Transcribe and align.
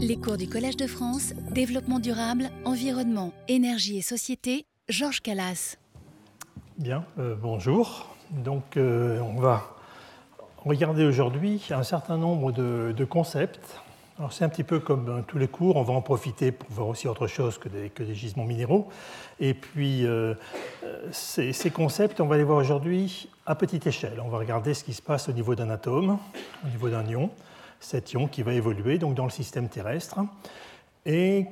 Les 0.00 0.16
cours 0.16 0.36
du 0.36 0.48
Collège 0.48 0.76
de 0.76 0.86
France, 0.86 1.34
Développement 1.50 1.98
durable, 1.98 2.50
Environnement, 2.64 3.32
Énergie 3.48 3.98
et 3.98 4.00
Société, 4.00 4.64
Georges 4.88 5.20
Calas. 5.20 5.76
Bien, 6.76 7.04
euh, 7.18 7.34
bonjour. 7.34 8.06
Donc, 8.30 8.76
euh, 8.76 9.18
on 9.18 9.40
va 9.40 9.74
regarder 10.58 11.04
aujourd'hui 11.04 11.60
un 11.70 11.82
certain 11.82 12.16
nombre 12.16 12.52
de, 12.52 13.04
concepts. 13.06 13.80
Alors, 14.20 14.32
c'est 14.32 14.44
un 14.44 14.48
petit 14.48 14.62
peu 14.62 14.78
comme 14.78 15.08
euh, 15.08 15.22
tous 15.26 15.38
les 15.38 15.48
cours, 15.48 15.74
on 15.74 15.82
va 15.82 15.94
en 15.94 16.02
profiter 16.02 16.52
pour 16.52 16.70
voir 16.70 16.86
aussi 16.86 17.08
autre 17.08 17.26
chose 17.26 17.58
que 17.58 17.68
des, 17.68 18.14
gisements 18.14 18.44
minéraux. 18.44 18.88
Et 19.40 19.52
puis, 19.52 20.06
ces, 21.10 21.70
concepts, 21.72 22.20
on 22.20 22.26
va 22.28 22.36
les 22.36 22.44
voir 22.44 22.58
aujourd'hui 22.58 23.28
à 23.46 23.56
petite 23.56 23.88
échelle. 23.88 24.22
On 24.24 24.28
va 24.28 24.38
regarder 24.38 24.74
ce 24.74 24.84
qui 24.84 24.94
se 24.94 25.02
passe 25.02 25.28
au 25.28 25.32
niveau 25.32 25.56
d'un 25.56 25.70
atome, 25.70 26.18
au 26.64 26.68
niveau 26.68 26.88
d'un 26.88 27.04
ion 27.04 27.32
cet 27.80 28.12
ion 28.12 28.28
qui 28.28 28.42
va 28.42 28.52
évoluer 28.52 28.98
donc, 28.98 29.14
dans 29.14 29.24
le 29.24 29.30
système 29.30 29.68
terrestre. 29.68 30.18
Et 31.06 31.46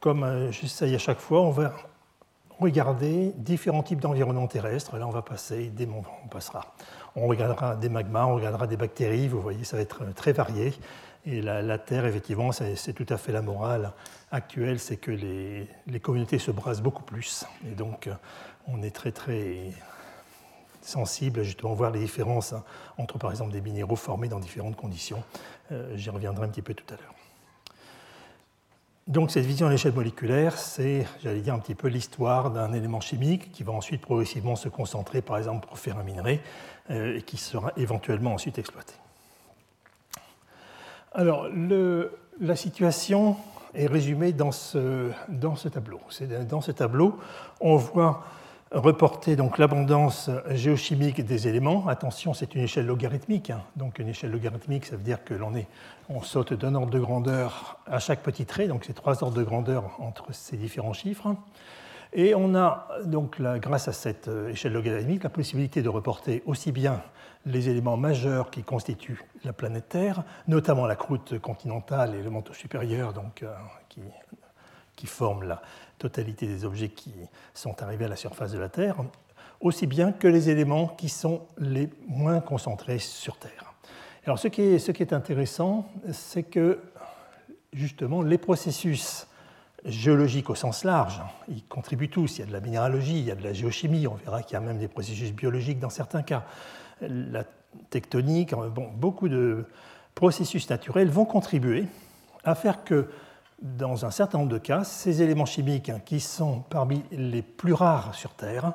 comme 0.00 0.24
euh, 0.24 0.50
j'essaye 0.52 0.94
à 0.94 0.98
chaque 0.98 1.20
fois, 1.20 1.42
on 1.42 1.50
va 1.50 1.72
regarder 2.58 3.32
différents 3.36 3.82
types 3.82 4.00
d'environnements 4.00 4.46
terrestres. 4.46 4.96
Là, 4.96 5.06
on 5.06 5.10
va 5.10 5.22
passer 5.22 5.68
des 5.68 5.88
on 5.88 6.28
passera. 6.28 6.74
On 7.14 7.26
regardera 7.26 7.76
des 7.76 7.88
magmas, 7.88 8.26
on 8.26 8.34
regardera 8.34 8.66
des 8.66 8.76
bactéries. 8.76 9.28
Vous 9.28 9.40
voyez, 9.40 9.64
ça 9.64 9.76
va 9.76 9.82
être 9.82 10.14
très 10.14 10.32
varié. 10.32 10.72
Et 11.26 11.42
la, 11.42 11.78
Terre, 11.78 12.06
effectivement, 12.06 12.52
c'est 12.52 12.92
tout 12.92 13.06
à 13.08 13.16
fait 13.16 13.32
la 13.32 13.42
morale 13.42 13.92
actuelle, 14.30 14.78
c'est 14.78 14.96
que 14.96 15.10
les, 15.10 15.68
les, 15.88 15.98
communautés 15.98 16.38
se 16.38 16.52
brassent 16.52 16.80
beaucoup 16.80 17.02
plus. 17.02 17.44
Et 17.66 17.74
donc, 17.74 18.08
on 18.68 18.80
est 18.82 18.94
très, 18.94 19.10
très 19.10 19.72
sensible 20.86 21.42
justement 21.42 21.74
voir 21.74 21.90
les 21.90 22.00
différences 22.00 22.52
hein, 22.52 22.62
entre, 22.98 23.18
par 23.18 23.30
exemple, 23.30 23.52
des 23.52 23.60
minéraux 23.60 23.96
formés 23.96 24.28
dans 24.28 24.40
différentes 24.40 24.76
conditions. 24.76 25.22
Euh, 25.72 25.96
j'y 25.96 26.10
reviendrai 26.10 26.46
un 26.46 26.48
petit 26.48 26.62
peu 26.62 26.74
tout 26.74 26.86
à 26.92 26.96
l'heure. 26.96 27.14
Donc 29.06 29.30
cette 29.30 29.44
vision 29.44 29.68
à 29.68 29.70
l'échelle 29.70 29.92
moléculaire, 29.92 30.58
c'est, 30.58 31.06
j'allais 31.22 31.40
dire, 31.40 31.54
un 31.54 31.60
petit 31.60 31.76
peu 31.76 31.86
l'histoire 31.86 32.50
d'un 32.50 32.72
élément 32.72 33.00
chimique 33.00 33.52
qui 33.52 33.62
va 33.62 33.72
ensuite 33.72 34.00
progressivement 34.00 34.56
se 34.56 34.68
concentrer, 34.68 35.22
par 35.22 35.38
exemple, 35.38 35.68
pour 35.68 35.78
faire 35.78 35.96
un 35.96 36.02
minerai, 36.02 36.40
euh, 36.90 37.18
et 37.18 37.22
qui 37.22 37.36
sera 37.36 37.72
éventuellement 37.76 38.34
ensuite 38.34 38.58
exploité. 38.58 38.94
Alors, 41.12 41.48
la 41.48 42.56
situation 42.56 43.36
est 43.74 43.86
résumée 43.86 44.32
dans 44.32 44.52
ce, 44.52 45.10
dans 45.28 45.56
ce 45.56 45.68
tableau. 45.68 46.00
Dans 46.48 46.60
ce 46.60 46.72
tableau, 46.72 47.18
on 47.60 47.76
voit 47.76 48.24
reporter 48.72 49.36
donc 49.36 49.58
l'abondance 49.58 50.30
géochimique 50.50 51.24
des 51.24 51.48
éléments. 51.48 51.86
Attention, 51.88 52.34
c'est 52.34 52.54
une 52.54 52.62
échelle 52.62 52.86
logarithmique. 52.86 53.50
Hein. 53.50 53.62
Donc 53.76 53.98
une 53.98 54.08
échelle 54.08 54.30
logarithmique, 54.30 54.86
ça 54.86 54.96
veut 54.96 55.02
dire 55.02 55.24
que 55.24 55.34
l'on 55.34 56.22
saute 56.22 56.52
d'un 56.52 56.74
ordre 56.74 56.90
de 56.90 56.98
grandeur 56.98 57.78
à 57.86 57.98
chaque 57.98 58.22
petit 58.22 58.44
trait. 58.44 58.66
Donc 58.66 58.84
c'est 58.84 58.92
trois 58.92 59.22
ordres 59.22 59.36
de 59.36 59.44
grandeur 59.44 59.96
entre 60.00 60.32
ces 60.32 60.56
différents 60.56 60.92
chiffres. 60.92 61.36
Et 62.12 62.34
on 62.34 62.54
a 62.54 62.88
donc, 63.04 63.40
grâce 63.40 63.88
à 63.88 63.92
cette 63.92 64.28
euh, 64.28 64.48
échelle 64.48 64.72
logarithmique, 64.72 65.24
la 65.24 65.28
possibilité 65.28 65.82
de 65.82 65.88
reporter 65.88 66.42
aussi 66.46 66.72
bien 66.72 67.02
les 67.44 67.68
éléments 67.68 67.96
majeurs 67.96 68.50
qui 68.50 68.62
constituent 68.62 69.22
la 69.44 69.52
planète 69.52 69.88
Terre, 69.88 70.24
notamment 70.48 70.86
la 70.86 70.96
croûte 70.96 71.38
continentale 71.38 72.14
et 72.14 72.22
le 72.22 72.30
manteau 72.30 72.54
supérieur, 72.54 73.12
donc, 73.12 73.42
euh, 73.42 73.52
qui, 73.88 74.00
qui 74.94 75.06
forment 75.06 75.44
la, 75.44 75.62
totalité 75.98 76.46
des 76.46 76.64
objets 76.64 76.88
qui 76.88 77.12
sont 77.54 77.82
arrivés 77.82 78.04
à 78.04 78.08
la 78.08 78.16
surface 78.16 78.52
de 78.52 78.58
la 78.58 78.68
Terre, 78.68 78.96
aussi 79.60 79.86
bien 79.86 80.12
que 80.12 80.28
les 80.28 80.50
éléments 80.50 80.88
qui 80.88 81.08
sont 81.08 81.42
les 81.58 81.88
moins 82.06 82.40
concentrés 82.40 82.98
sur 82.98 83.36
Terre. 83.36 83.74
Alors 84.26 84.38
ce 84.38 84.48
qui 84.48 84.62
est, 84.62 85.12
intéressant, 85.12 85.88
c'est 86.12 86.42
que 86.42 86.80
justement 87.72 88.22
les 88.22 88.38
processus 88.38 89.28
géologiques 89.84 90.50
au 90.50 90.56
sens 90.56 90.82
large, 90.82 91.22
ils 91.48 91.62
contribuent 91.64 92.08
tous. 92.08 92.38
Il 92.38 92.40
y 92.40 92.42
a 92.42 92.46
de 92.46 92.52
la 92.52 92.60
minéralogie, 92.60 93.18
il 93.18 93.24
y 93.24 93.30
a 93.30 93.36
de 93.36 93.44
la 93.44 93.52
géochimie, 93.52 94.06
on 94.08 94.14
verra 94.14 94.42
qu'il 94.42 94.54
y 94.54 94.56
a 94.56 94.60
même 94.60 94.78
des 94.78 94.88
processus 94.88 95.32
biologiques 95.32 95.78
dans 95.78 95.90
certains 95.90 96.22
cas. 96.22 96.44
La 97.00 97.44
tectonique, 97.90 98.52
bon, 98.52 98.88
beaucoup 98.92 99.28
de 99.28 99.64
processus 100.16 100.68
naturels 100.70 101.08
vont 101.08 101.24
contribuer 101.24 101.86
à 102.42 102.54
faire 102.54 102.82
que 102.82 103.08
dans 103.62 104.04
un 104.04 104.10
certain 104.10 104.38
nombre 104.38 104.50
de 104.50 104.58
cas, 104.58 104.84
ces 104.84 105.22
éléments 105.22 105.46
chimiques 105.46 105.88
hein, 105.88 106.00
qui 106.04 106.20
sont 106.20 106.60
parmi 106.68 107.02
les 107.10 107.42
plus 107.42 107.72
rares 107.72 108.14
sur 108.14 108.30
Terre, 108.34 108.74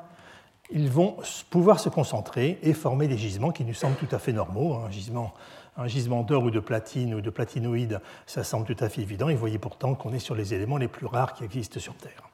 ils 0.70 0.90
vont 0.90 1.16
pouvoir 1.50 1.78
se 1.78 1.88
concentrer 1.88 2.58
et 2.62 2.72
former 2.72 3.06
des 3.06 3.18
gisements 3.18 3.52
qui 3.52 3.64
nous 3.64 3.74
semblent 3.74 3.96
tout 3.96 4.12
à 4.14 4.18
fait 4.18 4.32
normaux. 4.32 4.74
Un 4.74 4.90
gisement, 4.90 5.34
un 5.76 5.86
gisement 5.86 6.22
d'or 6.22 6.44
ou 6.44 6.50
de 6.50 6.60
platine 6.60 7.14
ou 7.14 7.20
de 7.20 7.30
platinoïde, 7.30 8.00
ça 8.26 8.42
semble 8.42 8.66
tout 8.66 8.82
à 8.82 8.88
fait 8.88 9.02
évident. 9.02 9.28
Et 9.28 9.34
vous 9.34 9.40
voyez 9.40 9.58
pourtant 9.58 9.94
qu'on 9.94 10.12
est 10.12 10.18
sur 10.18 10.34
les 10.34 10.54
éléments 10.54 10.78
les 10.78 10.88
plus 10.88 11.06
rares 11.06 11.34
qui 11.34 11.44
existent 11.44 11.78
sur 11.78 11.94
Terre. 11.94 12.28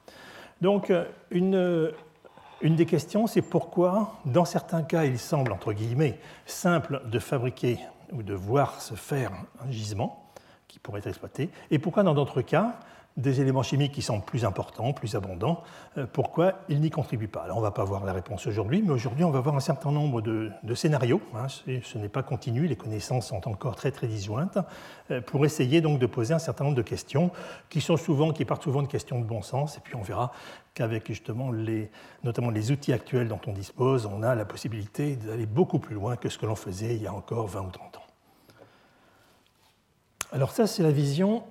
Donc, 0.61 0.93
une, 1.31 1.93
une 2.61 2.77
des 2.77 2.87
questions, 2.87 3.27
c'est 3.27 3.43
pourquoi, 3.43 4.15
dans 4.25 4.45
certains 4.45 4.83
cas, 4.83 5.05
il 5.05 5.19
semble, 5.19 5.53
entre 5.53 5.73
guillemets, 5.73 6.19
simple 6.47 7.03
de 7.07 7.19
fabriquer 7.19 7.79
ou 8.13 8.23
de 8.23 8.35
voir 8.35 8.81
se 8.81 8.95
faire 8.95 9.33
un 9.65 9.71
gisement, 9.71 10.28
qui 10.69 10.79
pourraient 10.79 11.01
être 11.01 11.09
exploités, 11.09 11.51
et 11.71 11.79
pourquoi 11.79 12.03
dans 12.03 12.15
d'autres 12.15 12.43
cas, 12.43 12.79
des 13.19 13.41
éléments 13.41 13.65
chimiques 13.65 13.93
qui 13.93 14.01
sont 14.01 14.21
plus 14.21 14.45
importants, 14.45 14.93
plus 14.93 15.17
abondants, 15.17 15.63
euh, 15.99 16.07
pourquoi 16.11 16.61
ils 16.69 16.81
n'y 16.81 16.91
contribuent 16.91 17.27
pas? 17.27 17.43
Alors 17.43 17.57
on 17.57 17.61
ne 17.61 17.67
va 17.67 17.73
pas 17.73 17.85
voir 17.85 18.05
la 18.05 18.13
réponse 18.13 18.47
aujourd'hui, 18.47 18.81
mais 18.81 18.93
aujourd'hui 18.93 19.25
on 19.25 19.31
va 19.31 19.41
voir 19.41 19.57
un 19.57 19.61
certain 19.61 19.91
nombre 19.91 20.23
de, 20.23 20.53
scénarios, 20.75 21.21
hein, 21.35 21.49
ce 21.49 21.99
n'est 21.99 22.09
pas 22.09 22.23
continu, 22.23 22.69
les 22.69 22.77
connaissances 22.77 23.27
sont 23.27 23.49
encore 23.49 23.75
très 23.75 23.91
très 23.91 24.07
disjointes, 24.07 24.59
euh, 25.11 25.21
pour 25.21 25.45
essayer 25.45 25.81
donc 25.81 25.99
de 25.99 26.07
poser 26.07 26.33
un 26.33 26.39
certain 26.39 26.65
nombre 26.65 26.77
de 26.77 26.83
questions 26.83 27.33
qui 27.69 27.81
sont 27.81 27.97
souvent, 27.97 28.33
qui 28.33 28.45
partent 28.45 28.63
souvent 28.63 28.83
de 28.83 28.89
questions 28.89 29.19
de 29.19 29.25
bon 29.25 29.43
sens, 29.43 29.77
et 29.77 29.81
puis 29.81 29.97
on 29.97 30.03
verra 30.03 30.33
qu'avec 30.75 31.09
justement 31.09 31.51
les, 31.51 31.91
notamment 32.23 32.51
les 32.51 32.71
outils 32.71 32.93
actuels 32.93 33.27
dont 33.27 33.41
on 33.49 33.53
dispose, 33.53 34.07
on 34.07 34.23
a 34.23 34.37
la 34.37 34.45
possibilité 34.45 35.17
d'aller 35.17 35.47
beaucoup 35.47 35.81
plus 35.81 35.97
loin 35.97 36.15
que 36.15 36.29
ce 36.29 36.39
que 36.39 36.47
l'on 36.47 36.55
faisait 36.55 36.95
il 36.95 37.03
y 37.03 37.09
a 37.09 37.13
encore 37.13 37.49
20 37.49 37.63
ou 37.63 37.71
30 37.71 37.97
ans. 37.97 38.08
Alors 40.33 40.51
ça, 40.51 40.67
c'est 40.67 40.83
la 40.83 40.91
vision 40.91 41.43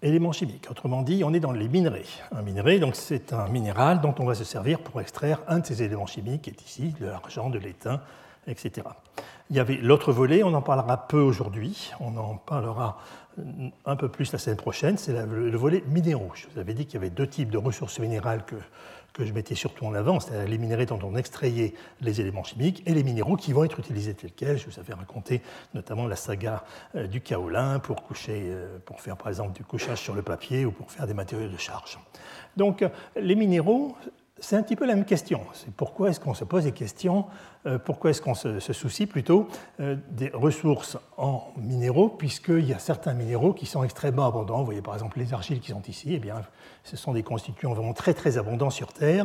élément 0.00 0.32
chimique. 0.32 0.68
Autrement 0.70 1.02
dit, 1.02 1.24
on 1.24 1.34
est 1.34 1.40
dans 1.40 1.52
les 1.52 1.68
minerais. 1.68 2.04
Un 2.30 2.42
minerai, 2.42 2.78
donc 2.78 2.94
c'est 2.94 3.32
un 3.32 3.48
minéral 3.48 4.00
dont 4.00 4.14
on 4.18 4.24
va 4.24 4.34
se 4.34 4.44
servir 4.44 4.80
pour 4.80 5.00
extraire 5.00 5.40
un 5.48 5.58
de 5.58 5.66
ces 5.66 5.82
éléments 5.82 6.06
chimiques, 6.06 6.42
qui 6.42 6.50
est 6.50 6.62
ici 6.62 6.94
de 7.00 7.06
l'argent, 7.06 7.50
de 7.50 7.58
l'étain, 7.58 8.00
etc. 8.46 8.86
Il 9.50 9.56
y 9.56 9.60
avait 9.60 9.76
l'autre 9.76 10.12
volet, 10.12 10.42
on 10.44 10.54
en 10.54 10.62
parlera 10.62 11.08
peu 11.08 11.20
aujourd'hui, 11.20 11.90
on 12.00 12.16
en 12.16 12.36
parlera 12.36 12.98
un 13.84 13.96
peu 13.96 14.08
plus 14.08 14.30
la 14.32 14.38
semaine 14.38 14.56
prochaine, 14.56 14.96
c'est 14.96 15.12
le 15.12 15.56
volet 15.56 15.82
minéraux. 15.88 16.30
Je 16.34 16.46
vous 16.52 16.60
avais 16.60 16.74
dit 16.74 16.86
qu'il 16.86 16.94
y 16.94 16.98
avait 16.98 17.10
deux 17.10 17.26
types 17.26 17.50
de 17.50 17.58
ressources 17.58 17.98
minérales 17.98 18.44
que 18.44 18.56
que 19.14 19.24
je 19.24 19.32
mettais 19.32 19.54
surtout 19.54 19.86
en 19.86 19.94
avant, 19.94 20.20
c'est-à-dire 20.20 20.48
les 20.48 20.58
minéraux 20.58 20.84
dont 20.84 20.98
on 21.02 21.16
extrayait 21.16 21.72
les 22.00 22.20
éléments 22.20 22.42
chimiques 22.42 22.82
et 22.84 22.92
les 22.92 23.04
minéraux 23.04 23.36
qui 23.36 23.52
vont 23.52 23.64
être 23.64 23.78
utilisés 23.78 24.12
tels 24.12 24.32
quels. 24.32 24.58
Je 24.58 24.66
vous 24.66 24.78
avais 24.78 24.92
raconté 24.92 25.40
notamment 25.72 26.06
la 26.06 26.16
saga 26.16 26.64
euh, 26.96 27.06
du 27.06 27.20
kaolin 27.20 27.78
pour, 27.78 28.02
coucher, 28.02 28.42
euh, 28.46 28.78
pour 28.84 29.00
faire 29.00 29.16
par 29.16 29.28
exemple 29.28 29.52
du 29.52 29.64
couchage 29.64 29.98
sur 29.98 30.14
le 30.14 30.22
papier 30.22 30.66
ou 30.66 30.72
pour 30.72 30.90
faire 30.90 31.06
des 31.06 31.14
matériaux 31.14 31.48
de 31.48 31.56
charge. 31.56 31.98
Donc 32.56 32.84
les 33.16 33.36
minéraux 33.36 33.96
c'est 34.40 34.56
un 34.56 34.62
petit 34.62 34.76
peu 34.76 34.84
la 34.84 34.94
même 34.94 35.04
question. 35.04 35.40
C'est 35.52 35.72
pourquoi 35.72 36.10
est-ce 36.10 36.20
qu'on 36.20 36.34
se 36.34 36.44
pose 36.44 36.64
des 36.64 36.72
questions, 36.72 37.26
euh, 37.66 37.78
pourquoi 37.78 38.10
est-ce 38.10 38.20
qu'on 38.20 38.34
se, 38.34 38.58
soucie 38.60 39.06
plutôt 39.06 39.48
euh, 39.80 39.96
des 40.10 40.30
ressources 40.30 40.98
en 41.16 41.52
minéraux, 41.56 42.08
puisqu'il 42.08 42.66
y 42.66 42.74
a 42.74 42.78
certains 42.78 43.14
minéraux 43.14 43.52
qui 43.52 43.66
sont 43.66 43.84
extrêmement 43.84 44.26
abondants. 44.26 44.58
Vous 44.58 44.64
voyez 44.64 44.82
par 44.82 44.94
exemple 44.94 45.18
les 45.18 45.32
argiles 45.32 45.60
qui 45.60 45.70
sont 45.70 45.82
ici, 45.82 46.14
eh 46.14 46.18
bien, 46.18 46.42
ce 46.82 46.96
sont 46.96 47.12
des 47.12 47.22
constituants 47.22 47.74
vraiment 47.74 47.94
très 47.94 48.12
très 48.12 48.36
abondants 48.36 48.70
sur 48.70 48.92
Terre. 48.92 49.24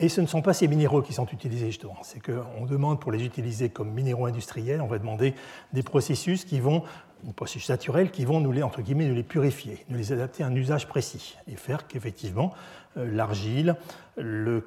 Et 0.00 0.08
ce 0.08 0.20
ne 0.20 0.26
sont 0.26 0.42
pas 0.42 0.54
ces 0.54 0.66
minéraux 0.66 1.02
qui 1.02 1.12
sont 1.12 1.26
utilisés 1.26 1.66
justement. 1.66 1.96
C'est 2.02 2.20
qu'on 2.20 2.66
demande 2.66 3.00
pour 3.00 3.12
les 3.12 3.24
utiliser 3.24 3.68
comme 3.68 3.90
minéraux 3.92 4.26
industriels, 4.26 4.80
on 4.80 4.88
va 4.88 4.98
demander 4.98 5.34
des 5.72 5.84
processus 5.84 6.44
qui 6.44 6.58
vont, 6.58 6.82
des 7.24 7.32
processus 7.32 7.68
naturels 7.68 8.10
qui 8.10 8.24
vont 8.24 8.40
nous 8.40 8.52
les, 8.52 8.62
entre 8.62 8.82
guillemets, 8.82 9.06
nous 9.06 9.14
les 9.14 9.22
purifier, 9.22 9.84
nous 9.88 9.96
les 9.96 10.12
adapter 10.12 10.44
à 10.44 10.46
un 10.46 10.54
usage 10.54 10.86
précis 10.86 11.36
et 11.48 11.56
faire 11.56 11.86
qu'effectivement 11.86 12.52
euh, 12.96 13.10
l'argile, 13.10 13.76
le, 14.16 14.64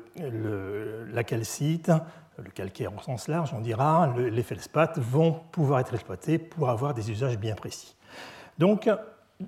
la 1.12 1.24
calcite, 1.24 1.92
le 2.38 2.50
calcaire 2.51 2.92
au 2.95 3.01
sens 3.01 3.27
large, 3.27 3.54
on 3.54 3.62
dira, 3.62 4.13
les 4.18 4.44
feldspaths 4.44 5.00
vont 5.00 5.39
pouvoir 5.51 5.80
être 5.80 5.94
exploités 5.94 6.38
pour 6.38 6.69
avoir 6.69 6.94
des 6.94 7.09
usages 7.09 7.38
bien 7.38 7.56
précis. 7.56 7.95
Donc, 8.57 8.89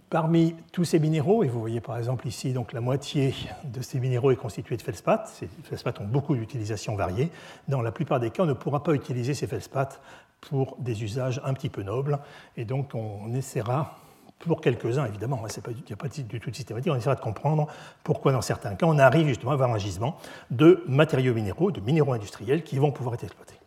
parmi 0.09 0.55
tous 0.71 0.85
ces 0.85 0.99
minéraux, 0.99 1.43
et 1.43 1.47
vous 1.47 1.59
voyez 1.59 1.81
par 1.81 1.97
exemple 1.97 2.27
ici 2.27 2.53
donc 2.53 2.73
la 2.73 2.81
moitié 2.81 3.33
de 3.63 3.81
ces 3.81 3.99
minéraux 3.99 4.31
est 4.31 4.35
constituée 4.35 4.77
de 4.77 4.81
feldspaths, 4.81 5.27
ces 5.27 5.49
feldspaths 5.63 5.99
ont 5.99 6.05
beaucoup 6.05 6.35
d'utilisations 6.35 6.95
variées, 6.95 7.31
dans 7.67 7.81
la 7.81 7.91
plupart 7.91 8.19
des 8.19 8.29
cas 8.29 8.43
on 8.43 8.47
ne 8.47 8.53
pourra 8.53 8.83
pas 8.83 8.93
utiliser 8.93 9.33
ces 9.33 9.47
feldspaths 9.47 9.99
pour 10.41 10.75
des 10.79 11.03
usages 11.03 11.41
un 11.43 11.53
petit 11.53 11.69
peu 11.69 11.83
nobles, 11.83 12.19
et 12.57 12.65
donc 12.65 12.95
on 12.95 13.33
essaiera 13.33 13.97
pour 14.39 14.61
quelques-uns, 14.61 15.05
évidemment, 15.05 15.43
hein, 15.43 15.49
il 15.67 15.83
n'y 15.85 15.93
a 15.93 15.97
pas 15.97 16.07
du 16.07 16.39
tout 16.39 16.49
de 16.49 16.55
systématique, 16.55 16.91
on 16.91 16.95
essaiera 16.95 17.15
de 17.15 17.19
comprendre 17.19 17.67
pourquoi, 18.03 18.31
dans 18.31 18.41
certains 18.41 18.75
cas, 18.75 18.85
on 18.85 18.97
arrive 18.97 19.27
justement 19.27 19.51
à 19.51 19.55
avoir 19.55 19.69
un 19.69 19.77
gisement 19.77 20.17
de 20.49 20.83
matériaux 20.87 21.33
minéraux, 21.33 21.71
de 21.71 21.81
minéraux 21.81 22.13
industriels 22.13 22.63
qui 22.63 22.77
vont 22.77 22.91
pouvoir 22.91 23.15
être 23.15 23.25
exploités. 23.25 23.59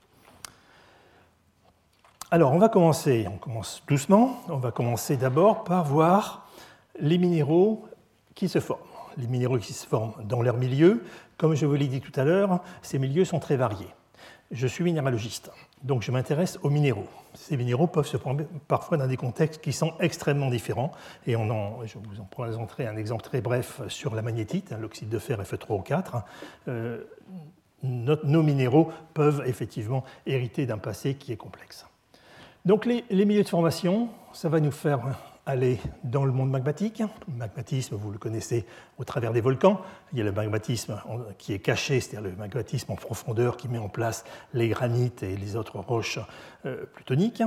Alors, 2.31 2.55
on 2.55 2.59
va 2.59 2.71
commencer, 2.71 3.27
on 3.31 3.37
commence 3.37 3.83
doucement. 3.87 4.41
On 4.49 4.57
va 4.57 4.71
commencer 4.71 5.19
d'abord 5.19 5.65
par 5.65 5.85
voir 5.85 6.49
les 6.99 7.19
minéraux 7.19 7.87
qui 8.35 8.49
se 8.49 8.59
forment. 8.59 8.81
Les 9.19 9.27
minéraux 9.27 9.59
qui 9.59 9.75
se 9.75 9.87
forment 9.87 10.15
dans 10.25 10.41
leur 10.41 10.57
milieu. 10.57 11.05
Comme 11.37 11.55
je 11.55 11.67
vous 11.67 11.75
l'ai 11.75 11.89
dit 11.89 12.01
tout 12.01 12.19
à 12.19 12.25
l'heure, 12.25 12.61
ces 12.81 12.99
milieux 12.99 13.27
sont 13.27 13.39
très 13.39 13.57
variés. 13.57 13.91
Je 14.51 14.67
suis 14.67 14.83
minéralogiste, 14.83 15.51
donc 15.83 16.03
je 16.03 16.11
m'intéresse 16.13 16.59
aux 16.63 16.71
minéraux. 16.71 17.07
Ces 17.35 17.57
minéraux 17.57 17.87
peuvent 17.87 18.07
se 18.07 18.17
former 18.17 18.47
parfois 18.69 18.99
dans 18.99 19.07
des 19.07 19.17
contextes 19.17 19.61
qui 19.61 19.73
sont 19.73 19.95
extrêmement 20.01 20.51
différents. 20.51 20.93
Et 21.27 21.37
on 21.37 21.51
en, 21.51 21.85
je 21.85 21.99
vous 21.99 22.21
en 22.21 22.25
présenterai 22.25 22.87
un 22.87 22.97
exemple 22.97 23.23
très 23.23 23.41
bref 23.41 23.81
sur 23.89 24.15
la 24.15 24.23
magnétite, 24.23 24.73
hein, 24.73 24.79
l'oxyde 24.81 25.09
de 25.09 25.19
fer 25.19 25.41
Fe3O4 25.43 26.23
nos 27.83 28.43
minéraux 28.43 28.91
peuvent 29.15 29.43
effectivement 29.47 30.05
hériter 30.27 30.67
d'un 30.67 30.79
passé 30.79 31.15
qui 31.15 31.33
est 31.33 31.37
complexe. 31.37 31.87
Donc 32.65 32.87
les, 32.87 33.25
milieux 33.25 33.43
de 33.43 33.49
formation, 33.49 34.09
ça 34.33 34.49
va 34.49 34.61
nous 34.61 34.71
faire 34.71 35.01
aller 35.47 35.79
dans 36.05 36.25
le 36.25 36.33
monde 36.33 36.51
magmatique. 36.51 37.01
Le 37.01 37.35
magmatisme, 37.35 37.97
vous 37.97 38.11
le 38.11 38.19
connaissez 38.19 38.65
au 38.99 39.05
travers 39.05 39.33
des 39.33 39.41
volcans. 39.41 39.81
Il 40.13 40.19
y 40.19 40.21
a 40.21 40.25
le 40.25 40.33
magmatisme 40.33 41.01
qui 41.39 41.53
est 41.53 41.59
caché, 41.59 42.01
c'est-à-dire 42.01 42.31
le 42.31 42.37
magmatisme 42.37 42.93
en 42.93 42.97
profondeur 42.97 43.57
qui 43.57 43.69
met 43.69 43.79
en 43.79 43.89
place 43.89 44.25
les 44.55 44.69
granites 44.69 45.23
et 45.23 45.37
les 45.37 45.57
autres 45.57 45.79
roches 45.79 46.19
euh, 46.67 46.85
plutoniques. 46.95 47.43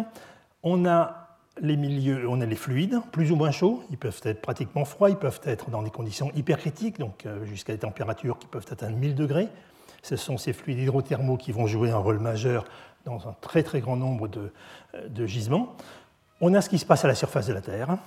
On 0.64 0.86
a 0.86 1.22
les 1.62 1.78
milieux, 1.78 2.28
on 2.28 2.42
a 2.42 2.46
les 2.46 2.56
fluides, 2.56 3.00
plus 3.14 3.32
ou 3.32 3.38
moins 3.38 3.52
chauds, 3.52 3.82
ils 3.90 3.98
peuvent 3.98 4.20
être 4.24 4.42
pratiquement 4.42 4.84
froids, 4.84 5.10
ils 5.10 5.16
peuvent 5.16 5.40
être 5.46 5.70
dans 5.70 5.84
des 5.84 5.90
conditions 5.90 6.30
hypercritiques, 6.36 7.00
donc 7.00 7.26
euh, 7.26 7.46
jusqu'à 7.46 7.72
des 7.72 7.80
températures 7.80 8.38
qui 8.38 8.48
peuvent 8.48 8.66
atteindre 8.70 8.98
1000 8.98 9.16
degrés 9.16 9.48
ce 10.06 10.16
sont 10.18 10.38
ces 10.38 10.54
fluides 10.54 10.78
hydrothermaux 10.78 11.36
qui 11.36 11.52
vont 11.52 11.66
jouer 11.66 11.90
un 11.90 11.98
rôle 11.98 12.20
majeur 12.20 12.66
dans 13.06 13.28
un 13.28 13.36
très 13.42 13.64
très 13.64 13.80
grand 13.80 13.96
nombre 13.96 14.28
de, 14.28 15.26
gisements. 15.26 15.76
On 16.42 16.54
a 16.54 16.62
ce 16.62 16.70
qui 16.70 16.80
se 16.80 16.86
passe 16.86 17.06
à 17.06 17.08
la 17.08 17.16
surface 17.16 17.48
de 17.48 17.54
la 17.54 17.62
Terre. 17.62 17.98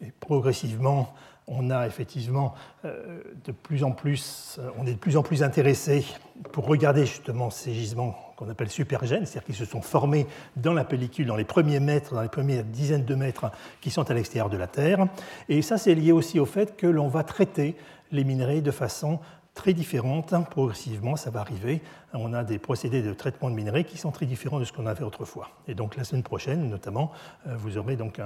Et 0.00 0.12
progressivement, 0.20 1.14
on 1.46 1.70
a 1.70 1.86
effectivement 1.86 2.54
euh, 2.84 3.22
de 3.44 3.52
plus 3.52 3.82
en 3.82 3.92
plus, 3.92 4.60
on 4.78 4.86
est 4.86 4.92
de 4.92 4.98
plus 4.98 5.16
en 5.16 5.22
plus 5.22 5.42
intéressé 5.42 6.04
pour 6.52 6.66
regarder 6.66 7.06
justement 7.06 7.50
ces 7.50 7.72
gisements 7.72 8.16
qu'on 8.36 8.48
appelle 8.48 8.70
supergènes, 8.70 9.26
c'est-à-dire 9.26 9.46
qui 9.46 9.54
se 9.54 9.64
sont 9.64 9.80
formés 9.80 10.26
dans 10.56 10.72
la 10.74 10.84
pellicule, 10.84 11.26
dans 11.26 11.36
les 11.36 11.44
premiers 11.44 11.80
mètres, 11.80 12.14
dans 12.14 12.22
les 12.22 12.28
premières 12.28 12.64
dizaines 12.64 13.04
de 13.04 13.14
mètres 13.14 13.50
qui 13.80 13.90
sont 13.90 14.10
à 14.10 14.14
l'extérieur 14.14 14.50
de 14.50 14.56
la 14.56 14.66
Terre. 14.66 15.06
Et 15.48 15.62
ça, 15.62 15.78
c'est 15.78 15.94
lié 15.94 16.12
aussi 16.12 16.38
au 16.38 16.46
fait 16.46 16.76
que 16.76 16.86
l'on 16.86 17.08
va 17.08 17.24
traiter 17.24 17.76
les 18.10 18.24
minerais 18.24 18.60
de 18.60 18.70
façon 18.70 19.18
très 19.54 19.74
différentes. 19.74 20.34
Progressivement, 20.50 21.16
ça 21.16 21.30
va 21.30 21.40
arriver. 21.40 21.82
On 22.14 22.32
a 22.32 22.44
des 22.44 22.58
procédés 22.58 23.02
de 23.02 23.12
traitement 23.12 23.50
de 23.50 23.54
minerais 23.54 23.84
qui 23.84 23.98
sont 23.98 24.10
très 24.10 24.26
différents 24.26 24.58
de 24.58 24.64
ce 24.64 24.72
qu'on 24.72 24.86
avait 24.86 25.04
autrefois. 25.04 25.50
Et 25.68 25.74
donc 25.74 25.96
la 25.96 26.04
semaine 26.04 26.22
prochaine, 26.22 26.68
notamment, 26.68 27.12
euh, 27.46 27.56
vous 27.56 27.78
aurez 27.78 27.96
donc 27.96 28.20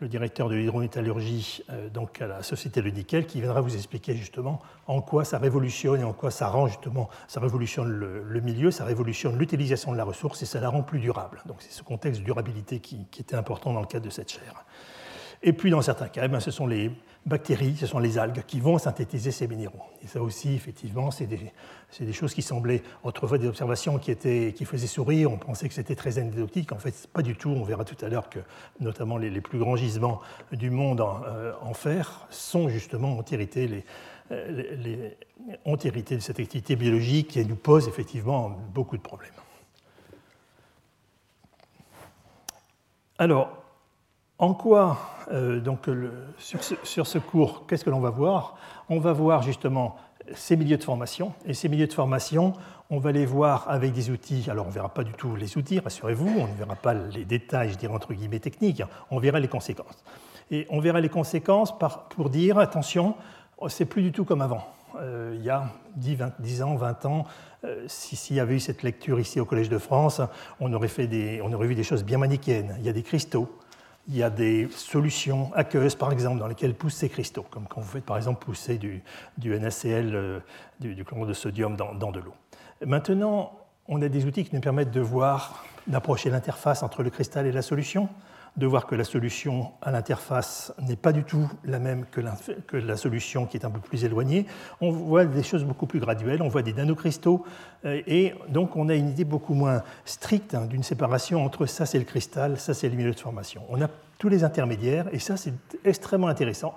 le 0.00 0.08
directeur 0.08 0.48
de 0.48 0.54
l'hydrométallurgie 0.54 1.62
euh, 1.70 1.88
donc 1.90 2.20
à 2.20 2.26
la 2.26 2.42
Société 2.42 2.82
de 2.82 2.90
nickel 2.90 3.26
qui 3.26 3.40
viendra 3.40 3.60
vous 3.60 3.74
expliquer 3.74 4.14
justement 4.14 4.60
en 4.86 5.00
quoi 5.00 5.24
ça 5.24 5.38
révolutionne 5.38 6.00
et 6.00 6.04
en 6.04 6.12
quoi 6.12 6.30
ça 6.30 6.48
rend 6.48 6.66
justement, 6.66 7.08
ça 7.28 7.40
révolutionne 7.40 7.88
le, 7.88 8.40
milieu, 8.40 8.70
ça 8.70 8.84
révolutionne 8.84 9.38
l'utilisation 9.38 9.92
de 9.92 9.96
la 9.96 10.04
ressource 10.04 10.42
et 10.42 10.46
ça 10.46 10.60
la 10.60 10.68
rend 10.68 10.82
plus 10.82 10.98
durable. 10.98 11.42
Donc 11.46 11.58
c'est 11.60 11.72
ce 11.72 11.82
contexte 11.82 12.20
de 12.20 12.24
durabilité 12.24 12.80
qui, 12.80 13.06
était 13.18 13.36
important 13.36 13.72
dans 13.72 13.80
le 13.80 13.86
cadre 13.86 14.06
de 14.06 14.10
cette 14.10 14.30
chaire. 14.30 14.64
Et 15.42 15.52
puis, 15.52 15.70
dans 15.70 15.82
certains 15.82 16.08
cas, 16.08 16.26
eh 16.26 16.40
ce 16.40 16.50
sont 16.50 16.66
les 16.66 16.90
bactéries, 17.26 17.76
ce 17.76 17.86
sont 17.86 17.98
les 17.98 18.18
algues 18.18 18.42
qui 18.46 18.60
vont 18.60 18.78
synthétiser 18.78 19.30
ces 19.30 19.46
minéraux. 19.46 19.82
Et 20.02 20.06
ça 20.06 20.22
aussi, 20.22 20.54
effectivement, 20.54 21.10
c'est 21.10 21.26
des, 21.26 22.12
choses 22.12 22.32
qui 22.32 22.42
semblaient 22.42 22.82
autrefois 23.04 23.38
des 23.38 23.46
observations 23.46 23.98
qui, 23.98 24.14
faisaient 24.64 24.86
sourire. 24.86 25.30
On 25.30 25.36
pensait 25.36 25.68
que 25.68 25.74
c'était 25.74 25.94
très 25.94 26.18
anecdotique. 26.18 26.72
En 26.72 26.78
fait, 26.78 27.08
pas 27.12 27.22
du 27.22 27.36
tout. 27.36 27.50
On 27.50 27.62
verra 27.62 27.84
tout 27.84 28.02
à 28.04 28.08
l'heure 28.08 28.30
que, 28.30 28.40
notamment, 28.80 29.18
les, 29.18 29.40
plus 29.40 29.58
grands 29.58 29.76
gisements 29.76 30.20
du 30.52 30.70
monde 30.70 31.00
euh, 31.00 31.52
en, 31.60 31.74
fer 31.74 32.26
sont 32.30 32.68
justement 32.68 33.18
ont 33.18 33.24
hérité, 33.30 33.84
euh, 34.32 35.10
ont 35.64 35.76
hérité 35.76 36.16
de 36.16 36.20
cette 36.20 36.40
activité 36.40 36.76
biologique 36.76 37.28
qui 37.28 37.44
nous 37.44 37.56
pose 37.56 37.86
effectivement 37.86 38.50
beaucoup 38.72 38.96
de 38.96 39.02
problèmes. 39.02 39.30
Alors, 43.18 43.59
en 44.40 44.54
quoi, 44.54 44.98
euh, 45.30 45.60
donc, 45.60 45.88
sur, 46.38 47.06
ce, 47.06 47.18
cours, 47.18 47.66
qu'est-ce 47.66 47.84
que 47.84 47.90
l'on 47.90 48.00
va 48.00 48.10
voir? 48.10 48.56
On 48.88 48.98
va 48.98 49.12
voir 49.12 49.42
justement 49.42 49.96
ces 50.34 50.56
milieux 50.56 50.78
de 50.78 50.82
formation. 50.82 51.34
Et 51.44 51.54
ces 51.54 51.68
milieux 51.68 51.86
de 51.86 51.92
formation, 51.92 52.54
on 52.88 52.98
va 52.98 53.12
les 53.12 53.26
voir 53.26 53.66
avec 53.68 53.92
des 53.92 54.10
outils. 54.10 54.48
Alors, 54.50 54.64
on 54.64 54.70
ne 54.70 54.74
verra 54.74 54.88
pas 54.88 55.04
du 55.04 55.12
tout 55.12 55.36
les 55.36 55.58
outils, 55.58 55.78
rassurez-vous, 55.78 56.40
on 56.40 56.46
ne 56.46 56.54
verra 56.54 56.74
pas 56.74 56.94
les 56.94 57.26
détails, 57.26 57.70
je 57.70 57.76
dirais 57.76 57.94
entre 57.94 58.14
guillemets 58.14 58.40
techniques, 58.40 58.82
on 59.10 59.18
verra 59.18 59.40
les 59.40 59.48
conséquences. 59.48 60.04
Et 60.50 60.66
on 60.70 60.80
verra 60.80 61.00
les 61.00 61.10
conséquences 61.10 61.74
pour 62.08 62.30
dire, 62.30 62.58
attention, 62.58 63.14
c'est 63.68 63.84
plus 63.84 64.02
du 64.02 64.10
tout 64.10 64.24
comme 64.24 64.40
avant. 64.40 64.64
Euh, 64.98 65.34
il 65.36 65.44
y 65.44 65.50
a 65.50 65.70
10, 65.96 66.62
ans, 66.62 66.74
20 66.74 67.04
ans, 67.04 67.24
euh, 67.64 67.84
s'il 67.86 68.36
y 68.36 68.40
avait 68.40 68.54
eu 68.54 68.60
cette 68.60 68.82
lecture 68.82 69.20
ici 69.20 69.38
au 69.38 69.44
Collège 69.44 69.68
de 69.68 69.78
France, 69.78 70.20
on 70.60 70.72
aurait, 70.72 70.88
des, 71.06 71.40
on 71.44 71.52
aurait 71.52 71.68
vu 71.68 71.74
des 71.74 71.84
choses 71.84 72.04
bien 72.04 72.18
manichéennes. 72.18 72.74
Il 72.78 72.86
y 72.86 72.88
a 72.88 72.92
des 72.92 73.02
cristaux, 73.02 73.59
il 74.10 74.16
y 74.16 74.24
a 74.24 74.30
des 74.30 74.68
solutions 74.74 75.52
aqueuses, 75.54 75.94
par 75.94 76.12
exemple, 76.12 76.40
dans 76.40 76.48
lesquelles 76.48 76.74
poussent 76.74 76.96
ces 76.96 77.08
cristaux, 77.08 77.46
comme 77.48 77.68
quand 77.68 77.80
vous 77.80 77.88
faites 77.88 78.04
par 78.04 78.16
exemple 78.16 78.44
pousser 78.44 78.76
du, 78.76 79.02
NaCl, 79.38 80.10
euh, 80.12 80.40
du, 80.80 81.04
chlorure 81.04 81.26
de 81.26 81.32
sodium 81.32 81.76
dans, 81.76 81.94
dans 81.94 82.10
de 82.10 82.18
l'eau. 82.18 82.34
Maintenant, 82.84 83.52
on 83.86 84.02
a 84.02 84.08
des 84.08 84.24
outils 84.26 84.44
qui 84.44 84.54
nous 84.54 84.60
permettent 84.60 84.90
de 84.90 85.00
voir, 85.00 85.64
d'approcher 85.86 86.28
l'interface 86.28 86.82
entre 86.82 87.04
le 87.04 87.10
cristal 87.10 87.46
et 87.46 87.52
la 87.52 87.62
solution, 87.62 88.08
de 88.56 88.66
voir 88.66 88.86
que 88.86 88.94
la 88.94 89.04
solution 89.04 89.72
à 89.80 89.90
l'interface 89.90 90.72
n'est 90.80 90.96
pas 90.96 91.12
du 91.12 91.24
tout 91.24 91.50
la 91.64 91.78
même 91.78 92.04
que 92.06 92.20
la, 92.76 92.96
solution 92.96 93.46
qui 93.46 93.56
est 93.56 93.64
un 93.64 93.70
peu 93.70 93.80
plus 93.80 94.04
éloignée. 94.04 94.46
On 94.80 94.90
voit 94.90 95.24
des 95.24 95.42
choses 95.42 95.64
beaucoup 95.64 95.86
plus 95.86 96.00
graduelles, 96.00 96.42
on 96.42 96.48
voit 96.48 96.62
des 96.62 96.72
nanocristaux, 96.72 97.44
euh, 97.84 98.02
et 98.06 98.34
donc 98.48 98.76
on 98.76 98.88
a 98.88 98.94
une 98.94 99.08
idée 99.08 99.24
beaucoup 99.24 99.54
moins 99.54 99.82
stricte 100.04 100.54
hein, 100.54 100.66
d'une 100.66 100.82
séparation 100.82 101.44
entre 101.44 101.66
ça 101.66 101.86
c'est 101.86 101.98
le 101.98 102.04
cristal, 102.04 102.58
ça 102.58 102.74
c'est 102.74 102.88
le 102.88 102.96
milieu 102.96 103.12
de 103.12 103.20
formation. 103.20 103.62
On 103.68 103.80
a 103.80 103.88
tous 104.18 104.28
les 104.28 104.44
intermédiaires, 104.44 105.06
et 105.12 105.18
ça 105.18 105.36
c'est 105.36 105.54
extrêmement 105.84 106.28
intéressant. 106.28 106.74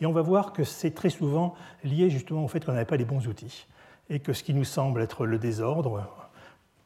Et 0.00 0.06
on 0.06 0.12
va 0.12 0.22
voir 0.22 0.52
que 0.52 0.64
c'est 0.64 0.92
très 0.92 1.10
souvent 1.10 1.54
lié 1.82 2.10
justement 2.10 2.44
au 2.44 2.48
fait 2.48 2.64
qu'on 2.64 2.72
n'avait 2.72 2.84
pas 2.84 2.96
les 2.96 3.04
bons 3.04 3.26
outils, 3.26 3.66
et 4.10 4.20
que 4.20 4.32
ce 4.32 4.42
qui 4.42 4.54
nous 4.54 4.64
semble 4.64 5.02
être 5.02 5.26
le 5.26 5.38
désordre, 5.38 6.04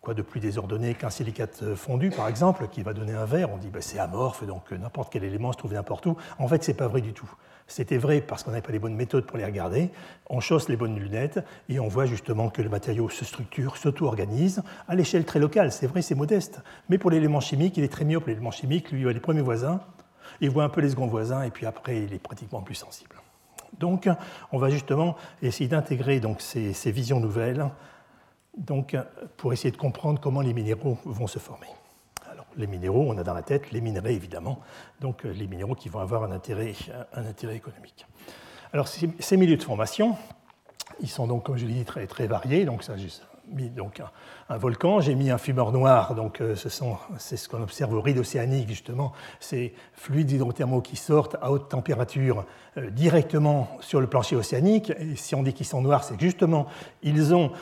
Quoi 0.00 0.14
de 0.14 0.22
plus 0.22 0.40
désordonné 0.40 0.94
qu'un 0.94 1.10
silicate 1.10 1.74
fondu, 1.74 2.08
par 2.08 2.26
exemple, 2.26 2.68
qui 2.68 2.82
va 2.82 2.94
donner 2.94 3.12
un 3.12 3.26
verre? 3.26 3.52
On 3.52 3.58
dit 3.58 3.68
ben, 3.68 3.82
c'est 3.82 3.98
amorphe, 3.98 4.46
donc 4.46 4.72
n'importe 4.72 5.12
quel 5.12 5.24
élément 5.24 5.52
se 5.52 5.58
trouve 5.58 5.74
n'importe 5.74 6.06
où. 6.06 6.16
En 6.38 6.48
fait, 6.48 6.64
ce 6.64 6.70
n'est 6.70 6.76
pas 6.76 6.88
vrai 6.88 7.02
du 7.02 7.12
tout. 7.12 7.30
C'était 7.66 7.98
vrai 7.98 8.22
parce 8.22 8.42
qu'on 8.42 8.50
n'avait 8.50 8.62
pas 8.62 8.72
les 8.72 8.78
bonnes 8.78 8.96
méthodes 8.96 9.26
pour 9.26 9.36
les 9.36 9.44
regarder. 9.44 9.90
On 10.30 10.40
chausse 10.40 10.70
les 10.70 10.76
bonnes 10.76 10.98
lunettes 10.98 11.38
et 11.68 11.78
on 11.80 11.88
voit 11.88 12.06
justement 12.06 12.48
que 12.48 12.62
le 12.62 12.70
matériau 12.70 13.10
se 13.10 13.24
structure, 13.26 13.76
s'auto-organise 13.76 14.62
à 14.88 14.94
l'échelle 14.94 15.26
très 15.26 15.38
locale. 15.38 15.70
C'est 15.70 15.86
vrai, 15.86 16.00
c'est 16.00 16.14
modeste. 16.14 16.62
Mais 16.88 16.96
pour 16.96 17.10
l'élément 17.10 17.40
chimique, 17.40 17.76
il 17.76 17.84
est 17.84 17.92
très 17.92 18.06
myope. 18.06 18.26
L'élément 18.26 18.50
chimique, 18.50 18.90
lui, 18.90 19.00
il 19.00 19.02
voit 19.04 19.12
les 19.12 19.20
premiers 19.20 19.42
voisins, 19.42 19.80
il 20.40 20.48
voit 20.48 20.64
un 20.64 20.68
peu 20.70 20.80
les 20.80 20.88
seconds 20.88 21.06
voisins 21.08 21.42
et 21.42 21.50
puis 21.50 21.66
après, 21.66 22.02
il 22.02 22.14
est 22.14 22.18
pratiquement 22.18 22.62
plus 22.62 22.74
sensible. 22.74 23.16
Donc, 23.78 24.08
on 24.50 24.58
va 24.58 24.70
justement 24.70 25.14
essayer 25.42 25.68
d'intégrer 25.68 26.20
ces 26.38 26.90
visions 26.90 27.20
nouvelles 27.20 27.66
donc, 28.56 28.96
pour 29.36 29.52
essayer 29.52 29.70
de 29.70 29.76
comprendre 29.76 30.20
comment 30.20 30.40
les 30.40 30.52
minéraux 30.52 30.98
vont 31.04 31.26
se 31.26 31.38
former. 31.38 31.68
Alors, 32.30 32.46
les 32.56 32.66
minéraux, 32.66 33.06
on 33.08 33.16
a 33.18 33.22
dans 33.22 33.34
la 33.34 33.42
tête 33.42 33.70
les 33.70 33.80
minerais, 33.80 34.14
évidemment, 34.14 34.60
donc 35.00 35.24
les 35.24 35.46
minéraux 35.46 35.74
qui 35.74 35.88
vont 35.88 36.00
avoir 36.00 36.24
un 36.24 36.32
intérêt, 36.32 36.74
intérêt 37.14 37.56
économique. 37.56 38.06
Alors, 38.72 38.86
ces, 38.88 39.36
milieux 39.36 39.56
de 39.56 39.62
formation, 39.62 40.16
ils 41.00 41.08
sont 41.08 41.26
donc, 41.26 41.44
comme 41.44 41.56
je 41.56 41.66
l'ai 41.66 41.74
dit, 41.74 41.84
très, 41.84 42.06
très 42.06 42.26
variés. 42.26 42.64
Donc, 42.64 42.82
ça, 42.82 42.94
mis 43.50 43.70
donc 43.70 44.02
un, 44.48 44.56
volcan, 44.56 45.00
j'ai 45.00 45.14
mis 45.14 45.30
un 45.30 45.38
fumeur 45.38 45.72
noir, 45.72 46.14
donc 46.14 46.40
euh, 46.40 46.54
c'est 46.56 47.36
ce 47.36 47.48
qu'on 47.48 47.62
observe 47.62 47.92
au 47.94 48.00
ride 48.00 48.18
océanique 48.18 48.68
justement, 48.68 49.12
ces 49.38 49.74
fluides 49.92 50.30
hydrothermaux 50.30 50.80
qui 50.80 50.96
sortent 50.96 51.36
à 51.40 51.50
haute 51.50 51.68
température 51.68 52.44
euh, 52.76 52.90
directement 52.90 53.68
sur 53.80 54.00
le 54.00 54.06
plancher 54.06 54.36
océanique. 54.36 54.90
Et 54.98 55.16
si 55.16 55.34
on 55.34 55.42
dit 55.42 55.52
qu'ils 55.52 55.66
sont 55.66 55.82
noirs, 55.82 56.04
c'est 56.04 56.20
justement 56.20 56.66
ils 57.02 57.34
ont, 57.34 57.52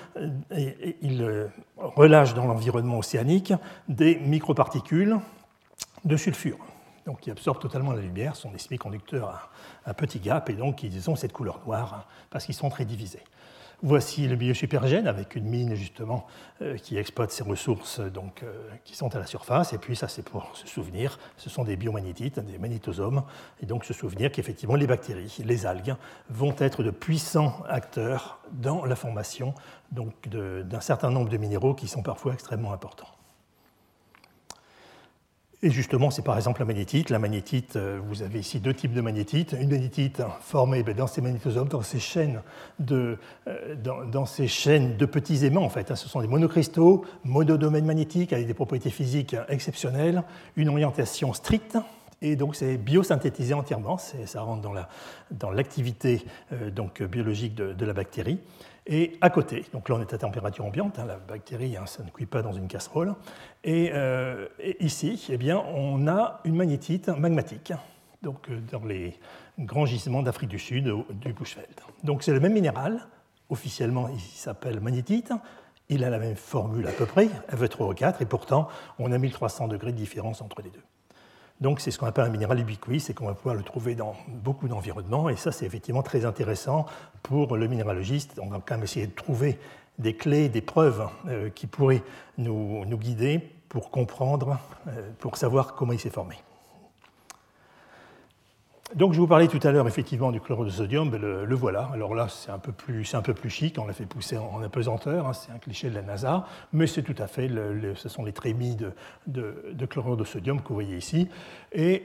euh, 0.52 1.48
relâchent 1.76 2.34
dans 2.34 2.46
l'environnement 2.46 2.98
océanique 2.98 3.52
des 3.88 4.16
microparticules 4.16 5.18
de 6.04 6.16
sulfure. 6.16 6.58
Qui 7.22 7.30
absorbent 7.30 7.58
totalement 7.58 7.92
la 7.92 8.02
lumière, 8.02 8.36
sont 8.36 8.50
des 8.50 8.58
semi-conducteurs 8.58 9.50
à, 9.86 9.94
petit 9.94 10.20
gap, 10.20 10.50
et 10.50 10.52
donc 10.52 10.82
ils 10.82 11.08
ont 11.08 11.16
cette 11.16 11.32
couleur 11.32 11.58
noire 11.64 11.94
hein, 11.94 12.04
parce 12.28 12.44
qu'ils 12.44 12.54
sont 12.54 12.68
très 12.68 12.84
divisés. 12.84 13.22
Voici 13.82 14.26
le 14.26 14.34
milieu 14.34 14.54
supergène 14.54 15.06
avec 15.06 15.36
une 15.36 15.44
mine 15.44 15.76
justement 15.76 16.26
euh, 16.62 16.76
qui 16.76 16.96
exploite 16.96 17.30
ces 17.30 17.44
ressources 17.44 18.00
donc, 18.00 18.42
euh, 18.42 18.52
qui 18.84 18.96
sont 18.96 19.14
à 19.14 19.20
la 19.20 19.26
surface. 19.26 19.72
Et 19.72 19.78
puis 19.78 19.94
ça 19.94 20.08
c'est 20.08 20.22
pour 20.22 20.56
se 20.56 20.66
souvenir, 20.66 21.20
ce 21.36 21.48
sont 21.48 21.62
des 21.62 21.76
biomagnétites, 21.76 22.40
des 22.40 22.58
magnétosomes, 22.58 23.22
et 23.62 23.66
donc 23.66 23.84
se 23.84 23.92
souvenir 23.92 24.32
qu'effectivement 24.32 24.74
les 24.74 24.88
bactéries, 24.88 25.42
les 25.44 25.64
algues 25.64 25.94
vont 26.28 26.56
être 26.58 26.82
de 26.82 26.90
puissants 26.90 27.62
acteurs 27.68 28.40
dans 28.50 28.84
la 28.84 28.96
formation 28.96 29.54
d'un 29.92 30.80
certain 30.80 31.10
nombre 31.10 31.28
de 31.28 31.36
minéraux 31.36 31.74
qui 31.74 31.86
sont 31.86 32.02
parfois 32.02 32.32
extrêmement 32.32 32.72
importants. 32.72 33.17
Et 35.60 35.70
justement, 35.70 36.10
c'est 36.10 36.22
par 36.22 36.36
exemple 36.36 36.60
la 36.60 36.66
magnétite. 36.66 37.10
La 37.10 37.18
magnétite, 37.18 37.74
euh, 37.74 37.98
vous 38.06 38.22
avez 38.22 38.38
ici 38.38 38.60
deux 38.60 38.74
types 38.74 38.92
de 38.92 39.00
magnétite. 39.00 39.56
Une 39.60 39.70
magnétite 39.70 40.22
formée 40.40 40.84
ben, 40.84 40.94
dans 40.94 41.08
ces 41.08 41.20
magnétosomes, 41.20 41.66
dans 41.66 41.82
ces 41.82 41.98
chaînes 41.98 42.42
de, 42.78 43.18
euh, 43.48 43.74
dans, 43.74 44.24
ces 44.24 44.46
chaînes 44.46 44.96
de 44.96 45.04
petits 45.04 45.44
aimants, 45.44 45.64
en 45.64 45.68
fait. 45.68 45.90
Hein. 45.90 45.96
Ce 45.96 46.08
sont 46.08 46.20
des 46.20 46.28
monocristaux, 46.28 47.04
monodomaines 47.24 47.86
magnétiques 47.86 48.32
avec 48.32 48.46
des 48.46 48.54
propriétés 48.54 48.90
physiques 48.90 49.34
exceptionnelles, 49.48 50.22
une 50.54 50.68
orientation 50.68 51.32
stricte. 51.32 51.76
Et 52.20 52.34
donc 52.34 52.56
c'est 52.56 52.76
biosynthétisé 52.78 53.54
entièrement, 53.54 53.96
ça 53.96 54.40
rentre 54.40 54.68
dans 55.30 55.50
l'activité 55.50 56.24
dans 56.74 56.90
euh, 57.00 57.06
biologique 57.06 57.54
de, 57.54 57.72
de 57.72 57.84
la 57.84 57.92
bactérie. 57.92 58.40
Et 58.90 59.18
à 59.20 59.28
côté, 59.28 59.66
donc 59.74 59.90
là 59.90 59.96
on 59.96 60.00
est 60.00 60.14
à 60.14 60.18
température 60.18 60.64
ambiante, 60.64 60.98
hein, 60.98 61.04
la 61.06 61.18
bactérie, 61.18 61.76
hein, 61.76 61.84
ça 61.84 62.02
ne 62.02 62.08
cuit 62.08 62.24
pas 62.24 62.40
dans 62.40 62.52
une 62.52 62.68
casserole. 62.68 63.14
Euh, 63.66 64.48
et, 64.58 64.82
ici, 64.82 65.26
eh 65.28 65.36
bien, 65.36 65.58
on 65.58 66.08
a 66.08 66.40
une 66.44 66.56
magnétite 66.56 67.08
magmatique, 67.08 67.74
donc 68.22 68.48
euh, 68.48 68.58
dans 68.72 68.84
les 68.86 69.18
grands 69.58 69.84
gisements 69.84 70.22
d'Afrique 70.22 70.48
du 70.48 70.58
Sud, 70.58 70.90
du 71.10 71.32
Bushveld. 71.34 71.68
Donc 72.02 72.22
c'est 72.22 72.32
le 72.32 72.40
même 72.40 72.54
minéral, 72.54 73.06
officiellement 73.50 74.08
il 74.08 74.20
s'appelle 74.20 74.80
magnétite, 74.80 75.34
il 75.90 76.02
a 76.02 76.08
la 76.08 76.18
même 76.18 76.36
formule 76.36 76.86
à 76.86 76.92
peu 76.92 77.04
près, 77.04 77.28
Fe3O4, 77.52 78.22
et 78.22 78.26
pourtant 78.26 78.68
on 78.98 79.12
a 79.12 79.18
1300 79.18 79.68
degrés 79.68 79.92
de 79.92 79.98
différence 79.98 80.40
entre 80.40 80.62
les 80.62 80.70
deux. 80.70 80.82
Donc 81.60 81.80
c'est 81.80 81.90
ce 81.90 81.98
qu'on 81.98 82.06
appelle 82.06 82.24
un 82.24 82.30
minéral 82.30 82.60
ubiquit, 82.60 83.00
c'est 83.00 83.14
qu'on 83.14 83.26
va 83.26 83.34
pouvoir 83.34 83.56
le 83.56 83.62
trouver 83.62 83.94
dans 83.94 84.14
beaucoup 84.28 84.68
d'environnements, 84.68 85.28
et 85.28 85.36
ça 85.36 85.50
c'est 85.50 85.66
effectivement 85.66 86.02
très 86.02 86.24
intéressant 86.24 86.86
pour 87.22 87.56
le 87.56 87.66
minéralogiste. 87.66 88.38
On 88.40 88.48
va 88.48 88.60
quand 88.64 88.76
même 88.76 88.84
essayer 88.84 89.06
de 89.06 89.14
trouver 89.14 89.58
des 89.98 90.14
clés, 90.14 90.48
des 90.48 90.60
preuves 90.60 91.08
euh, 91.26 91.50
qui 91.50 91.66
pourraient 91.66 92.02
nous, 92.36 92.84
guider 92.98 93.40
pour 93.68 93.90
comprendre, 93.90 94.58
euh, 94.86 95.10
pour 95.18 95.36
savoir 95.36 95.74
comment 95.74 95.92
il 95.92 95.98
s'est 95.98 96.10
formé. 96.10 96.36
Donc 98.94 99.12
je 99.12 99.20
vous 99.20 99.26
parlais 99.26 99.48
tout 99.48 99.60
à 99.64 99.70
l'heure 99.70 99.86
effectivement 99.86 100.32
du 100.32 100.40
chlorure 100.40 100.64
de 100.64 100.70
sodium, 100.70 101.10
ben, 101.10 101.20
le, 101.20 101.54
voilà. 101.54 101.90
Alors 101.92 102.14
là 102.14 102.28
c'est 102.28 102.50
un, 102.50 102.58
peu 102.58 102.72
plus, 102.72 103.04
chic, 103.50 103.78
on 103.78 103.86
l'a 103.86 103.92
fait 103.92 104.06
pousser 104.06 104.38
en, 104.38 104.62
apesanteur, 104.62 105.26
hein, 105.26 105.34
c'est 105.34 105.52
un 105.52 105.58
cliché 105.58 105.90
de 105.90 105.94
la 105.94 106.02
NASA, 106.02 106.46
mais 106.72 106.86
c'est 106.86 107.02
tout 107.02 107.14
à 107.18 107.26
fait, 107.26 107.50
ce 107.94 108.08
sont 108.08 108.24
les 108.24 108.32
trémies 108.32 108.76
de, 108.76 108.92
de, 109.26 109.86
chlorure 109.86 110.16
de 110.16 110.24
sodium 110.24 110.62
que 110.62 110.68
vous 110.68 110.74
voyez 110.74 110.96
ici. 110.96 111.28
Et 111.72 112.02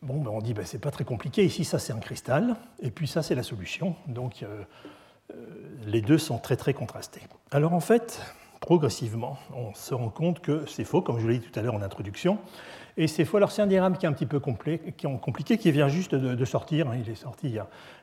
bon, 0.00 0.22
ben, 0.22 0.30
on 0.30 0.40
dit 0.40 0.54
ben, 0.54 0.64
c'est 0.64 0.80
pas 0.80 0.90
très 0.90 1.04
compliqué, 1.04 1.44
ici 1.44 1.64
ça 1.64 1.78
c'est 1.78 1.92
un 1.92 2.00
cristal, 2.00 2.56
et 2.80 2.90
puis 2.90 3.06
ça 3.06 3.22
c'est 3.22 3.34
la 3.34 3.42
solution. 3.42 3.94
Donc 4.06 4.42
euh, 4.42 4.62
euh, 5.30 5.34
les 5.84 6.00
deux 6.00 6.18
sont 6.18 6.38
très 6.38 6.56
très 6.56 6.72
contrastés. 6.72 7.20
Alors 7.50 7.74
en 7.74 7.80
fait, 7.80 8.22
progressivement, 8.60 9.36
on 9.54 9.74
se 9.74 9.92
rend 9.92 10.08
compte 10.08 10.40
que 10.40 10.64
c'est 10.66 10.84
faux, 10.84 11.02
comme 11.02 11.18
je 11.18 11.28
l'ai 11.28 11.38
dit 11.38 11.46
tout 11.46 11.58
à 11.58 11.62
l'heure 11.62 11.74
en 11.74 11.82
introduction. 11.82 12.38
Et 12.96 13.06
c'est 13.06 13.26
un 13.58 13.66
diagramme 13.66 13.96
qui 13.96 14.06
est 14.06 14.08
un 14.08 14.12
petit 14.12 14.26
peu 14.26 14.40
compliqué, 14.40 15.58
qui 15.58 15.70
vient 15.72 15.88
juste 15.88 16.14
de, 16.14 16.44
sortir. 16.44 16.88
Hein. 16.88 16.96
il 17.00 17.10
est 17.10 17.14
sorti 17.14 17.48
il 17.48 17.54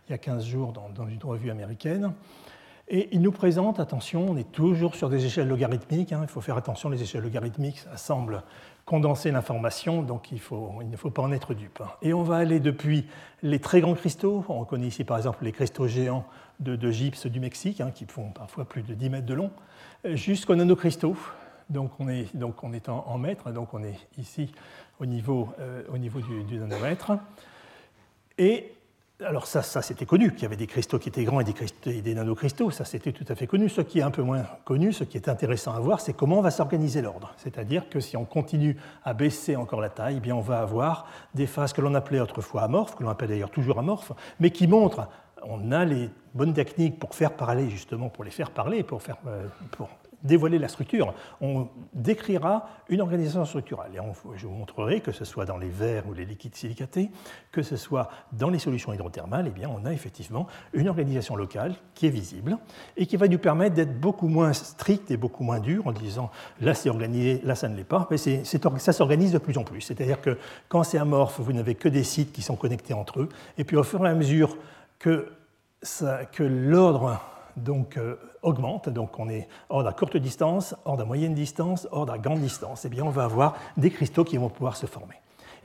y 0.10 0.14
a, 0.14 0.18
15 0.18 0.46
jours 0.46 0.74
dans, 0.74 1.08
une 1.08 1.22
revue 1.24 1.52
américaine. 1.52 2.14
Et 2.92 3.10
il 3.12 3.22
nous 3.22 3.32
présente, 3.32 3.80
attention, 3.80 4.26
on 4.28 4.38
est 4.38 4.52
toujours 4.52 4.96
sur 4.96 5.10
des 5.10 5.24
échelles 5.24 5.48
logarithmiques. 5.48 6.12
Hein. 6.12 6.22
il 6.24 6.28
faut 6.28 6.42
faire 6.42 6.58
attention, 6.58 6.90
les 6.90 7.04
échelles 7.04 7.22
logarithmiques, 7.22 7.78
ça 7.78 7.98
semble 7.98 8.44
condenser 8.90 9.30
l'information, 9.30 10.02
donc 10.02 10.32
il, 10.32 10.38
ne 10.90 10.98
faut 10.98 11.12
pas 11.12 11.22
en 11.22 11.32
être 11.32 11.54
dupe. 11.54 11.80
Hein. 11.82 11.90
Et 12.02 12.12
on 12.12 12.24
va 12.24 12.38
aller 12.38 12.60
depuis 12.60 13.06
les 13.44 13.60
très 13.60 13.82
grands 13.82 13.94
cristaux, 13.94 14.44
on 14.50 14.62
reconnaît 14.62 14.88
ici 14.88 15.04
par 15.04 15.18
exemple 15.18 15.44
les 15.44 15.52
cristaux 15.52 15.88
géants 15.88 16.26
de, 16.60 16.90
gypse 16.90 17.28
du 17.28 17.40
Mexique, 17.40 17.84
qui 17.94 18.06
font 18.06 18.32
parfois 18.32 18.66
plus 18.66 18.82
de 18.82 18.96
10 18.96 19.10
mètres 19.12 19.28
de 19.28 19.36
long, 19.36 19.52
jusqu'aux 20.06 20.56
nanocristaux, 20.56 21.16
donc 21.70 21.92
on 22.00 22.08
est, 22.10 22.36
donc 22.36 22.64
on 22.64 22.74
est 22.74 22.90
en, 22.90 23.18
mètres, 23.18 23.52
donc 23.52 23.74
on 23.74 23.84
est 23.84 23.98
ici 24.18 24.52
au 25.00 25.06
niveau, 25.06 25.50
euh, 25.60 25.84
au 25.94 25.98
niveau 25.98 26.20
du, 26.20 26.58
nanomètre. 26.58 27.12
Et 28.38 28.74
alors 29.26 29.48
ça, 29.48 29.62
ça 29.62 29.82
c'était 29.82 30.06
connu, 30.06 30.32
qu'il 30.32 30.44
y 30.44 30.46
avait 30.46 30.56
des 30.56 30.68
cristaux 30.68 30.98
qui 30.98 31.10
étaient 31.10 31.24
grands 31.24 31.42
et 31.42 31.44
des, 31.44 32.02
des 32.02 32.14
nanocristaux, 32.14 32.72
ça 32.72 32.86
c'était 32.86 33.12
tout 33.12 33.26
à 33.28 33.36
fait 33.36 33.48
connu. 33.48 33.70
Ce 33.70 33.82
qui 33.82 34.00
est 34.00 34.04
un 34.04 34.12
peu 34.12 34.22
moins 34.22 34.46
connu, 34.66 34.94
ce 34.94 35.04
qui 35.04 35.18
est 35.18 35.30
intéressant 35.30 35.74
à 35.74 35.80
voir, 35.80 36.00
c'est 36.00 36.14
comment 36.14 36.42
va 36.42 36.52
s'organiser 36.52 37.02
l'ordre. 37.02 37.34
C'est-à-dire 37.38 37.90
que 37.90 38.00
si 38.00 38.18
on 38.18 38.26
continue 38.26 38.78
à 39.04 39.14
baisser 39.14 39.56
encore 39.56 39.82
la 39.82 39.90
taille, 39.90 40.16
eh 40.18 40.22
bien 40.22 40.36
on 40.36 40.42
va 40.42 40.60
avoir 40.60 41.08
des 41.36 41.48
phases 41.48 41.74
que 41.74 41.82
l'on 41.82 41.96
appelait 41.96 42.22
autrefois 42.22 42.64
amorphes, 42.64 42.96
que 42.96 43.04
l'on 43.04 43.10
appelle 43.10 43.30
d'ailleurs 43.30 43.52
toujours 43.52 43.80
amorphes, 43.80 44.14
mais 44.40 44.52
qui 44.52 44.68
montrent 44.68 45.08
on 45.44 45.72
a 45.72 45.86
les 45.86 46.10
bonnes 46.34 46.54
techniques 46.54 47.00
pour 47.00 47.16
faire 47.16 47.34
parler, 47.34 47.70
justement, 47.70 48.10
pour 48.10 48.24
les 48.24 48.32
faire 48.32 48.52
parler, 48.52 48.84
pour, 48.84 49.02
faire, 49.02 49.18
euh, 49.28 49.48
pour 49.72 49.90
dévoiler 50.24 50.60
la 50.60 50.68
structure. 50.68 51.14
On 51.42 51.68
décrira 51.94 52.68
une 52.90 53.02
organisation 53.02 53.46
structurelle. 53.46 53.92
Et 53.96 54.38
je 54.38 54.48
vous 54.48 54.54
montrerai 54.54 55.02
que 55.02 55.12
ce 55.12 55.26
soit 55.26 55.46
dans 55.46 55.58
les 55.58 55.70
verres 55.70 56.08
ou 56.08 56.14
les 56.14 56.26
liquides 56.26 56.56
silicatés, 56.56 57.10
que 57.52 57.62
ce 57.62 57.78
soit 57.78 58.10
dans 58.32 58.50
les 58.50 58.60
solutions 58.60 58.94
hydrothermales, 58.94 59.46
eh 59.48 59.52
bien, 59.52 59.70
on 59.70 59.86
a 59.86 59.94
effectivement 59.94 60.48
une 60.74 60.90
organisation 60.90 61.36
locale 61.36 61.76
qui 61.96 62.08
est 62.08 62.12
visible 62.12 62.58
et 62.98 63.06
qui 63.06 63.18
va 63.18 63.28
nous 63.28 63.38
permettre 63.38 63.76
d'être 63.76 64.00
beaucoup 64.00 64.28
moins 64.28 64.54
strict 64.54 65.12
et 65.12 65.18
beaucoup 65.18 65.44
moins 65.44 65.60
dur 65.60 65.88
en 65.88 65.92
disant 65.92 66.32
là 66.62 66.74
c'est 66.74 66.90
organisé, 66.90 67.42
là 67.44 67.56
ça 67.56 67.70
ne 67.70 67.76
l'est 67.76 67.84
pas. 67.84 68.08
Mais 68.12 68.18
ça 68.18 68.94
s'organise 68.94 69.32
de 69.32 69.38
plus 69.38 69.58
en 69.58 69.64
plus. 69.64 69.82
C'est-à-dire 69.82 70.22
que 70.22 70.38
quand 70.68 70.84
c'est 70.84 70.98
amorphe, 70.98 71.40
vous 71.40 71.54
n'avez 71.54 71.76
que 71.76 71.90
des 71.90 72.04
sites 72.04 72.32
qui 72.32 72.42
sont 72.42 72.56
connectés 72.56 72.94
entre 72.94 73.22
eux. 73.22 73.30
Et 73.58 73.64
puis 73.64 73.78
au 73.78 73.84
fur 73.84 74.06
et 74.06 74.10
à 74.10 74.16
mesure 74.16 74.58
que, 74.98 75.32
que 76.32 76.44
l'ordre 76.44 77.22
donc 77.58 77.98
euh, 77.98 78.16
augmente, 78.42 78.90
donc 78.90 79.20
on 79.20 79.30
est 79.30 79.48
hors 79.70 79.86
à 79.86 79.94
courte 79.94 80.18
distance, 80.18 80.76
hors 80.86 81.00
à 81.00 81.06
moyenne 81.06 81.34
distance, 81.34 81.88
hors 81.92 82.10
à 82.10 82.18
grande 82.18 82.40
distance, 82.40 82.86
et 82.86 82.88
eh 82.88 82.92
bien 82.92 83.04
on 83.04 83.10
va 83.10 83.24
avoir 83.26 83.56
des 83.78 83.92
cristaux 83.92 84.24
qui 84.24 84.38
vont 84.38 84.50
pouvoir 84.50 84.76
se 84.76 84.86
former. 84.86 85.16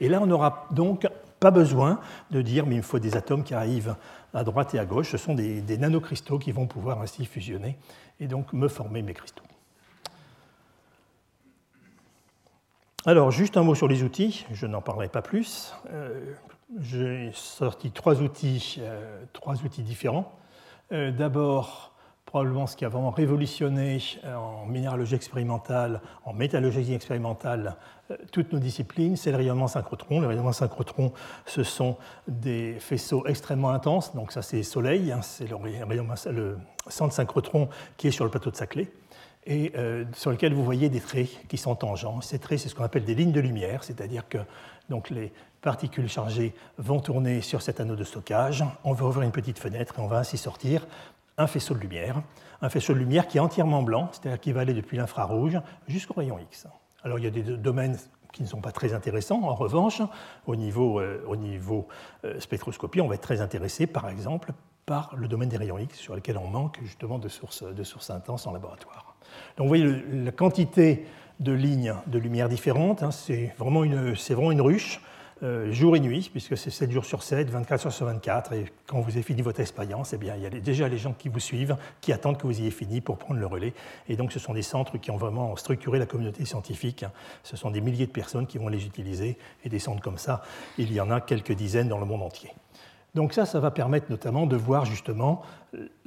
Et 0.00 0.08
là, 0.08 0.20
on 0.20 0.26
n'aura 0.26 0.66
donc 0.72 1.06
pas 1.38 1.50
besoin 1.50 2.00
de 2.30 2.42
dire 2.42 2.66
mais 2.66 2.74
il 2.74 2.78
me 2.78 2.82
faut 2.82 2.98
des 2.98 3.16
atomes 3.16 3.44
qui 3.44 3.54
arrivent 3.54 3.96
à 4.32 4.42
droite 4.42 4.74
et 4.74 4.78
à 4.78 4.84
gauche, 4.84 5.10
ce 5.10 5.16
sont 5.16 5.34
des, 5.34 5.60
des 5.60 5.78
nanocristaux 5.78 6.38
qui 6.38 6.52
vont 6.52 6.66
pouvoir 6.66 7.00
ainsi 7.00 7.24
fusionner 7.24 7.76
et 8.18 8.26
donc 8.26 8.52
me 8.52 8.68
former 8.68 9.02
mes 9.02 9.14
cristaux. 9.14 9.44
Alors, 13.06 13.30
juste 13.30 13.58
un 13.58 13.62
mot 13.62 13.74
sur 13.74 13.86
les 13.86 14.02
outils, 14.02 14.46
je 14.50 14.66
n'en 14.66 14.80
parlerai 14.80 15.08
pas 15.08 15.20
plus. 15.20 15.74
Euh, 15.90 16.34
j'ai 16.80 17.30
sorti 17.34 17.90
trois 17.90 18.22
outils, 18.22 18.76
euh, 18.78 19.22
trois 19.34 19.62
outils 19.62 19.82
différents. 19.82 20.32
Euh, 20.90 21.10
d'abord, 21.10 21.93
probablement 22.26 22.66
ce 22.66 22.76
qui 22.76 22.84
a 22.84 22.88
vraiment 22.88 23.10
révolutionné 23.10 23.98
euh, 24.24 24.34
en 24.34 24.66
minéralogie 24.66 25.14
expérimentale, 25.14 26.00
en 26.24 26.32
métallurgie 26.32 26.94
expérimentale, 26.94 27.76
euh, 28.10 28.16
toutes 28.32 28.52
nos 28.52 28.58
disciplines, 28.58 29.16
c'est 29.16 29.30
le 29.30 29.36
rayonnement 29.36 29.68
synchrotron. 29.68 30.20
Le 30.20 30.26
rayonnement 30.26 30.52
synchrotron, 30.52 31.12
ce 31.46 31.62
sont 31.62 31.96
des 32.26 32.76
faisceaux 32.80 33.26
extrêmement 33.26 33.70
intenses, 33.70 34.14
donc 34.14 34.32
ça 34.32 34.42
c'est 34.42 34.62
Soleil, 34.62 35.12
hein, 35.12 35.22
c'est 35.22 35.48
le, 35.48 36.32
le, 36.32 36.58
centre 36.88 37.14
synchrotron 37.14 37.68
qui 37.96 38.08
est 38.08 38.12
sur 38.12 38.24
le 38.24 38.30
plateau 38.30 38.50
de 38.50 38.56
Saclay, 38.56 38.90
et 39.46 39.74
sur 40.14 40.30
lequel 40.30 40.54
vous 40.54 40.64
voyez 40.64 40.88
des 40.88 41.00
traits 41.00 41.28
qui 41.48 41.58
sont 41.58 41.74
tangents. 41.74 42.22
Ces 42.22 42.38
traits, 42.38 42.60
c'est 42.60 42.70
ce 42.70 42.74
qu'on 42.74 42.84
appelle 42.84 43.04
des 43.04 43.14
lignes 43.14 43.32
de 43.32 43.40
lumière, 43.40 43.84
c'est-à-dire 43.84 44.26
que 44.26 44.38
donc, 44.88 45.10
les 45.10 45.32
particules 45.62 46.08
chargées 46.08 46.54
vont 46.76 47.00
tourner 47.00 47.40
sur 47.40 47.62
cet 47.62 47.80
anneau 47.80 47.96
de 47.96 48.04
stockage, 48.04 48.64
on 48.84 48.92
va 48.92 49.06
ouvrir 49.06 49.22
une 49.22 49.32
petite 49.32 49.58
fenêtre 49.58 49.94
et 49.98 50.02
on 50.02 50.08
va 50.08 50.18
ainsi 50.18 50.36
sortir 50.36 50.86
un 51.38 51.46
faisceau 51.46 51.74
de 51.74 51.80
lumière, 51.80 52.22
un 52.62 52.68
faisceau 52.68 52.94
de 52.94 52.98
lumière 52.98 53.26
qui 53.26 53.38
est 53.38 53.40
entièrement 53.40 53.82
blanc, 53.82 54.08
c'est-à-dire 54.12 54.40
qui 54.40 54.52
va 54.52 54.60
aller 54.60 54.74
depuis 54.74 54.96
l'infrarouge 54.96 55.58
jusqu'au 55.88 56.14
rayon 56.14 56.38
X. 56.38 56.66
Alors 57.02 57.18
il 57.18 57.24
y 57.24 57.28
a 57.28 57.30
des 57.30 57.42
domaines 57.42 57.96
qui 58.32 58.42
ne 58.42 58.48
sont 58.48 58.60
pas 58.60 58.72
très 58.72 58.92
intéressants. 58.92 59.42
En 59.44 59.54
revanche, 59.54 60.02
au 60.46 60.56
niveau, 60.56 61.00
euh, 61.00 61.24
euh, 62.24 62.40
spectroscopie, 62.40 63.00
on 63.00 63.06
va 63.06 63.14
être 63.14 63.20
très 63.20 63.40
intéressé, 63.40 63.86
par 63.86 64.08
exemple, 64.08 64.52
par 64.86 65.14
le 65.16 65.28
domaine 65.28 65.48
des 65.48 65.56
rayons 65.56 65.78
X, 65.78 65.96
sur 65.96 66.14
lequel 66.14 66.36
on 66.36 66.48
manque 66.48 66.78
justement 66.82 67.18
de 67.18 67.28
sources, 67.28 67.62
de 67.62 67.84
sources 67.84 68.10
intenses 68.10 68.46
en 68.46 68.52
laboratoire. 68.52 69.14
Donc 69.56 69.66
vous 69.66 69.68
voyez 69.68 70.04
la 70.12 70.32
quantité 70.32 71.06
de 71.40 71.52
lignes 71.52 71.94
de 72.06 72.18
lumière 72.18 72.48
différentes, 72.48 73.02
hein, 73.02 73.10
c'est 73.10 73.54
vraiment, 73.58 73.84
vraiment, 73.84 74.50
une 74.50 74.60
ruche. 74.60 75.00
Euh, 75.44 75.70
jour 75.70 75.94
et 75.94 76.00
nuit, 76.00 76.30
puisque 76.32 76.56
c'est 76.56 76.70
7 76.70 76.90
jours 76.90 77.04
sur 77.04 77.22
7, 77.22 77.50
24 77.50 77.86
heures 77.86 77.92
sur 77.92 78.06
24. 78.06 78.54
Et 78.54 78.64
quand 78.86 79.00
vous 79.00 79.10
avez 79.10 79.22
fini 79.22 79.42
votre 79.42 79.60
expérience, 79.60 80.14
eh 80.14 80.16
bien, 80.16 80.36
il 80.36 80.42
y 80.42 80.46
a 80.46 80.50
déjà 80.50 80.88
les 80.88 80.96
gens 80.96 81.12
qui 81.12 81.28
vous 81.28 81.38
suivent, 81.38 81.76
qui 82.00 82.14
attendent 82.14 82.38
que 82.38 82.46
vous 82.46 82.60
ayez 82.60 82.70
fini 82.70 83.02
pour 83.02 83.18
prendre 83.18 83.38
le 83.38 83.46
relais. 83.46 83.74
Et 84.08 84.16
donc, 84.16 84.32
ce 84.32 84.38
sont 84.38 84.54
des 84.54 84.62
centres 84.62 84.96
qui 84.96 85.10
ont 85.10 85.18
vraiment 85.18 85.54
structuré 85.56 85.98
la 85.98 86.06
communauté 86.06 86.46
scientifique. 86.46 87.04
Ce 87.42 87.58
sont 87.58 87.70
des 87.70 87.82
milliers 87.82 88.06
de 88.06 88.12
personnes 88.12 88.46
qui 88.46 88.56
vont 88.56 88.68
les 88.68 88.86
utiliser. 88.86 89.36
Et 89.64 89.68
des 89.68 89.78
centres 89.78 90.00
comme 90.00 90.16
ça, 90.16 90.42
il 90.78 90.90
y 90.90 91.00
en 91.00 91.10
a 91.10 91.20
quelques 91.20 91.52
dizaines 91.52 91.88
dans 91.88 91.98
le 91.98 92.06
monde 92.06 92.22
entier. 92.22 92.50
Donc 93.14 93.34
ça, 93.34 93.44
ça 93.44 93.60
va 93.60 93.70
permettre 93.70 94.06
notamment 94.08 94.46
de 94.46 94.56
voir 94.56 94.86
justement 94.86 95.42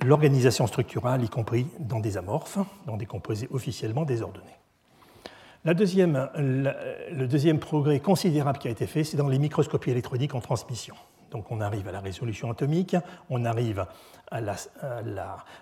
l'organisation 0.03 0.65
structurale, 0.65 1.23
y 1.23 1.29
compris 1.29 1.67
dans 1.79 1.99
des 1.99 2.17
amorphes, 2.17 2.57
dans 2.87 2.97
des 2.97 3.05
composés 3.05 3.47
officiellement 3.51 4.03
désordonnés 4.03 4.57
le 5.73 7.25
deuxième 7.25 7.59
progrès 7.59 7.99
considérable 7.99 8.59
qui 8.59 8.67
a 8.67 8.71
été 8.71 8.87
fait, 8.87 9.03
c'est 9.03 9.17
dans 9.17 9.27
les 9.27 9.39
microscopies 9.39 9.91
électroniques 9.91 10.33
en 10.33 10.39
transmission. 10.39 10.95
Donc 11.31 11.51
on 11.51 11.59
arrive 11.59 11.87
à 11.89 11.91
la 11.91 11.99
résolution 11.99 12.49
atomique, 12.49 12.95
on 13.29 13.43
arrive 13.43 13.85
à 14.31 14.41
la, 14.41 14.55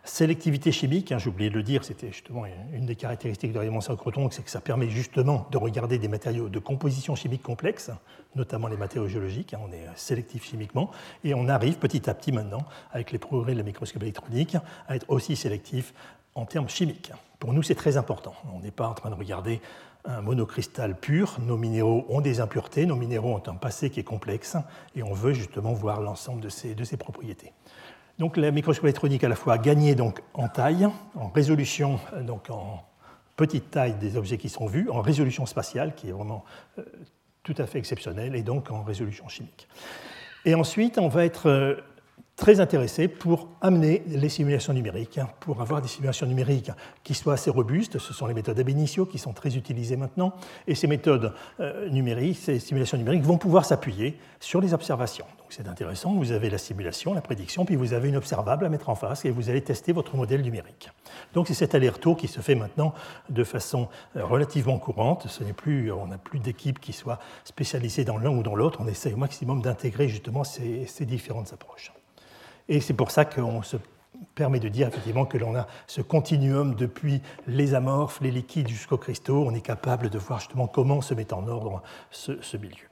sélectivité 0.03 0.71
chimique. 0.71 1.11
Hein, 1.11 1.17
j'ai 1.17 1.29
oublié 1.29 1.49
de 1.49 1.55
le 1.55 1.63
dire, 1.63 1.83
c'était 1.83 2.11
justement 2.11 2.43
une 2.73 2.85
des 2.85 2.95
caractéristiques 2.95 3.51
de 3.51 3.57
rayonnement 3.57 3.81
synchrotron, 3.81 4.29
c'est 4.29 4.43
que 4.43 4.49
ça 4.49 4.61
permet 4.61 4.89
justement 4.89 5.47
de 5.51 5.57
regarder 5.57 5.97
des 5.97 6.07
matériaux 6.07 6.49
de 6.49 6.59
composition 6.59 7.15
chimique 7.15 7.41
complexe, 7.41 7.91
notamment 8.35 8.67
les 8.67 8.77
matériaux 8.77 9.07
géologiques. 9.07 9.53
Hein, 9.55 9.61
on 9.67 9.71
est 9.71 9.85
sélectif 9.95 10.45
chimiquement. 10.45 10.91
Et 11.23 11.33
on 11.33 11.47
arrive 11.47 11.77
petit 11.77 12.07
à 12.09 12.13
petit 12.13 12.31
maintenant, 12.31 12.65
avec 12.91 13.11
les 13.11 13.17
progrès 13.17 13.53
de 13.53 13.57
la 13.57 13.63
microscopie 13.63 14.05
électronique, 14.05 14.57
à 14.87 14.95
être 14.95 15.09
aussi 15.09 15.35
sélectif 15.35 15.93
en 16.35 16.45
termes 16.45 16.69
chimiques. 16.69 17.11
Pour 17.39 17.53
nous, 17.53 17.63
c'est 17.63 17.75
très 17.75 17.97
important. 17.97 18.33
On 18.53 18.59
n'est 18.59 18.71
pas 18.71 18.87
en 18.87 18.93
train 18.93 19.09
de 19.09 19.15
regarder 19.15 19.61
un 20.07 20.21
monocristal 20.21 20.95
pur. 20.99 21.37
Nos 21.39 21.57
minéraux 21.57 22.05
ont 22.09 22.21
des 22.21 22.39
impuretés, 22.39 22.85
nos 22.85 22.95
minéraux 22.95 23.33
ont 23.33 23.43
un 23.49 23.55
passé 23.55 23.89
qui 23.89 23.99
est 23.99 24.03
complexe, 24.03 24.57
et 24.95 25.03
on 25.03 25.13
veut 25.13 25.33
justement 25.33 25.73
voir 25.73 26.01
l'ensemble 26.01 26.41
de 26.41 26.49
ces, 26.49 26.97
propriétés. 26.97 27.53
Donc 28.19 28.37
la 28.37 28.51
microscopie 28.51 28.87
électronique 28.87 29.23
à 29.23 29.29
la 29.29 29.35
fois 29.35 29.53
a 29.53 29.57
gagné 29.57 29.95
donc 29.95 30.21
en 30.33 30.47
taille, 30.47 30.87
en 31.15 31.29
résolution, 31.29 31.99
donc 32.21 32.49
en 32.49 32.83
petite 33.35 33.71
taille 33.71 33.95
des 33.95 34.15
objets 34.15 34.37
qui 34.37 34.49
sont 34.49 34.65
vus, 34.65 34.89
en 34.89 35.01
résolution 35.01 35.45
spatiale 35.45 35.93
qui 35.95 36.09
est 36.09 36.13
vraiment 36.13 36.45
euh, 36.79 36.83
tout 37.43 37.55
à 37.57 37.65
fait 37.65 37.79
exceptionnelle, 37.79 38.35
et 38.35 38.43
donc 38.43 38.71
en 38.71 38.83
résolution 38.83 39.27
chimique. 39.27 39.67
Et 40.45 40.55
ensuite, 40.55 40.97
on 40.97 41.07
va 41.07 41.25
être 41.25 41.49
euh, 41.49 41.75
très 42.35 42.59
intéressé 42.59 43.07
pour 43.07 43.47
amener 43.61 44.03
les 44.07 44.27
simulations 44.27 44.73
numériques, 44.73 45.17
hein, 45.17 45.29
pour 45.39 45.61
avoir 45.61 45.81
des 45.81 45.87
simulations 45.87 46.27
numériques 46.27 46.71
qui 47.03 47.13
soient 47.13 47.33
assez 47.33 47.49
robustes. 47.49 47.97
Ce 47.97 48.13
sont 48.13 48.27
les 48.27 48.33
méthodes 48.33 48.59
ab 48.59 48.67
initio 48.67 49.05
qui 49.05 49.17
sont 49.17 49.31
très 49.31 49.55
utilisées 49.55 49.95
maintenant. 49.95 50.33
Et 50.67 50.75
ces 50.75 50.87
méthodes 50.87 51.33
euh, 51.61 51.89
numériques, 51.89 52.37
ces 52.37 52.59
simulations 52.59 52.97
numériques 52.97 53.23
vont 53.23 53.37
pouvoir 53.37 53.63
s'appuyer 53.63 54.17
sur 54.41 54.59
les 54.59 54.73
observations. 54.73 55.25
Donc 55.37 55.47
c'est 55.49 55.67
intéressant, 55.67 56.13
vous 56.13 56.33
avez 56.33 56.49
la 56.49 56.57
simulation, 56.57 57.13
la 57.13 57.21
prédiction, 57.21 57.63
puis 57.63 57.77
vous 57.77 57.93
avez 57.93 58.09
une 58.09 58.17
observable 58.17 58.65
à 58.65 58.69
mettre 58.69 58.89
en 58.89 58.95
face 58.95 59.23
et 59.23 59.31
vous 59.31 59.49
allez 59.49 59.61
tester 59.61 59.93
votre 59.93 60.17
modèle 60.17 60.41
numérique. 60.41 60.89
Donc 61.33 61.47
c'est 61.47 61.53
cet 61.53 61.73
aller-retour 61.73 62.17
qui 62.17 62.27
se 62.27 62.41
fait 62.41 62.55
maintenant 62.55 62.93
de 63.29 63.43
façon 63.45 63.87
euh, 64.17 64.25
relativement 64.25 64.77
courante. 64.77 65.27
Ce 65.29 65.41
n'est 65.43 65.53
plus, 65.53 65.89
on 65.89 66.07
n'a 66.07 66.17
plus 66.17 66.39
d'équipe 66.39 66.81
qui 66.81 66.91
soit 66.91 67.19
spécialisée 67.45 68.03
dans 68.03 68.17
l'un 68.17 68.31
ou 68.31 68.43
dans 68.43 68.55
l'autre. 68.55 68.79
On 68.81 68.87
essaie 68.87 69.13
au 69.13 69.17
maximum 69.17 69.61
d'intégrer 69.61 70.09
justement 70.09 70.43
ces 70.43 71.05
différentes 71.05 71.53
approches. 71.53 71.93
Et 72.69 72.81
c'est 72.81 72.93
pour 72.93 73.11
ça 73.11 73.25
qu'on 73.25 73.61
se 73.61 73.77
permet 74.33 74.59
de 74.59 74.69
dire 74.69 74.87
effectivement 74.87 75.25
que 75.25 75.37
l'on 75.37 75.55
a 75.55 75.67
ce 75.87 76.01
continuum 76.01 76.75
depuis 76.75 77.21
les 77.47 77.73
amorphes, 77.73 78.21
les 78.21 78.31
liquides 78.31 78.67
jusqu'aux 78.67 78.97
cristaux. 78.97 79.45
On 79.45 79.53
est 79.53 79.61
capable 79.61 80.09
de 80.09 80.17
voir 80.17 80.39
justement 80.39 80.67
comment 80.67 81.01
se 81.01 81.13
met 81.13 81.33
en 81.33 81.47
ordre 81.47 81.81
ce, 82.11 82.57
milieu. 82.57 82.87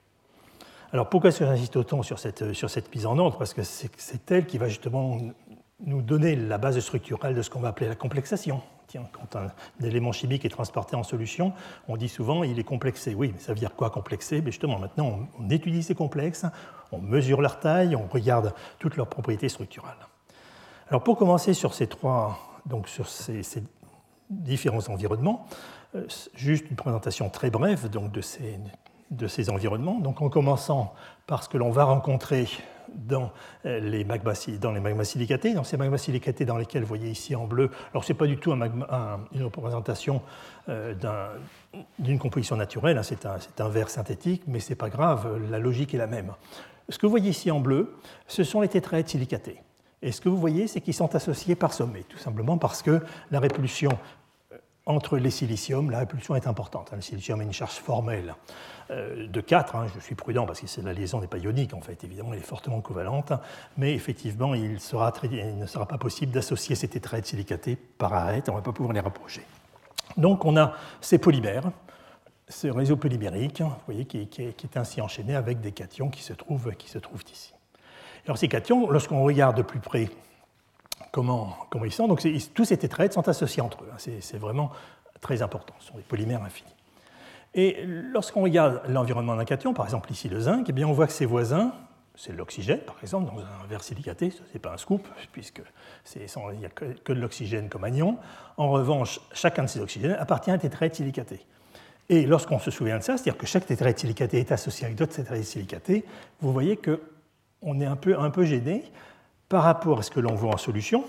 Alors 0.92 1.10
pourquoi 1.10 1.32
j'insiste 1.32 1.76
autant 1.76 2.04
sur 2.04 2.20
cette, 2.20 2.54
sur 2.54 2.70
cette 2.70 2.94
mise 2.94 3.06
en 3.06 3.18
ordre? 3.18 3.38
Parce 3.38 3.54
que 3.54 3.64
c'est 3.64 4.32
elle 4.32 4.46
qui 4.46 4.58
va 4.58 4.68
justement 4.68 5.18
nous 5.86 6.02
donner 6.02 6.36
la 6.36 6.58
base 6.58 6.80
structurelle 6.80 7.36
de 7.36 7.42
ce 7.42 7.50
qu'on 7.50 7.60
va 7.60 7.70
appeler 7.70 7.90
la 7.90 7.96
complexation. 7.96 8.62
Quand 9.12 9.36
un, 9.36 9.52
élément 9.84 10.12
chimique 10.12 10.46
est 10.46 10.50
transporté 10.50 10.96
en 10.96 11.04
solution, 11.04 11.54
on 11.88 11.98
dit 11.98 12.10
souvent 12.10 12.44
il 12.44 12.60
est 12.60 12.64
complexé. 12.64 13.16
Oui, 13.16 13.32
mais 13.34 13.40
ça 13.40 13.54
veut 13.54 13.60
dire 13.60 13.76
quoi 13.76 13.90
complexé? 13.90 14.42
Mais 14.42 14.52
Justement, 14.52 14.80
maintenant, 14.80 15.28
on, 15.40 15.50
étudie 15.50 15.84
ces 15.84 15.96
complexes, 15.96 16.46
on 16.92 17.00
mesure 17.00 17.42
leur 17.42 17.60
taille, 17.60 17.96
on 17.96 18.08
regarde 18.08 18.54
toutes 18.80 18.98
leurs 18.98 19.08
propriétés 19.08 19.50
structurales. 19.50 20.08
Alors 20.90 21.04
pour 21.04 21.18
commencer 21.18 21.54
sur 21.54 21.74
ces 21.74 21.88
trois, 21.88 22.40
donc 22.66 22.88
sur 22.88 23.08
ces, 23.08 23.44
différents 24.30 24.88
environnements, 24.90 25.46
euh, 25.96 26.08
juste 26.34 26.70
une 26.70 26.76
présentation 26.76 27.30
très 27.30 27.50
brève 27.50 27.90
donc, 27.90 28.12
de, 28.12 28.22
ces, 28.22 28.60
de 29.12 29.28
ces 29.28 29.50
environnements. 29.50 30.00
Donc 30.00 30.22
en 30.22 30.30
commençant 30.30 30.94
par 31.28 31.44
ce 31.44 31.50
que 31.50 31.58
l'on 31.58 31.72
va 31.72 31.84
rencontrer 31.84 32.48
dans 32.96 33.32
euh, 33.66 33.80
les 33.80 34.04
magmas, 34.04 34.48
dans 34.60 34.72
les 34.72 34.80
magmas 34.80 35.04
silicatés, 35.04 35.54
dans 35.54 35.64
ces 35.64 35.78
magmas 35.78 35.98
silicatés 35.98 36.46
dans 36.46 36.58
lesquels 36.58 36.82
vous 36.82 36.88
voyez 36.88 37.10
ici 37.10 37.36
en 37.36 37.46
bleu. 37.46 37.70
Alors, 37.92 38.04
ce 38.04 38.14
n'est 38.14 38.18
pas 38.18 38.28
du 38.28 38.38
tout 38.38 38.52
une 38.52 39.44
représentation 39.44 40.22
euh, 40.70 40.94
d'une 42.00 42.20
composition 42.20 42.56
naturelle, 42.56 42.98
hein, 42.98 43.04
c'est 43.04 43.26
un, 43.26 43.38
un, 43.60 43.70
verre 43.70 43.90
synthétique, 43.90 44.44
mais 44.48 44.60
ce 44.60 44.70
n'est 44.70 44.76
pas 44.76 44.90
grave, 44.90 45.40
la 45.50 45.60
logique 45.60 45.94
est 45.94 45.98
la 45.98 46.08
même. 46.08 46.34
Ce 46.90 46.98
que 46.98 47.06
vous 47.06 47.12
voyez 47.12 47.30
ici 47.30 47.50
en 47.52 47.60
bleu, 47.60 47.96
ce 48.28 48.44
sont 48.44 48.62
les 48.62 48.68
tétraèdes 48.68 49.08
silicatés. 49.08 49.62
Et 50.02 50.12
ce 50.12 50.20
que 50.20 50.28
vous 50.28 50.38
voyez, 50.38 50.68
c'est 50.68 50.82
qu'ils 50.82 50.94
sont 50.94 51.16
associés 51.16 51.56
par 51.56 51.72
sommet, 51.74 52.04
tout 52.04 52.18
simplement 52.18 52.58
parce 52.58 52.82
que 52.82 53.02
la 53.32 53.40
répulsion 53.40 53.98
entre 54.86 55.18
les 55.18 55.30
siliciums, 55.30 55.90
la 55.90 56.00
répulsion 56.00 56.36
est 56.36 56.48
importante. 56.48 56.92
Le 56.94 57.02
silicium 57.02 57.40
a 57.40 57.44
une 57.44 57.54
charge 57.54 57.76
formelle 57.76 58.36
euh, 58.92 59.28
de 59.28 59.42
4, 59.42 59.76
hein, 59.76 59.88
je 59.94 60.00
suis 60.02 60.16
prudent 60.16 60.46
parce 60.46 60.60
que 60.60 60.82
la 60.82 60.94
liaison 60.94 61.22
n'est 61.22 61.28
pas 61.28 61.38
ionique 61.38 61.74
en 61.74 61.80
fait, 61.80 62.04
évidemment 62.04 62.34
elle 62.34 62.40
est 62.40 62.44
fortement 62.44 62.82
covalente, 62.82 63.32
mais 63.78 63.94
effectivement 63.94 64.54
il, 64.54 64.74
ne 64.74 64.78
sera 64.78 65.88
pas 65.88 65.98
possible 65.98 66.34
d'associer 66.34 66.76
ces 66.76 66.90
tétraèdes 66.90 67.26
silicatés 67.26 67.78
par 67.78 68.14
arrêt, 68.14 68.44
on 68.48 68.52
ne 68.52 68.58
va 68.58 68.62
pas 68.62 68.74
pouvoir 68.74 68.94
les 68.94 69.00
rapprocher. 69.00 69.46
Donc 70.18 70.44
on 70.44 70.58
a 70.58 70.74
ces 71.00 71.18
polymères, 71.18 71.72
ce 72.50 72.68
réseau 72.68 72.98
polymérique, 72.98 73.62
vous 73.62 73.72
voyez, 73.86 74.06
qui, 74.06 74.28
est 74.38 74.78
ainsi 74.78 75.00
enchaîné 75.00 75.34
avec 75.36 75.62
des 75.62 75.72
cations 75.72 76.10
qui 76.10 76.22
se 76.22 76.34
trouvent, 76.34 76.76
qui 76.76 76.90
se 76.90 76.98
trouvent 76.98 77.24
ici. 77.32 77.54
Alors 78.26 78.38
ces 78.38 78.50
cations, 78.50 78.90
lorsqu'on 78.90 79.24
regarde 79.24 79.56
de 79.56 79.62
plus 79.62 79.80
près 79.80 80.10
comment, 81.14 81.56
comment 81.70 81.86
ils 81.86 81.94
sont. 81.94 82.10
Donc 82.10 82.22
tous 82.54 82.66
ces 82.66 82.76
tétraèdes 82.76 83.14
sont 83.14 83.30
associés 83.30 83.62
entre 83.62 83.84
eux. 83.84 83.90
Hein. 83.94 83.98
C'est 84.20 84.38
vraiment 84.38 84.72
très 85.22 85.42
important. 85.42 85.74
Ce 85.80 85.88
sont 85.88 85.98
des 85.98 86.04
polymères 86.04 86.44
infinis. 86.44 86.74
Et 87.54 87.86
lorsqu'on 87.86 88.42
regarde 88.42 88.82
l'environnement 88.90 89.36
d'un 89.36 89.46
cation, 89.46 89.74
par 89.74 89.86
exemple 89.86 90.12
ici 90.12 90.28
le 90.28 90.40
zinc, 90.42 90.66
eh 90.68 90.74
bien 90.74 90.88
on 90.88 90.92
voit 90.92 91.06
que 91.06 91.14
ses 91.14 91.28
voisins, 91.28 91.72
c'est 92.16 92.34
l'oxygène 92.34 92.80
par 92.80 92.98
exemple, 93.02 93.32
dans 93.32 93.40
un 93.40 93.68
verre 93.70 93.84
silicaté, 93.84 94.32
ce 94.32 94.42
n'est 94.54 94.60
pas 94.60 94.74
un 94.74 94.78
scoop, 94.78 95.08
puisque 95.32 95.62
il 96.16 96.60
n'y 96.60 96.66
a 96.66 96.70
que, 96.70 96.86
de 96.86 97.20
l'oxygène 97.20 97.70
comme 97.70 97.84
anion. 97.84 98.18
En 98.58 98.72
revanche, 98.72 99.20
chacun 99.34 99.64
de 99.64 99.70
ces 99.70 99.80
oxygènes 99.80 100.18
appartient 100.20 100.50
à 100.50 100.56
un 100.56 100.58
tétraède 100.58 100.96
silicaté. 100.96 101.46
Et 102.10 102.26
lorsqu'on 102.26 102.60
se 102.60 102.72
souvient 102.72 102.98
de 102.98 103.04
ça, 103.04 103.18
c'est-à-dire 103.18 103.38
que 103.38 103.46
chaque 103.46 103.68
tétraède 103.68 103.98
silicaté 104.00 104.40
est 104.40 104.52
associé 104.52 104.86
avec 104.86 104.98
d'autres 104.98 105.16
tétraèdes 105.16 105.44
silicatés, 105.44 106.06
vous 106.42 106.52
voyez 106.52 106.76
qu'on 106.76 107.80
est 107.80 107.86
un 107.86 107.96
peu, 107.96 108.18
un 108.20 108.32
peu 108.32 108.46
gêné 108.46 108.84
par 109.54 109.66
rapport 109.66 110.00
à 110.00 110.02
ce 110.02 110.10
que 110.10 110.20
l'on 110.20 110.34
voit 110.34 110.56
en 110.56 110.58
solution, 110.58 111.06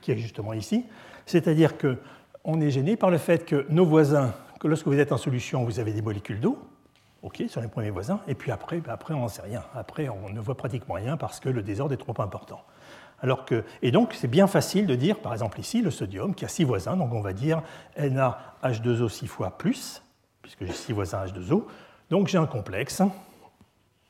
qui 0.00 0.10
est 0.10 0.18
justement 0.18 0.52
ici, 0.52 0.84
c'est-à-dire 1.26 1.74
qu'on 1.78 2.60
est 2.60 2.70
gêné 2.72 2.96
par 2.96 3.08
le 3.08 3.18
fait 3.18 3.44
que 3.44 3.66
nos 3.68 3.86
voisins, 3.86 4.34
que 4.58 4.66
lorsque 4.66 4.88
vous 4.88 4.98
êtes 4.98 5.12
en 5.12 5.16
solution, 5.16 5.62
vous 5.62 5.78
avez 5.78 5.92
des 5.92 6.02
molécules 6.02 6.40
d'eau, 6.40 6.58
ok, 7.22 7.44
sur 7.46 7.60
les 7.60 7.68
premiers 7.68 7.90
voisins, 7.90 8.18
et 8.26 8.34
puis 8.34 8.50
après, 8.50 8.78
ben 8.78 8.90
après 8.92 9.14
on 9.14 9.20
n'en 9.20 9.28
sait 9.28 9.42
rien. 9.42 9.62
Après, 9.76 10.08
on 10.08 10.28
ne 10.30 10.40
voit 10.40 10.56
pratiquement 10.56 10.94
rien 10.94 11.16
parce 11.16 11.38
que 11.38 11.48
le 11.48 11.62
désordre 11.62 11.94
est 11.94 11.98
trop 11.98 12.20
important. 12.20 12.64
Alors 13.20 13.44
que, 13.44 13.62
et 13.80 13.92
donc, 13.92 14.12
c'est 14.14 14.26
bien 14.26 14.48
facile 14.48 14.88
de 14.88 14.96
dire, 14.96 15.20
par 15.20 15.32
exemple 15.32 15.60
ici, 15.60 15.82
le 15.82 15.92
sodium, 15.92 16.34
qui 16.34 16.44
a 16.44 16.48
six 16.48 16.64
voisins, 16.64 16.96
donc 16.96 17.12
on 17.14 17.20
va 17.20 17.32
dire 17.32 17.62
NaH2O 17.96 19.08
six 19.08 19.28
fois 19.28 19.56
plus, 19.56 20.02
puisque 20.42 20.64
j'ai 20.64 20.72
six 20.72 20.92
voisins 20.92 21.24
H2O, 21.26 21.62
donc 22.10 22.26
j'ai 22.26 22.38
un 22.38 22.46
complexe 22.46 23.02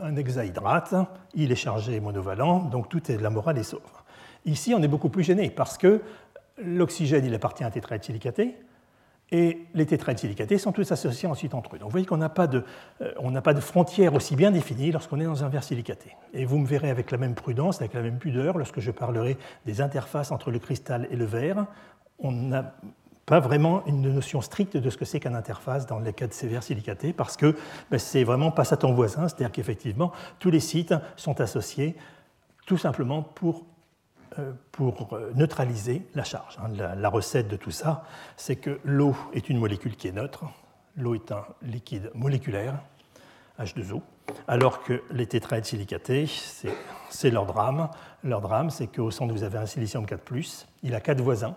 un 0.02 0.16
hexahydrate, 0.16 0.94
il 1.34 1.52
est 1.52 1.56
chargé 1.56 2.00
monovalent, 2.00 2.60
donc 2.60 2.88
tout 2.88 3.10
est 3.10 3.16
de 3.16 3.22
la 3.22 3.30
morale 3.30 3.58
et 3.58 3.62
sauve. 3.62 3.80
Ici, 4.44 4.74
on 4.74 4.82
est 4.82 4.88
beaucoup 4.88 5.08
plus 5.08 5.22
gêné 5.22 5.50
parce 5.50 5.78
que 5.78 6.02
l'oxygène, 6.58 7.24
il 7.24 7.34
appartient 7.34 7.64
à 7.64 7.68
un 7.68 7.70
tétraède 7.70 8.04
silicaté, 8.04 8.56
et 9.32 9.66
les 9.72 9.86
tétraèdes 9.86 10.18
silicatés 10.18 10.58
sont 10.58 10.72
tous 10.72 10.92
associés 10.92 11.26
ensuite 11.26 11.54
entre 11.54 11.74
eux. 11.74 11.78
Donc 11.78 11.88
vous 11.88 11.92
voyez 11.92 12.04
qu'on 12.04 12.18
n'a 12.18 12.28
pas, 12.28 12.46
de, 12.46 12.64
euh, 13.00 13.40
pas 13.40 13.54
de 13.54 13.60
frontière 13.60 14.12
aussi 14.12 14.36
bien 14.36 14.50
définie 14.50 14.92
lorsqu'on 14.92 15.18
est 15.20 15.24
dans 15.24 15.42
un 15.42 15.48
verre 15.48 15.64
silicaté. 15.64 16.14
Et 16.34 16.44
vous 16.44 16.58
me 16.58 16.66
verrez 16.66 16.90
avec 16.90 17.10
la 17.10 17.16
même 17.16 17.34
prudence, 17.34 17.80
avec 17.80 17.94
la 17.94 18.02
même 18.02 18.18
pudeur, 18.18 18.58
lorsque 18.58 18.80
je 18.80 18.90
parlerai 18.90 19.38
des 19.64 19.80
interfaces 19.80 20.32
entre 20.32 20.50
le 20.50 20.58
cristal 20.58 21.08
et 21.10 21.16
le 21.16 21.24
verre. 21.24 21.64
On 22.18 22.52
a 22.52 22.74
pas 23.32 23.40
vraiment 23.40 23.82
une 23.86 24.12
notion 24.12 24.42
stricte 24.42 24.76
de 24.76 24.90
ce 24.90 24.98
que 24.98 25.06
c'est 25.06 25.18
qu'une 25.18 25.34
interface 25.34 25.86
dans 25.86 25.98
les 25.98 26.12
cas 26.12 26.26
de 26.26 26.34
sévères 26.34 26.62
silicatés, 26.62 27.14
parce 27.14 27.38
que 27.38 27.56
ben, 27.90 27.98
c'est 27.98 28.24
vraiment 28.24 28.50
passe 28.50 28.74
à 28.74 28.76
ton 28.76 28.92
voisin, 28.92 29.26
c'est-à-dire 29.26 29.50
qu'effectivement, 29.50 30.12
tous 30.38 30.50
les 30.50 30.60
sites 30.60 30.94
sont 31.16 31.40
associés 31.40 31.96
tout 32.66 32.76
simplement 32.76 33.22
pour, 33.22 33.64
euh, 34.38 34.52
pour 34.70 35.14
euh, 35.14 35.32
neutraliser 35.34 36.06
la 36.14 36.24
charge. 36.24 36.58
Hein. 36.58 36.68
La, 36.94 37.08
recette 37.08 37.48
de 37.48 37.56
tout 37.56 37.70
ça, 37.70 38.04
c'est 38.36 38.56
que 38.56 38.78
l'eau 38.84 39.16
est 39.32 39.48
une 39.48 39.56
molécule 39.56 39.96
qui 39.96 40.08
est 40.08 40.12
neutre, 40.12 40.44
l'eau 40.98 41.14
est 41.14 41.32
un 41.32 41.46
liquide 41.62 42.10
moléculaire, 42.14 42.82
H2O, 43.58 44.02
alors 44.46 44.82
que 44.82 45.02
les 45.10 45.26
tétraèdes 45.26 45.64
silicatés, 45.64 46.28
c'est 47.08 47.30
leur 47.30 47.46
drame. 47.46 47.88
Leur 48.24 48.42
drame, 48.42 48.68
c'est 48.68 48.88
qu'au 48.88 49.10
centre, 49.10 49.32
vous 49.32 49.42
avez 49.42 49.56
un 49.56 49.64
silicium 49.64 50.04
4+, 50.04 50.66
il 50.82 50.94
a 50.94 51.00
quatre 51.00 51.22
voisins, 51.22 51.56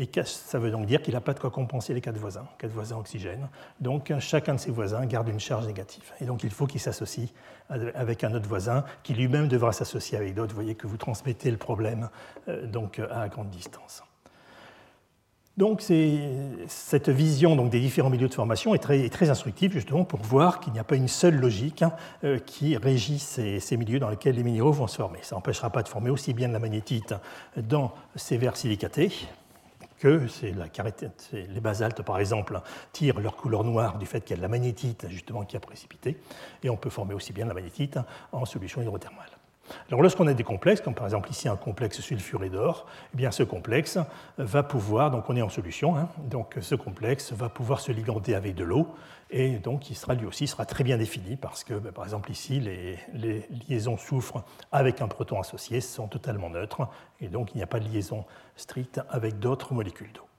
et 0.00 0.08
ça 0.24 0.58
veut 0.58 0.70
donc 0.70 0.86
dire 0.86 1.02
qu'il 1.02 1.12
n'a 1.12 1.20
pas 1.20 1.34
de 1.34 1.40
quoi 1.40 1.50
compenser 1.50 1.92
les 1.92 2.00
quatre 2.00 2.16
voisins, 2.16 2.46
quatre 2.56 2.72
voisins 2.72 2.96
oxygène. 2.96 3.50
Donc 3.80 4.10
chacun 4.18 4.54
de 4.54 4.58
ses 4.58 4.70
voisins 4.70 5.04
garde 5.04 5.28
une 5.28 5.38
charge 5.38 5.66
négative. 5.66 6.10
Et 6.22 6.24
donc 6.24 6.42
il 6.42 6.48
faut 6.48 6.66
qu'il 6.66 6.80
s'associe 6.80 7.28
avec 7.68 8.24
un 8.24 8.32
autre 8.32 8.48
voisin 8.48 8.82
qui 9.02 9.12
lui-même 9.12 9.46
devra 9.46 9.72
s'associer 9.72 10.16
avec 10.16 10.34
d'autres. 10.34 10.54
Vous 10.54 10.62
voyez 10.62 10.74
que 10.74 10.86
vous 10.86 10.96
transmettez 10.96 11.50
le 11.50 11.58
problème 11.58 12.08
euh, 12.48 12.66
donc 12.66 12.98
à 13.10 13.28
grande 13.28 13.50
distance. 13.50 14.02
Donc 15.58 15.82
cette 16.66 17.10
vision 17.10 17.54
des 17.66 17.80
différents 17.80 18.08
milieux 18.08 18.28
de 18.28 18.32
formation 18.32 18.74
est 18.74 18.78
très, 18.78 19.28
instructive 19.28 19.72
justement 19.72 20.04
pour 20.04 20.20
voir 20.20 20.60
qu'il 20.60 20.72
n'y 20.72 20.78
a 20.78 20.84
pas 20.84 20.96
une 20.96 21.08
seule 21.08 21.36
logique 21.36 21.82
hein, 21.82 21.92
euh, 22.24 22.38
qui 22.38 22.74
régit 22.78 23.18
ces, 23.18 23.60
milieux 23.76 23.98
dans 23.98 24.08
lesquels 24.08 24.36
les 24.36 24.44
minéraux 24.44 24.72
vont 24.72 24.86
se 24.86 24.96
former. 24.96 25.18
Ça 25.20 25.36
n'empêchera 25.36 25.68
pas 25.68 25.82
de 25.82 25.88
former 25.88 26.08
aussi 26.08 26.32
bien 26.32 26.48
de 26.48 26.54
la 26.54 26.58
magnétite 26.58 27.14
dans 27.58 27.92
ces 28.16 28.38
verres 28.38 28.56
silicatés 28.56 29.12
que 30.00 30.26
les 31.32 31.60
basaltes, 31.60 32.02
par 32.02 32.18
exemple, 32.18 32.60
tirent 32.92 33.20
leur 33.20 33.36
couleur 33.36 33.62
noire 33.64 33.98
du 33.98 34.06
fait 34.06 34.22
qu'il 34.22 34.30
y 34.30 34.34
a 34.34 34.36
de 34.38 34.42
la 34.42 34.48
magnétite 34.48 35.06
justement 35.08 35.44
qui 35.44 35.56
a 35.56 35.60
précipité, 35.60 36.16
et 36.62 36.70
on 36.70 36.76
peut 36.76 36.90
former 36.90 37.14
aussi 37.14 37.32
bien 37.32 37.46
la 37.46 37.54
magnétite 37.54 37.98
en 38.32 38.44
solution 38.46 38.80
hydrothermale. 38.82 39.39
Alors 39.88 40.02
lorsqu'on 40.02 40.26
a 40.26 40.34
des 40.34 40.44
complexes, 40.44 40.80
comme 40.80 40.94
par 40.94 41.06
exemple 41.06 41.30
ici 41.30 41.48
un 41.48 41.56
complexe 41.56 42.00
sulfuré 42.00 42.48
d'or, 42.48 42.86
eh 43.18 43.30
ce 43.30 43.42
complexe 43.42 43.98
va 44.38 44.62
pouvoir, 44.62 45.10
donc 45.10 45.28
on 45.28 45.36
est 45.36 45.42
en 45.42 45.48
solution, 45.48 45.96
hein, 45.96 46.08
donc 46.18 46.56
ce 46.60 46.74
complexe 46.74 47.32
va 47.32 47.48
pouvoir 47.48 47.80
se 47.80 47.92
ligander 47.92 48.34
avec 48.34 48.54
de 48.54 48.64
l'eau 48.64 48.88
et 49.30 49.58
donc 49.58 49.90
il 49.90 49.94
sera 49.96 50.14
lui 50.14 50.26
aussi 50.26 50.52
très 50.66 50.84
bien 50.84 50.98
défini 50.98 51.36
parce 51.36 51.62
que 51.62 51.74
ben, 51.74 51.92
par 51.92 52.04
exemple 52.04 52.30
ici 52.30 52.58
les, 52.58 52.98
les, 53.14 53.46
liaisons 53.68 53.96
soufre 53.96 54.42
avec 54.72 55.00
un 55.00 55.08
proton 55.08 55.40
associé 55.40 55.80
sont 55.80 56.08
totalement 56.08 56.50
neutres 56.50 56.88
et 57.20 57.28
donc 57.28 57.54
il 57.54 57.58
n'y 57.58 57.62
a 57.62 57.68
pas 57.68 57.80
de 57.80 57.88
liaison 57.88 58.24
stricte 58.56 59.00
avec 59.08 59.38
d'autres 59.38 59.72
molécules 59.72 60.12
d'eau. 60.12 60.29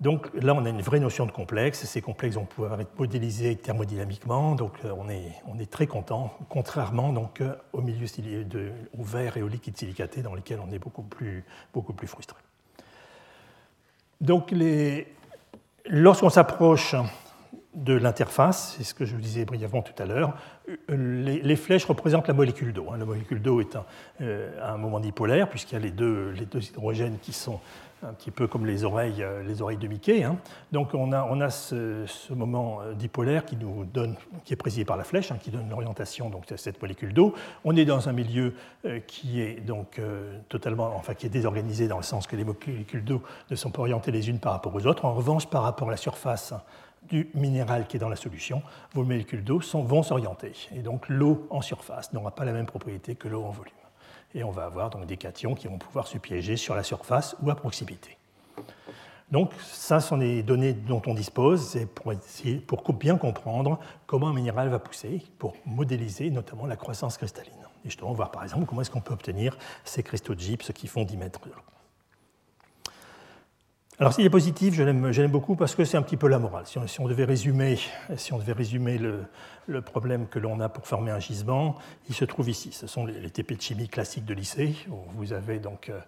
Donc 0.00 0.30
là, 0.34 0.54
on 0.54 0.64
a 0.64 0.70
une 0.70 0.80
vraie 0.80 1.00
notion 1.00 1.26
de 1.26 1.30
complexe. 1.30 1.84
Ces 1.84 2.00
complexes 2.00 2.36
vont 2.36 2.46
pouvoir 2.46 2.80
être 2.80 2.98
modélisés 2.98 3.56
thermodynamiquement. 3.56 4.54
Donc 4.54 4.72
euh, 4.84 4.94
on 4.96 5.58
est, 5.58 5.70
très 5.70 5.86
content, 5.86 6.34
contrairement 6.48 7.12
donc, 7.12 7.40
euh, 7.40 7.54
au 7.72 7.82
milieu 7.82 8.06
de, 8.44 8.72
au 8.98 9.02
verre 9.02 9.36
et 9.36 9.42
au 9.42 9.48
liquide 9.48 9.76
silicaté 9.76 10.22
dans 10.22 10.34
lesquels 10.34 10.60
on 10.66 10.72
est 10.72 10.78
beaucoup 10.78 11.02
plus, 11.02 11.44
frustré. 12.06 12.38
Donc 14.20 14.54
lorsqu'on 15.86 16.30
s'approche 16.30 16.94
de 17.74 17.94
l'interface, 17.94 18.74
c'est 18.76 18.84
ce 18.84 18.94
que 18.94 19.04
je 19.04 19.14
vous 19.14 19.20
disais 19.20 19.44
brièvement 19.44 19.82
tout 19.82 20.02
à 20.02 20.06
l'heure, 20.06 20.34
les, 20.88 21.56
flèches 21.56 21.84
représentent 21.84 22.26
la 22.26 22.34
molécule 22.34 22.72
d'eau. 22.72 22.86
Hein. 22.90 22.96
La 22.98 23.04
molécule 23.04 23.40
d'eau 23.40 23.60
est 23.60 23.76
un, 23.76 23.84
euh, 24.22 24.76
moment 24.76 24.98
dipolaire, 24.98 25.48
puisqu'il 25.48 25.74
y 25.74 25.76
a 25.76 25.80
les 25.80 25.90
deux 25.90 26.34
hydrogènes 26.36 27.18
qui 27.20 27.32
sont 27.32 27.60
un 28.02 28.12
petit 28.12 28.30
peu 28.30 28.46
comme 28.46 28.66
les 28.66 28.84
oreilles, 28.84 29.22
euh, 29.22 29.42
de 29.42 29.86
Mickey. 29.86 30.24
Hein. 30.24 30.36
Donc 30.72 30.94
on 30.94 31.12
a, 31.12 31.50
ce, 31.50 32.32
moment 32.32 32.80
euh, 32.80 32.94
dipolaire 32.94 33.44
qui, 33.44 33.56
nous 33.56 33.84
donne, 33.84 34.16
qui 34.44 34.52
est 34.52 34.56
présidé 34.56 34.84
par 34.84 34.96
la 34.96 35.04
flèche, 35.04 35.30
hein, 35.32 35.38
qui 35.40 35.50
donne 35.50 35.68
l'orientation 35.68 36.30
de 36.30 36.56
cette 36.56 36.80
molécule 36.80 37.12
d'eau. 37.12 37.34
On 37.64 37.76
est 37.76 37.84
dans 37.84 38.08
un 38.08 38.12
milieu 38.12 38.54
euh, 38.84 39.00
qui 39.00 39.40
est 39.40 39.62
totalement, 40.48 40.92
enfin 40.96 41.14
qui 41.14 41.26
est 41.26 41.30
désorganisé 41.30 41.88
dans 41.88 41.98
le 41.98 42.02
sens 42.02 42.26
que 42.26 42.36
les 42.36 42.44
molécules 42.44 43.04
d'eau 43.04 43.22
ne 43.50 43.56
sont 43.56 43.70
pas 43.70 43.80
orientées 43.80 44.12
les 44.12 44.28
unes 44.28 44.38
par 44.38 44.52
rapport 44.52 44.74
aux 44.74 44.86
autres. 44.86 45.04
En 45.04 45.14
revanche, 45.14 45.46
par 45.46 45.62
rapport 45.62 45.88
à 45.88 45.92
la 45.92 45.96
surface 45.96 46.54
du 47.08 47.28
minéral 47.34 47.86
qui 47.86 47.96
est 47.96 48.00
dans 48.00 48.08
la 48.08 48.16
solution, 48.16 48.62
vos 48.94 49.04
molécules 49.04 49.44
d'eau 49.44 49.60
vont 49.74 50.02
s'orienter. 50.02 50.52
Et 50.74 50.80
donc 50.80 51.08
l'eau 51.08 51.46
en 51.50 51.60
surface 51.60 52.12
n'aura 52.12 52.30
pas 52.30 52.44
la 52.44 52.52
même 52.52 52.66
propriété 52.66 53.14
que 53.14 53.28
l'eau 53.28 53.42
en 53.42 53.50
volume 53.50 53.79
et 54.34 54.44
on 54.44 54.50
va 54.50 54.64
avoir 54.64 54.90
donc 54.90 55.06
des 55.06 55.16
cations 55.16 55.54
qui 55.54 55.68
vont 55.68 55.78
pouvoir 55.78 56.06
se 56.06 56.18
piéger 56.18 56.56
sur 56.56 56.74
la 56.74 56.82
surface 56.82 57.36
ou 57.42 57.50
à 57.50 57.54
proximité. 57.54 58.16
Donc 59.30 59.52
ça, 59.60 60.00
ce 60.00 60.08
sont 60.08 60.16
les 60.16 60.42
données 60.42 60.72
dont 60.72 61.02
on 61.06 61.14
dispose 61.14 61.78
pour, 61.94 62.92
bien 62.94 63.16
comprendre 63.16 63.78
comment 64.06 64.28
un 64.28 64.34
minéral 64.34 64.68
va 64.68 64.80
pousser, 64.80 65.22
pour 65.38 65.54
modéliser 65.66 66.30
notamment 66.30 66.66
la 66.66 66.76
croissance 66.76 67.16
cristalline. 67.16 67.52
Et 67.84 67.88
justement, 67.88 68.12
voir 68.12 68.32
par 68.32 68.42
exemple 68.42 68.66
comment 68.66 68.80
est-ce 68.80 68.90
qu'on 68.90 69.00
peut 69.00 69.14
obtenir 69.14 69.56
ces 69.84 70.02
cristaux 70.02 70.34
de 70.34 70.40
gypse 70.40 70.72
qui 70.72 70.88
font 70.88 71.04
10 71.04 71.16
mètres. 71.16 71.40
Alors, 74.00 74.14
s'il 74.14 74.24
est 74.24 74.30
positif, 74.30 74.72
je 74.72 74.82
l'aime 74.82 75.30
beaucoup 75.30 75.56
parce 75.56 75.74
que 75.74 75.84
c'est 75.84 75.98
un 75.98 76.02
petit 76.02 76.16
peu 76.16 76.26
la 76.26 76.38
morale. 76.38 76.64
Si 76.66 77.00
on, 77.00 77.06
devait 77.06 77.26
résumer, 77.26 77.78
si 78.16 78.32
on 78.32 78.38
devait 78.38 78.54
résumer 78.54 78.96
le, 78.96 79.82
problème 79.82 80.26
que 80.26 80.38
l'on 80.38 80.58
a 80.60 80.70
pour 80.70 80.86
former 80.86 81.10
un 81.10 81.18
gisement, 81.18 81.76
il 82.08 82.14
se 82.14 82.24
trouve 82.24 82.48
ici. 82.48 82.70
Ce 82.72 82.86
sont 82.86 83.04
les, 83.04 83.20
les 83.20 83.28
TP 83.28 83.52
de 83.56 83.60
chimie 83.60 83.88
classiques 83.88 84.24
de 84.24 84.32
lycée, 84.32 84.74
où 84.88 84.96
vous 85.16 85.34
avez 85.34 85.58
donc 85.58 85.90
euh, 85.90 86.00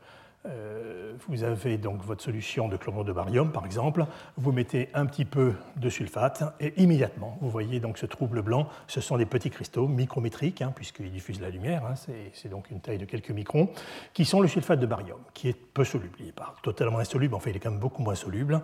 vous 1.28 1.44
avez 1.44 1.78
donc 1.78 2.02
votre 2.02 2.22
solution 2.22 2.68
de 2.68 2.76
chlorure 2.76 3.05
de 3.05 3.12
barium, 3.12 3.52
par 3.52 3.64
exemple, 3.64 4.07
vous 4.37 4.52
mettez 4.52 4.88
un 4.94 5.07
petit 5.07 5.24
peu 5.24 5.52
de 5.76 5.88
sulfate 5.88 6.42
et 6.61 6.81
immédiatement, 6.83 7.38
vous 7.40 7.50
voyez 7.50 7.81
donc 7.81 7.98
ce 7.98 8.07
trouble 8.07 8.42
blanc, 8.42 8.66
ce 8.87 9.00
sont 9.00 9.16
des 9.16 9.26
petits 9.26 9.50
cristaux 9.50 9.87
micrométriques, 9.87 10.62
hein, 10.62 10.72
puisqu'ils 10.74 11.11
diffusent 11.11 11.40
la 11.40 11.50
lumière, 11.50 11.85
hein, 11.87 11.94
c'est 12.33 12.48
donc 12.48 12.70
une 12.70 12.81
taille 12.81 12.98
de 12.98 13.05
quelques 13.05 13.31
microns, 13.31 13.68
qui 14.14 14.24
sont 14.24 14.40
le 14.40 14.48
sulfate 14.48 14.81
de 14.81 14.87
barium, 14.87 15.18
qui 15.33 15.48
est 15.48 15.57
peu 15.57 15.85
soluble, 15.85 16.16
il 16.18 16.26
n'est 16.26 16.33
pas 16.33 16.55
totalement 16.62 16.98
insoluble, 16.98 17.35
enfin 17.35 17.50
il 17.50 17.57
est 17.57 17.61
quand 17.61 17.70
même 17.70 17.81
beaucoup 17.81 18.02
moins 18.02 18.16
soluble. 18.16 18.62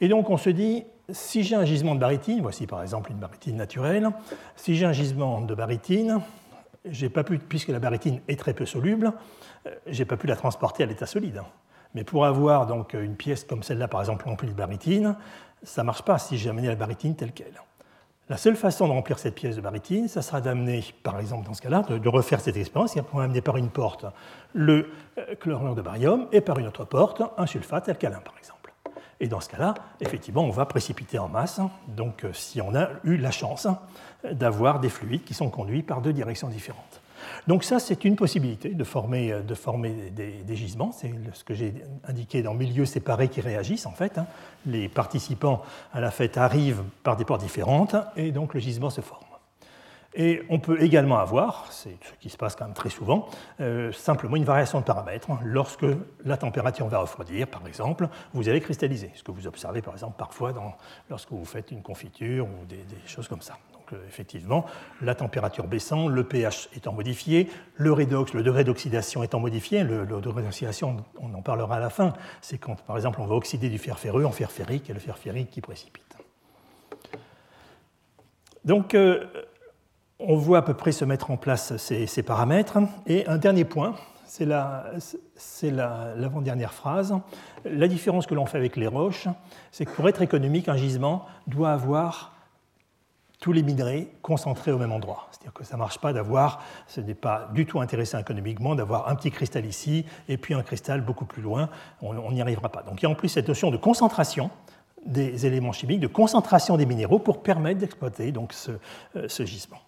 Et 0.00 0.08
donc 0.08 0.30
on 0.30 0.36
se 0.36 0.50
dit, 0.50 0.84
si 1.10 1.42
j'ai 1.42 1.56
un 1.56 1.64
gisement 1.64 1.94
de 1.94 2.00
barytine, 2.00 2.42
voici 2.42 2.66
par 2.66 2.82
exemple 2.82 3.10
une 3.10 3.18
barytine 3.18 3.56
naturelle, 3.56 4.08
si 4.54 4.76
j'ai 4.76 4.86
un 4.86 4.92
gisement 4.92 5.40
de 5.40 5.54
barytine, 5.54 6.20
j'ai 6.90 7.08
pas 7.08 7.24
pu, 7.24 7.38
puisque 7.38 7.68
la 7.68 7.78
barytine 7.78 8.20
est 8.28 8.38
très 8.38 8.54
peu 8.54 8.66
soluble, 8.66 9.12
euh, 9.66 9.74
j'ai 9.86 10.04
pas 10.04 10.16
pu 10.16 10.26
la 10.26 10.36
transporter 10.36 10.82
à 10.82 10.86
l'état 10.86 11.06
solide. 11.06 11.42
Mais 11.94 12.04
pour 12.04 12.26
avoir 12.26 12.66
donc 12.66 12.92
une 12.94 13.16
pièce 13.16 13.44
comme 13.44 13.62
celle-là, 13.62 13.88
par 13.88 14.00
exemple 14.00 14.26
remplie 14.26 14.48
de 14.48 14.54
barytine, 14.54 15.16
ça 15.62 15.82
ne 15.82 15.86
marche 15.86 16.02
pas 16.02 16.18
si 16.18 16.36
j'ai 16.36 16.50
amené 16.50 16.68
la 16.68 16.76
barytine 16.76 17.16
telle 17.16 17.32
qu'elle. 17.32 17.60
La 18.28 18.36
seule 18.36 18.56
façon 18.56 18.86
de 18.86 18.92
remplir 18.92 19.18
cette 19.18 19.34
pièce 19.34 19.56
de 19.56 19.62
barytine, 19.62 20.06
ça 20.06 20.20
sera 20.20 20.42
d'amener, 20.42 20.84
par 21.02 21.18
exemple 21.18 21.46
dans 21.46 21.54
ce 21.54 21.62
cas-là, 21.62 21.82
de, 21.82 22.08
refaire 22.08 22.40
cette 22.40 22.58
expérience, 22.58 22.94
et 22.96 23.02
on 23.14 23.20
amener 23.20 23.40
par 23.40 23.56
une 23.56 23.70
porte 23.70 24.04
le 24.52 24.90
euh, 25.16 25.34
chlorure 25.40 25.74
de 25.74 25.80
barium 25.80 26.28
et 26.30 26.42
par 26.42 26.58
une 26.58 26.66
autre 26.66 26.84
porte 26.84 27.22
un 27.38 27.46
sulfate 27.46 27.88
alcalin, 27.88 28.20
par 28.20 28.34
exemple. 28.38 28.57
Et 29.20 29.28
dans 29.28 29.40
ce 29.40 29.48
cas-là, 29.48 29.74
effectivement, 30.00 30.44
on 30.44 30.50
va 30.50 30.64
précipiter 30.64 31.18
en 31.18 31.28
masse, 31.28 31.60
donc 31.88 32.24
euh, 32.24 32.32
si 32.32 32.60
on 32.60 32.74
a 32.74 32.88
eu 33.04 33.16
la 33.16 33.30
chance 33.30 33.66
d'avoir 34.30 34.80
des 34.80 34.88
fluides 34.88 35.24
qui 35.24 35.34
sont 35.34 35.50
conduits 35.50 35.82
par 35.82 36.00
deux 36.00 36.12
directions 36.12 36.48
différentes. 36.48 37.00
Donc 37.46 37.64
ça, 37.64 37.78
c'est 37.78 38.04
une 38.04 38.16
possibilité 38.16 38.70
de 38.70 38.84
former, 38.84 39.32
euh, 39.32 39.40
de 39.40 39.54
former 39.54 40.10
des, 40.10 40.56
gisements. 40.56 40.92
C'est 40.92 41.12
ce 41.32 41.44
que 41.44 41.54
j'ai 41.54 41.74
indiqué 42.06 42.42
dans 42.42 42.54
milieux 42.54 42.84
séparés 42.84 43.28
qui 43.28 43.40
réagissent, 43.40 43.86
en 43.86 43.92
fait. 43.92 44.18
Hein. 44.18 44.26
Les 44.66 44.88
participants 44.88 45.62
à 45.92 46.00
la 46.00 46.10
fête 46.10 46.38
arrivent 46.38 46.82
par 47.02 47.16
des 47.16 47.24
portes 47.24 47.40
différentes, 47.40 47.96
et 48.16 48.32
donc 48.32 48.54
le 48.54 48.60
gisement 48.60 48.90
se 48.90 49.00
forme. 49.00 49.27
Et 50.14 50.42
on 50.48 50.58
peut 50.58 50.82
également 50.82 51.18
avoir, 51.18 51.70
c'est 51.70 51.96
ce 52.02 52.12
qui 52.18 52.30
se 52.30 52.36
passe 52.36 52.56
quand 52.56 52.64
même 52.64 52.74
très 52.74 52.88
souvent, 52.88 53.28
euh, 53.60 53.92
simplement 53.92 54.36
une 54.36 54.44
variation 54.44 54.80
de 54.80 54.84
paramètres. 54.84 55.28
Lorsque 55.44 55.84
la 56.24 56.36
température 56.36 56.88
va 56.88 57.00
refroidir, 57.00 57.46
par 57.46 57.66
exemple, 57.66 58.08
vous 58.32 58.48
allez 58.48 58.60
cristalliser, 58.60 59.10
ce 59.14 59.22
que 59.22 59.30
vous 59.30 59.46
observez 59.46 59.82
par 59.82 59.92
exemple 59.92 60.16
parfois 60.16 60.52
dans, 60.52 60.74
lorsque 61.10 61.30
vous 61.30 61.44
faites 61.44 61.70
une 61.70 61.82
confiture 61.82 62.46
ou 62.46 62.64
des, 62.66 62.78
choses 63.06 63.28
comme 63.28 63.42
ça. 63.42 63.58
Donc 63.74 63.92
euh, 63.92 64.06
effectivement, 64.08 64.64
la 65.02 65.14
température 65.14 65.66
baissant, 65.66 66.08
le 66.08 66.24
pH 66.24 66.70
étant 66.74 66.92
modifié, 66.92 67.50
le 67.76 67.94
le 67.94 68.42
degré 68.42 68.64
d'oxydation 68.64 69.22
étant 69.22 69.40
modifié, 69.40 69.84
le, 69.84 70.04
le 70.04 70.20
degré 70.22 70.42
d'oxydation, 70.42 70.96
on 71.20 71.34
en 71.34 71.42
parlera 71.42 71.76
à 71.76 71.80
la 71.80 71.90
fin, 71.90 72.14
c'est 72.40 72.58
quand 72.58 72.82
par 72.82 72.96
exemple 72.96 73.20
on 73.20 73.26
va 73.26 73.34
oxyder 73.34 73.68
du 73.68 73.78
fer 73.78 73.98
ferreux 73.98 74.24
en 74.24 74.32
fer 74.32 74.50
ferrique 74.50 74.88
et 74.88 74.94
le 74.94 75.00
fer 75.00 75.18
ferrique 75.18 75.50
qui 75.50 75.60
précipite. 75.60 76.08
Donc, 78.64 78.94
euh, 78.94 79.24
on 80.20 80.36
voit 80.36 80.58
à 80.58 80.62
peu 80.62 80.74
près 80.74 80.92
se 80.92 81.04
mettre 81.04 81.30
en 81.30 81.36
place 81.36 81.76
ces, 81.76 82.22
paramètres. 82.22 82.78
Et 83.06 83.26
un 83.26 83.38
dernier 83.38 83.64
point, 83.64 83.94
c'est 84.26 84.44
l'avant-dernière 85.70 86.72
phrase. 86.72 87.14
La 87.64 87.88
différence 87.88 88.26
que 88.26 88.34
l'on 88.34 88.46
fait 88.46 88.58
avec 88.58 88.76
les 88.76 88.86
roches, 88.86 89.28
c'est 89.70 89.84
que 89.84 89.90
pour 89.90 90.08
être 90.08 90.22
économique, 90.22 90.68
un 90.68 90.76
gisement 90.76 91.26
doit 91.46 91.70
avoir 91.70 92.34
tous 93.40 93.52
les 93.52 93.62
minerais 93.62 94.08
concentrés 94.20 94.72
au 94.72 94.78
même 94.78 94.90
endroit. 94.90 95.28
C'est-à-dire 95.30 95.52
que 95.52 95.62
ça 95.62 95.76
ne 95.76 95.78
marche 95.78 96.00
pas 96.00 96.12
d'avoir, 96.12 96.60
ce 96.88 97.00
n'est 97.00 97.14
pas 97.14 97.48
du 97.54 97.66
tout 97.66 97.80
intéressant 97.80 98.18
économiquement 98.18 98.74
d'avoir 98.74 99.08
un 99.08 99.14
petit 99.14 99.30
cristal 99.30 99.64
ici 99.64 100.04
et 100.28 100.36
puis 100.36 100.54
un 100.54 100.62
cristal 100.64 101.02
beaucoup 101.02 101.24
plus 101.24 101.40
loin. 101.40 101.68
On 102.02 102.32
n'y 102.32 102.40
arrivera 102.40 102.68
pas. 102.68 102.82
Donc 102.82 103.00
il 103.00 103.04
y 103.04 103.06
a 103.06 103.10
en 103.10 103.14
plus 103.14 103.28
cette 103.28 103.46
notion 103.46 103.70
de 103.70 103.76
concentration 103.76 104.50
des 105.06 105.46
éléments 105.46 105.70
chimiques, 105.70 106.00
de 106.00 106.08
concentration 106.08 106.76
des 106.76 106.84
minéraux 106.84 107.20
pour 107.20 107.44
permettre 107.44 107.78
d'exploiter 107.78 108.32
donc 108.32 108.52
ce 108.52 108.72
euh, 109.14 109.46
gisement. 109.46 109.78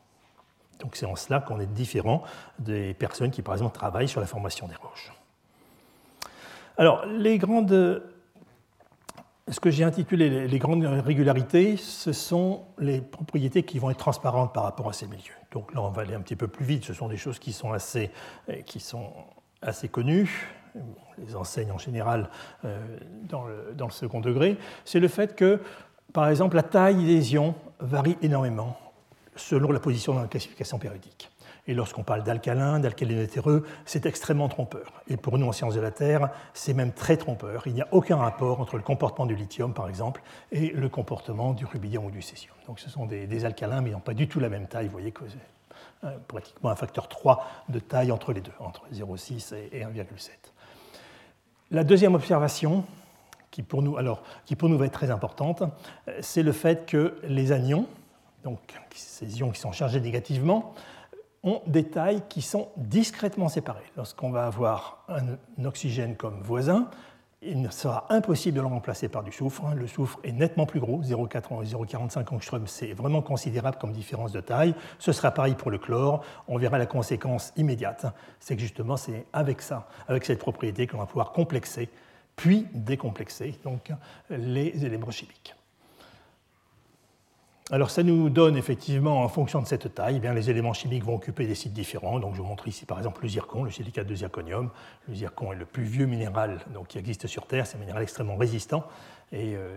Donc 0.80 0.96
c'est 0.96 1.06
en 1.06 1.16
cela 1.16 1.40
qu'on 1.40 1.60
est 1.60 1.66
différent 1.66 2.22
des 2.58 2.94
personnes 2.94 3.30
qui, 3.30 3.42
par 3.42 3.54
exemple, 3.54 3.76
travaillent 3.76 4.08
sur 4.08 4.20
la 4.20 4.26
formation 4.26 4.66
des 4.66 4.74
roches. 4.74 5.12
Alors, 6.76 7.04
les 7.06 7.38
grandes, 7.38 8.02
ce 9.48 9.60
que 9.60 9.70
j'ai 9.70 9.84
intitulé 9.84 10.48
les 10.48 10.58
grandes 10.58 10.84
régularités, 10.84 11.76
ce 11.76 12.12
sont 12.12 12.62
les 12.78 13.00
propriétés 13.00 13.64
qui 13.64 13.78
vont 13.78 13.90
être 13.90 13.98
transparentes 13.98 14.54
par 14.54 14.62
rapport 14.62 14.88
à 14.88 14.92
ces 14.92 15.06
milieux. 15.06 15.34
Donc 15.52 15.74
là, 15.74 15.82
on 15.82 15.90
va 15.90 16.02
aller 16.02 16.14
un 16.14 16.20
petit 16.20 16.36
peu 16.36 16.48
plus 16.48 16.64
vite. 16.64 16.84
Ce 16.84 16.94
sont 16.94 17.08
des 17.08 17.16
choses 17.16 17.38
qui 17.38 17.52
sont 17.52 17.72
assez, 17.72 18.10
qui 18.64 18.80
sont 18.80 19.12
connues. 19.90 20.54
On 20.74 21.22
les 21.22 21.36
enseigne 21.36 21.72
en 21.72 21.78
général 21.78 22.30
euh, 22.64 22.78
dans 23.24 23.44
le 23.44 23.90
second 23.90 24.20
degré. 24.20 24.56
C'est 24.84 25.00
le 25.00 25.08
fait 25.08 25.34
que, 25.34 25.60
par 26.12 26.28
exemple, 26.28 26.56
la 26.56 26.62
taille 26.62 27.04
des 27.04 27.34
ions 27.34 27.54
varie 27.80 28.16
énormément 28.22 28.78
selon 29.40 29.72
la 29.72 29.81
position 29.81 30.14
dans 30.14 30.22
la 30.22 30.29
classification 30.29 30.79
périodique. 30.79 31.31
Et 31.66 31.74
lorsqu'on 31.74 32.03
parle 32.03 32.22
d'alcalin, 32.22 32.81
d'alcalinotéreux, 32.81 33.64
c'est 33.85 34.07
extrêmement 34.07 34.48
trompeur. 34.48 34.92
Et 35.09 35.16
pour 35.16 35.38
nous, 35.38 35.46
en 35.46 35.53
sciences 35.53 35.74
de 35.74 35.81
la 35.81 35.90
Terre, 35.90 36.31
c'est 36.55 36.74
même 36.74 36.92
très 36.92 37.16
trompeur. 37.16 37.62
Il 37.66 37.74
n'y 37.74 37.83
a 37.83 37.88
aucun 37.92 38.16
rapport 38.16 38.61
entre 38.61 38.76
le 38.76 38.83
comportement 38.83 39.26
du 39.26 39.37
lithium, 39.37 39.74
par 39.74 39.88
exemple, 39.88 40.22
et 40.53 40.70
le 40.70 40.88
comportement 40.88 41.53
du 41.53 41.64
rubidium 41.64 42.07
ou 42.07 42.11
du 42.11 42.22
césium. 42.22 42.55
Donc 42.66 42.81
ce 42.81 42.90
sont 42.90 43.07
des, 43.07 43.44
alcalins, 43.44 43.83
mais 43.83 43.90
n'ont 43.90 44.00
pas 44.00 44.14
du 44.14 44.26
tout 44.26 44.40
la 44.40 44.48
même 44.48 44.66
taille. 44.66 44.87
Vous 44.87 44.92
voyez 44.92 45.12
que 45.12 45.22
c'est 45.29 46.09
euh, 46.09 46.16
pratiquement 46.26 46.70
un 46.70 46.76
facteur 46.76 47.09
3 47.09 47.46
de 47.68 47.79
taille 47.79 48.11
entre 48.11 48.33
les 48.33 48.40
deux, 48.40 48.53
entre 48.59 48.83
0,6 48.92 49.55
et 49.55 49.83
1,7. 49.83 50.31
La 51.70 51.85
deuxième 51.85 52.14
observation, 52.14 52.85
qui 53.50 53.62
pour, 53.62 53.83
nous, 53.83 53.96
alors, 53.96 54.22
qui 54.44 54.57
pour 54.57 54.68
nous 54.68 54.79
va 54.79 54.87
être 54.87 54.92
très 54.92 55.11
importante, 55.11 55.62
euh, 56.09 56.18
c'est 56.20 56.42
le 56.42 56.53
fait 56.53 56.87
que 56.87 57.18
les 57.24 57.53
anions, 57.53 57.87
donc 58.44 58.59
ces 58.94 59.38
ions 59.38 59.50
qui 59.50 59.61
sont 59.61 59.72
chargés 59.72 60.00
négativement, 60.00 60.74
ont 61.42 61.62
des 61.66 61.85
tailles 61.85 62.22
qui 62.29 62.42
sont 62.42 62.68
discrètement 62.76 63.48
séparées. 63.48 63.90
Lorsqu'on 63.96 64.31
va 64.31 64.46
avoir 64.46 65.05
un 65.09 65.64
oxygène 65.64 66.16
comme 66.16 66.40
voisin, 66.42 66.90
il 67.42 67.72
sera 67.72 68.05
impossible 68.11 68.57
de 68.57 68.61
le 68.61 68.66
remplacer 68.66 69.09
par 69.09 69.22
du 69.22 69.33
soufre. 69.33 69.74
Le 69.74 69.87
soufre 69.87 70.18
est 70.24 70.33
nettement 70.33 70.66
plus 70.66 70.81
gros, 70.81 71.03
0,4 71.03 71.64
0,45 71.64 72.35
angstrom, 72.35 72.66
c'est 72.66 72.92
vraiment 72.92 73.22
considérable 73.22 73.79
comme 73.81 73.92
différence 73.92 74.33
de 74.33 74.40
taille. 74.42 74.74
Ce 74.98 75.12
sera 75.12 75.31
pareil 75.31 75.55
pour 75.55 75.70
le 75.70 75.79
chlore. 75.79 76.22
On 76.48 76.59
verra 76.59 76.76
la 76.76 76.85
conséquence 76.85 77.55
immédiate, 77.57 78.05
c'est 78.40 78.57
que 78.57 78.61
justement 78.61 78.98
c'est 78.98 79.24
avec 79.33 79.62
ça, 79.62 79.88
avec 80.09 80.26
cette 80.26 80.38
propriété, 80.38 80.87
qu'on 80.87 80.98
va 80.98 81.07
pouvoir 81.07 81.33
complexer 81.33 81.88
puis 82.37 82.66
décomplexer 82.72 83.59
donc, 83.64 83.92
les 84.31 84.85
éléments 84.85 85.11
chimiques. 85.11 85.55
Alors 87.72 87.92
ça 87.92 88.02
nous 88.02 88.30
donne 88.30 88.56
effectivement, 88.56 89.22
en 89.22 89.28
fonction 89.28 89.62
de 89.62 89.66
cette 89.66 89.94
taille, 89.94 90.16
eh 90.16 90.18
bien, 90.18 90.35
les 90.35 90.50
éléments 90.50 90.72
chimiques 90.72 91.04
vont 91.04 91.14
occuper 91.14 91.46
des 91.46 91.54
sites 91.54 91.72
différents. 91.72 92.18
Donc 92.18 92.35
je 92.35 92.40
vous 92.40 92.48
montre 92.48 92.66
ici 92.66 92.85
par 92.85 92.98
exemple 92.98 93.22
le 93.22 93.28
zircon, 93.28 93.62
le 93.62 93.70
silicate 93.70 94.09
de 94.09 94.14
zirconium. 94.16 94.70
Le 95.09 95.14
zircon 95.14 95.52
est 95.52 95.56
le 95.56 95.66
plus 95.66 95.85
vieux 95.85 96.06
minéral 96.06 96.59
donc, 96.74 96.88
qui 96.88 96.98
existe 96.98 97.28
sur 97.28 97.46
Terre, 97.46 97.68
c'est 97.68 97.76
un 97.76 97.80
minéral 97.80 98.02
extrêmement 98.02 98.35
résistant. 98.35 98.85
Et, 99.33 99.54
euh, 99.54 99.68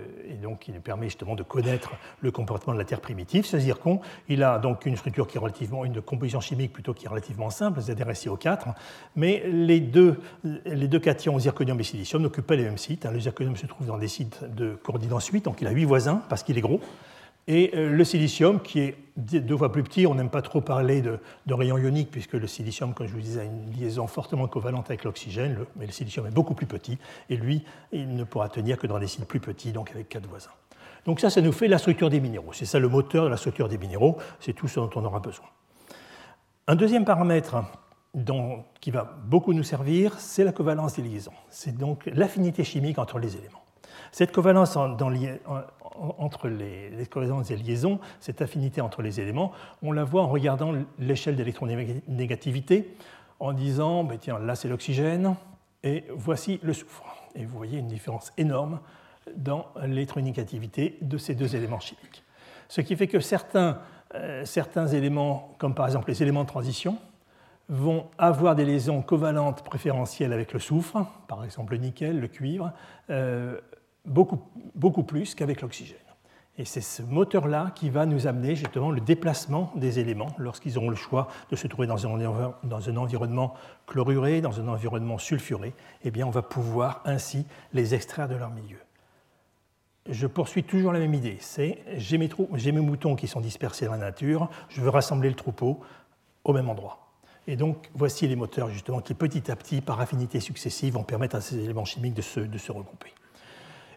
donc 0.41 0.67
il 0.67 0.73
nous 0.73 0.81
permet 0.81 1.05
justement 1.05 1.35
de 1.35 1.43
connaître 1.43 1.91
le 2.21 2.31
comportement 2.31 2.73
de 2.73 2.79
la 2.79 2.85
Terre 2.85 2.99
primitive. 2.99 3.45
Ce 3.45 3.59
zircon, 3.59 4.01
il 4.27 4.41
a 4.41 4.57
donc 4.57 4.87
une 4.87 4.97
structure 4.97 5.27
qui 5.27 5.37
est 5.37 5.39
relativement, 5.39 5.85
une 5.85 6.01
composition 6.01 6.41
chimique 6.41 6.73
plutôt 6.73 6.95
qui 6.95 7.05
est 7.05 7.09
relativement 7.09 7.51
simple, 7.51 7.79
ZrSiO4, 7.79 8.73
mais 9.15 9.43
les 9.45 9.79
deux, 9.79 10.19
les 10.65 10.87
deux 10.87 10.99
cations 10.99 11.37
zirconium 11.37 11.79
et 11.79 11.83
silicium 11.83 12.23
n'occupent 12.23 12.47
pas 12.47 12.55
les 12.55 12.63
mêmes 12.63 12.79
sites. 12.79 13.05
Le 13.05 13.19
zirconium 13.19 13.55
se 13.55 13.67
trouve 13.67 13.85
dans 13.85 13.99
des 13.99 14.07
sites 14.07 14.43
de 14.43 14.73
coordination 14.81 15.33
8, 15.33 15.45
donc 15.45 15.61
il 15.61 15.67
a 15.67 15.71
8 15.71 15.85
voisins 15.85 16.23
parce 16.27 16.41
qu'il 16.41 16.57
est 16.57 16.61
gros. 16.61 16.81
Et 17.47 17.71
euh, 17.75 17.89
le 17.89 18.03
silicium, 18.03 18.61
qui 18.61 18.79
est 18.79 18.97
deux 19.17 19.57
fois 19.57 19.71
plus 19.71 19.83
petit, 19.83 20.07
on 20.07 20.15
n'aime 20.15 20.29
pas 20.29 20.41
trop 20.41 20.61
parler 20.61 21.01
de, 21.01 21.19
rayons 21.49 21.77
ioniques, 21.77 22.09
puisque 22.09 22.33
le 22.33 22.47
silicium, 22.47 22.93
comme 22.93 23.07
je 23.07 23.13
vous 23.13 23.21
disais, 23.21 23.41
a 23.41 23.43
une 23.43 23.71
liaison 23.71 24.07
fortement 24.07 24.47
covalente 24.47 24.89
avec 24.89 25.03
l'oxygène, 25.03 25.57
mais 25.75 25.85
le 25.85 25.91
silicium 25.91 26.25
est 26.25 26.33
beaucoup 26.33 26.53
plus 26.53 26.65
petit, 26.65 26.97
et 27.29 27.35
lui, 27.35 27.63
il 27.91 28.15
ne 28.15 28.23
pourra 28.23 28.49
tenir 28.49 28.77
que 28.77 28.87
dans 28.87 28.99
des 28.99 29.07
sites 29.07 29.25
plus 29.25 29.39
petits, 29.39 29.71
donc 29.71 29.91
avec 29.91 30.09
quatre 30.09 30.27
voisins. 30.27 30.51
Donc 31.05 31.19
ça, 31.19 31.29
ça 31.29 31.41
nous 31.41 31.51
fait 31.51 31.67
la 31.67 31.77
structure 31.77 32.09
des 32.09 32.21
minéraux. 32.21 32.53
C'est 32.53 32.65
ça 32.65 32.79
le 32.79 32.87
moteur 32.87 33.25
de 33.25 33.29
la 33.29 33.37
structure 33.37 33.67
des 33.67 33.77
minéraux, 33.77 34.17
c'est 34.39 34.53
tout 34.53 34.69
ce 34.69 34.79
dont 34.79 34.89
on 34.95 35.03
aura 35.03 35.19
besoin. 35.19 35.45
Un 36.67 36.75
deuxième 36.75 37.03
paramètre 37.03 37.57
qui 38.79 38.91
va 38.91 39.17
beaucoup 39.25 39.53
nous 39.53 39.63
servir, 39.63 40.17
c'est 40.19 40.43
la 40.43 40.51
covalence 40.51 40.95
des 40.95 41.01
liaisons. 41.01 41.33
C'est 41.49 41.75
donc 41.75 42.05
l'affinité 42.05 42.63
chimique 42.63 42.99
entre 42.99 43.19
les 43.19 43.35
éléments. 43.35 43.63
Cette 44.11 44.31
covalence 44.31 44.75
dans, 44.75 45.09
entre 45.95 46.47
les, 46.47 47.05
covalences 47.07 47.51
et 47.51 47.55
liaisons, 47.55 47.99
cette 48.19 48.41
affinité 48.41 48.81
entre 48.81 49.01
les 49.01 49.19
éléments, 49.19 49.51
on 49.81 49.91
la 49.91 50.03
voit 50.03 50.23
en 50.23 50.27
regardant 50.27 50.73
l'échelle 50.99 51.35
d'électronégativité, 51.35 52.95
en 53.39 53.53
disant, 53.53 54.03
ben 54.03 54.17
tiens, 54.17 54.39
là 54.39 54.55
c'est 54.55 54.67
l'oxygène, 54.67 55.35
et 55.83 56.05
voici 56.15 56.59
le 56.63 56.73
soufre. 56.73 57.03
Et 57.35 57.45
vous 57.45 57.57
voyez 57.57 57.79
une 57.79 57.87
différence 57.87 58.31
énorme 58.37 58.79
dans 59.35 59.67
l'électronégativité 59.81 60.97
de 61.01 61.17
ces 61.17 61.35
deux 61.35 61.55
éléments 61.55 61.79
chimiques. 61.79 62.23
Ce 62.67 62.81
qui 62.81 62.95
fait 62.95 63.07
que 63.07 63.19
certains, 63.19 63.79
euh, 64.15 64.45
certains 64.45 64.87
éléments, 64.87 65.53
comme 65.57 65.75
par 65.75 65.85
exemple 65.85 66.09
les 66.09 66.21
éléments 66.21 66.43
de 66.43 66.49
transition, 66.49 66.97
vont 67.69 68.07
avoir 68.17 68.55
des 68.55 68.65
liaisons 68.65 69.01
covalentes 69.01 69.63
préférentielles 69.63 70.33
avec 70.33 70.53
le 70.53 70.59
soufre, 70.59 71.05
par 71.27 71.43
exemple 71.43 71.73
le 71.73 71.79
nickel, 71.79 72.19
le 72.19 72.27
cuivre, 72.27 72.71
euh, 73.09 73.59
beaucoup, 74.05 74.39
beaucoup 74.75 75.03
plus 75.03 75.35
qu'avec 75.35 75.61
l'oxygène. 75.61 75.97
Et 76.59 76.65
c'est 76.65 76.81
ce 76.81 77.01
moteur-là 77.01 77.71
qui 77.73 77.89
va 77.89 78.05
nous 78.05 78.27
amener 78.27 78.55
justement 78.55 78.91
le 78.91 79.01
déplacement 79.01 79.71
des 79.75 79.97
éléments 79.97 80.35
lorsqu'ils 80.37 80.77
auront 80.77 80.89
le 80.89 80.95
choix 80.95 81.27
de 81.49 81.55
se 81.55 81.65
trouver 81.65 81.87
dans 81.87 82.05
un, 82.05 82.95
environnement 82.95 83.55
chloruré, 83.87 84.39
dans 84.39 84.59
un 84.59 84.67
environnement 84.67 85.17
sulfuré. 85.17 85.73
Eh 86.03 86.11
bien, 86.11 86.27
on 86.27 86.31
va 86.31 86.43
pouvoir 86.43 87.01
ainsi 87.05 87.47
les 87.73 87.95
extraire 87.95 88.29
de 88.29 88.35
leur 88.35 88.51
milieu. 88.51 88.77
Je 90.07 90.27
poursuis 90.27 90.63
toujours 90.63 90.91
la 90.91 90.99
même 90.99 91.15
idée. 91.15 91.37
C'est 91.39 91.79
j'ai 91.95 92.19
mes, 92.19 92.29
mes 92.29 92.71
moutons 92.81 93.15
qui 93.15 93.27
sont 93.27 93.41
dispersés 93.41 93.85
dans 93.85 93.93
la 93.93 93.97
nature, 93.97 94.47
je 94.69 94.81
veux 94.81 94.89
rassembler 94.89 95.29
le 95.29 95.35
troupeau 95.35 95.79
au 96.43 96.53
même 96.53 96.69
endroit. 96.69 96.99
Et 97.47 97.55
donc, 97.55 97.89
voici 97.95 98.27
les 98.27 98.35
moteurs 98.35 98.69
justement 98.69 99.01
qui 99.01 99.15
petit 99.15 99.49
à 99.49 99.55
petit, 99.55 99.81
par 99.81 99.99
affinité 99.99 100.39
successive, 100.39 100.93
vont 100.93 101.03
permettre 101.03 101.35
à 101.35 101.41
ces 101.41 101.57
éléments 101.57 101.85
chimiques 101.85 102.13
de 102.13 102.21
se, 102.21 102.41
de 102.41 102.57
se 102.59 102.71
regrouper. 102.71 103.11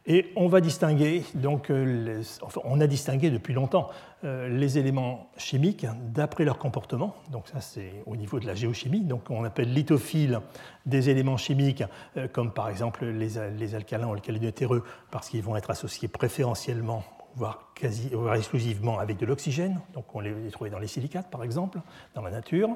Et 0.09 0.33
on 0.37 0.47
va 0.47 0.61
distinguer, 0.61 1.25
donc, 1.35 1.69
euh, 1.69 2.23
on 2.63 2.81
a 2.81 2.87
distingué 2.87 3.29
depuis 3.31 3.55
longtemps 3.55 3.91
euh, 4.23 4.49
les 4.49 4.79
éléments 4.79 5.29
chimiques 5.37 5.85
d'après 6.15 6.45
leur 6.45 6.59
comportement. 6.59 7.17
Donc 7.33 7.49
ça, 7.49 7.61
c'est 7.61 7.91
au 8.07 8.15
niveau 8.15 8.39
de 8.39 8.47
la 8.47 8.55
géochimie. 8.55 9.01
Donc 9.01 9.31
on 9.31 9.43
appelle 9.43 9.73
lithophiles 9.73 10.41
des 10.87 11.11
éléments 11.11 11.37
chimiques, 11.37 11.83
euh, 12.17 12.29
comme 12.29 12.53
par 12.53 12.69
exemple 12.69 13.05
les, 13.05 13.75
alcalins 13.75 14.07
ou 14.07 14.13
alcalinotéreux, 14.13 14.85
parce 15.11 15.29
qu'ils 15.29 15.43
vont 15.43 15.57
être 15.57 15.71
associés 15.71 16.07
préférentiellement 16.07 17.03
voire, 17.35 17.73
quasi, 17.75 18.09
voire 18.11 18.37
exclusivement 18.37 19.01
avec 19.01 19.17
de 19.17 19.27
l'oxygène. 19.27 19.81
Donc 19.93 20.15
on 20.15 20.21
les 20.21 20.51
trouve 20.53 20.71
dans 20.71 20.79
les 20.79 20.87
silicates, 20.87 21.31
par 21.33 21.43
exemple, 21.43 21.81
dans 22.15 22.23
la 22.23 22.31
nature. 22.31 22.69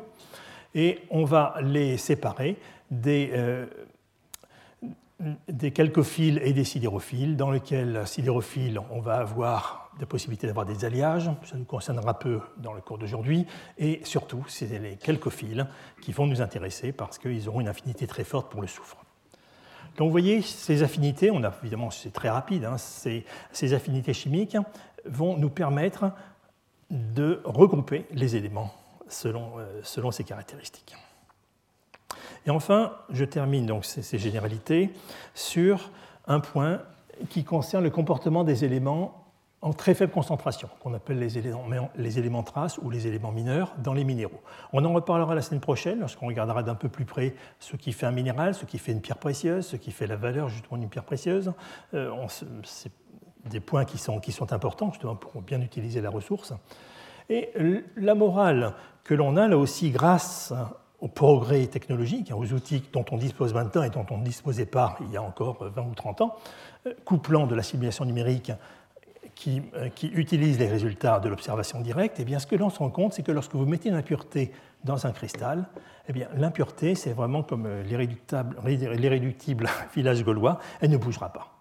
Et 0.74 0.98
on 1.10 1.24
va 1.24 1.54
les 1.62 1.96
séparer 1.96 2.56
des, 2.90 3.30
des 5.48 5.70
calcophiles 5.70 6.40
et 6.42 6.52
des 6.52 6.64
sidérophiles, 6.64 7.36
dans 7.36 7.50
lesquels 7.50 8.06
sidérophiles, 8.06 8.80
on 8.90 9.00
va 9.00 9.16
avoir 9.16 9.90
des 9.98 10.06
possibilités 10.06 10.46
d'avoir 10.46 10.64
des 10.64 10.84
alliages, 10.84 11.30
ça 11.44 11.56
nous 11.56 11.64
concernera 11.64 12.18
peu 12.18 12.40
dans 12.56 12.72
le 12.72 12.80
cours 12.80 12.96
d'aujourd'hui, 12.96 13.46
et 13.78 14.00
surtout, 14.04 14.44
c'est 14.48 14.66
les 14.78 14.96
calcophiles 14.96 15.66
qui 16.00 16.12
vont 16.12 16.26
nous 16.26 16.40
intéresser 16.40 16.92
parce 16.92 17.18
qu'ils 17.18 17.48
auront 17.48 17.60
une 17.60 17.68
affinité 17.68 18.06
très 18.06 18.24
forte 18.24 18.50
pour 18.50 18.62
le 18.62 18.66
soufre. 18.66 18.96
Donc 19.96 20.06
vous 20.06 20.12
voyez, 20.12 20.40
ces 20.40 20.82
affinités, 20.82 21.30
on 21.30 21.42
a, 21.44 21.52
évidemment 21.62 21.90
c'est 21.90 22.12
très 22.12 22.30
rapide, 22.30 22.64
hein, 22.64 22.78
ces, 22.78 23.24
affinités 23.74 24.14
chimiques 24.14 24.56
vont 25.04 25.36
nous 25.36 25.50
permettre 25.50 26.12
de 26.90 27.42
regrouper 27.44 28.06
les 28.12 28.36
éléments 28.36 28.72
selon, 29.08 29.58
euh, 29.58 29.80
selon 29.82 30.10
ces 30.10 30.24
caractéristiques. 30.24 30.96
Et 32.46 32.50
enfin, 32.50 32.92
je 33.10 33.24
termine 33.24 33.66
donc 33.66 33.84
ces, 33.84 34.18
généralités 34.18 34.90
sur 35.34 35.90
un 36.26 36.40
point 36.40 36.80
qui 37.28 37.44
concerne 37.44 37.84
le 37.84 37.90
comportement 37.90 38.44
des 38.44 38.64
éléments 38.64 39.16
en 39.62 39.74
très 39.74 39.92
faible 39.92 40.10
concentration, 40.10 40.70
qu'on 40.80 40.94
appelle 40.94 41.18
les 41.18 41.36
éléments, 41.36 41.90
les 41.94 42.18
éléments 42.18 42.42
traces 42.42 42.78
ou 42.78 42.88
les 42.88 43.06
éléments 43.06 43.30
mineurs 43.30 43.74
dans 43.76 43.92
les 43.92 44.04
minéraux. 44.04 44.40
On 44.72 44.82
en 44.86 44.92
reparlera 44.94 45.34
la 45.34 45.42
semaine 45.42 45.60
prochaine 45.60 46.00
lorsqu'on 46.00 46.26
regardera 46.26 46.62
d'un 46.62 46.74
peu 46.74 46.88
plus 46.88 47.04
près 47.04 47.34
ce 47.58 47.76
qui 47.76 47.92
fait 47.92 48.06
un 48.06 48.10
minéral, 48.12 48.54
ce 48.54 48.64
qui 48.64 48.78
fait 48.78 48.92
une 48.92 49.02
pierre 49.02 49.18
précieuse, 49.18 49.66
ce 49.66 49.76
qui 49.76 49.90
fait 49.90 50.06
la 50.06 50.16
valeur 50.16 50.48
justement 50.48 50.78
d'une 50.78 50.88
pierre 50.88 51.04
précieuse. 51.04 51.52
Euh, 51.92 52.10
c'est 52.64 52.92
des 53.50 53.60
points 53.60 53.84
qui 53.84 53.98
sont, 53.98 54.18
qui 54.18 54.32
sont 54.32 54.52
importants 54.54 54.92
justement 54.92 55.16
pour 55.16 55.42
bien 55.42 55.60
utiliser 55.60 56.00
la 56.00 56.10
ressource. 56.10 56.54
Et 57.28 57.50
la 57.96 58.14
morale 58.14 58.74
que 59.04 59.14
l'on 59.14 59.36
a 59.36 59.46
là 59.46 59.56
aussi 59.56 59.90
grâce 59.90 60.52
au 61.00 61.08
progrès 61.08 61.66
technologique, 61.66 62.30
aux 62.34 62.52
outils 62.52 62.82
dont 62.92 63.04
on 63.10 63.16
dispose 63.16 63.54
maintenant 63.54 63.82
et 63.82 63.90
dont 63.90 64.06
on 64.10 64.18
ne 64.18 64.24
disposait 64.24 64.66
pas 64.66 64.96
il 65.00 65.10
y 65.10 65.16
a 65.16 65.22
encore 65.22 65.64
20 65.64 65.82
ou 65.82 65.94
30 65.94 66.20
ans, 66.20 66.36
euh, 66.86 66.94
couplant 67.04 67.46
de 67.46 67.54
la 67.54 67.62
simulation 67.62 68.04
numérique 68.04 68.52
qui, 69.34 69.62
euh, 69.74 69.88
qui 69.88 70.08
utilise 70.08 70.58
les 70.58 70.68
résultats 70.68 71.18
de 71.20 71.28
l'observation 71.28 71.80
directe, 71.80 72.16
eh 72.20 72.24
bien, 72.24 72.38
ce 72.38 72.46
que 72.46 72.56
l'on 72.56 72.68
se 72.68 72.78
rend 72.78 72.90
compte, 72.90 73.14
c'est 73.14 73.22
que 73.22 73.32
lorsque 73.32 73.54
vous 73.54 73.64
mettez 73.64 73.88
une 73.88 73.94
impureté 73.94 74.52
dans 74.84 75.06
un 75.06 75.12
cristal, 75.12 75.66
eh 76.08 76.12
bien, 76.12 76.28
l'impureté, 76.34 76.94
c'est 76.94 77.12
vraiment 77.12 77.42
comme 77.42 77.66
euh, 77.66 77.82
l'irréductible 77.82 79.68
village 79.94 80.22
gaulois, 80.24 80.58
elle 80.80 80.90
ne 80.90 80.98
bougera 80.98 81.32
pas. 81.32 81.54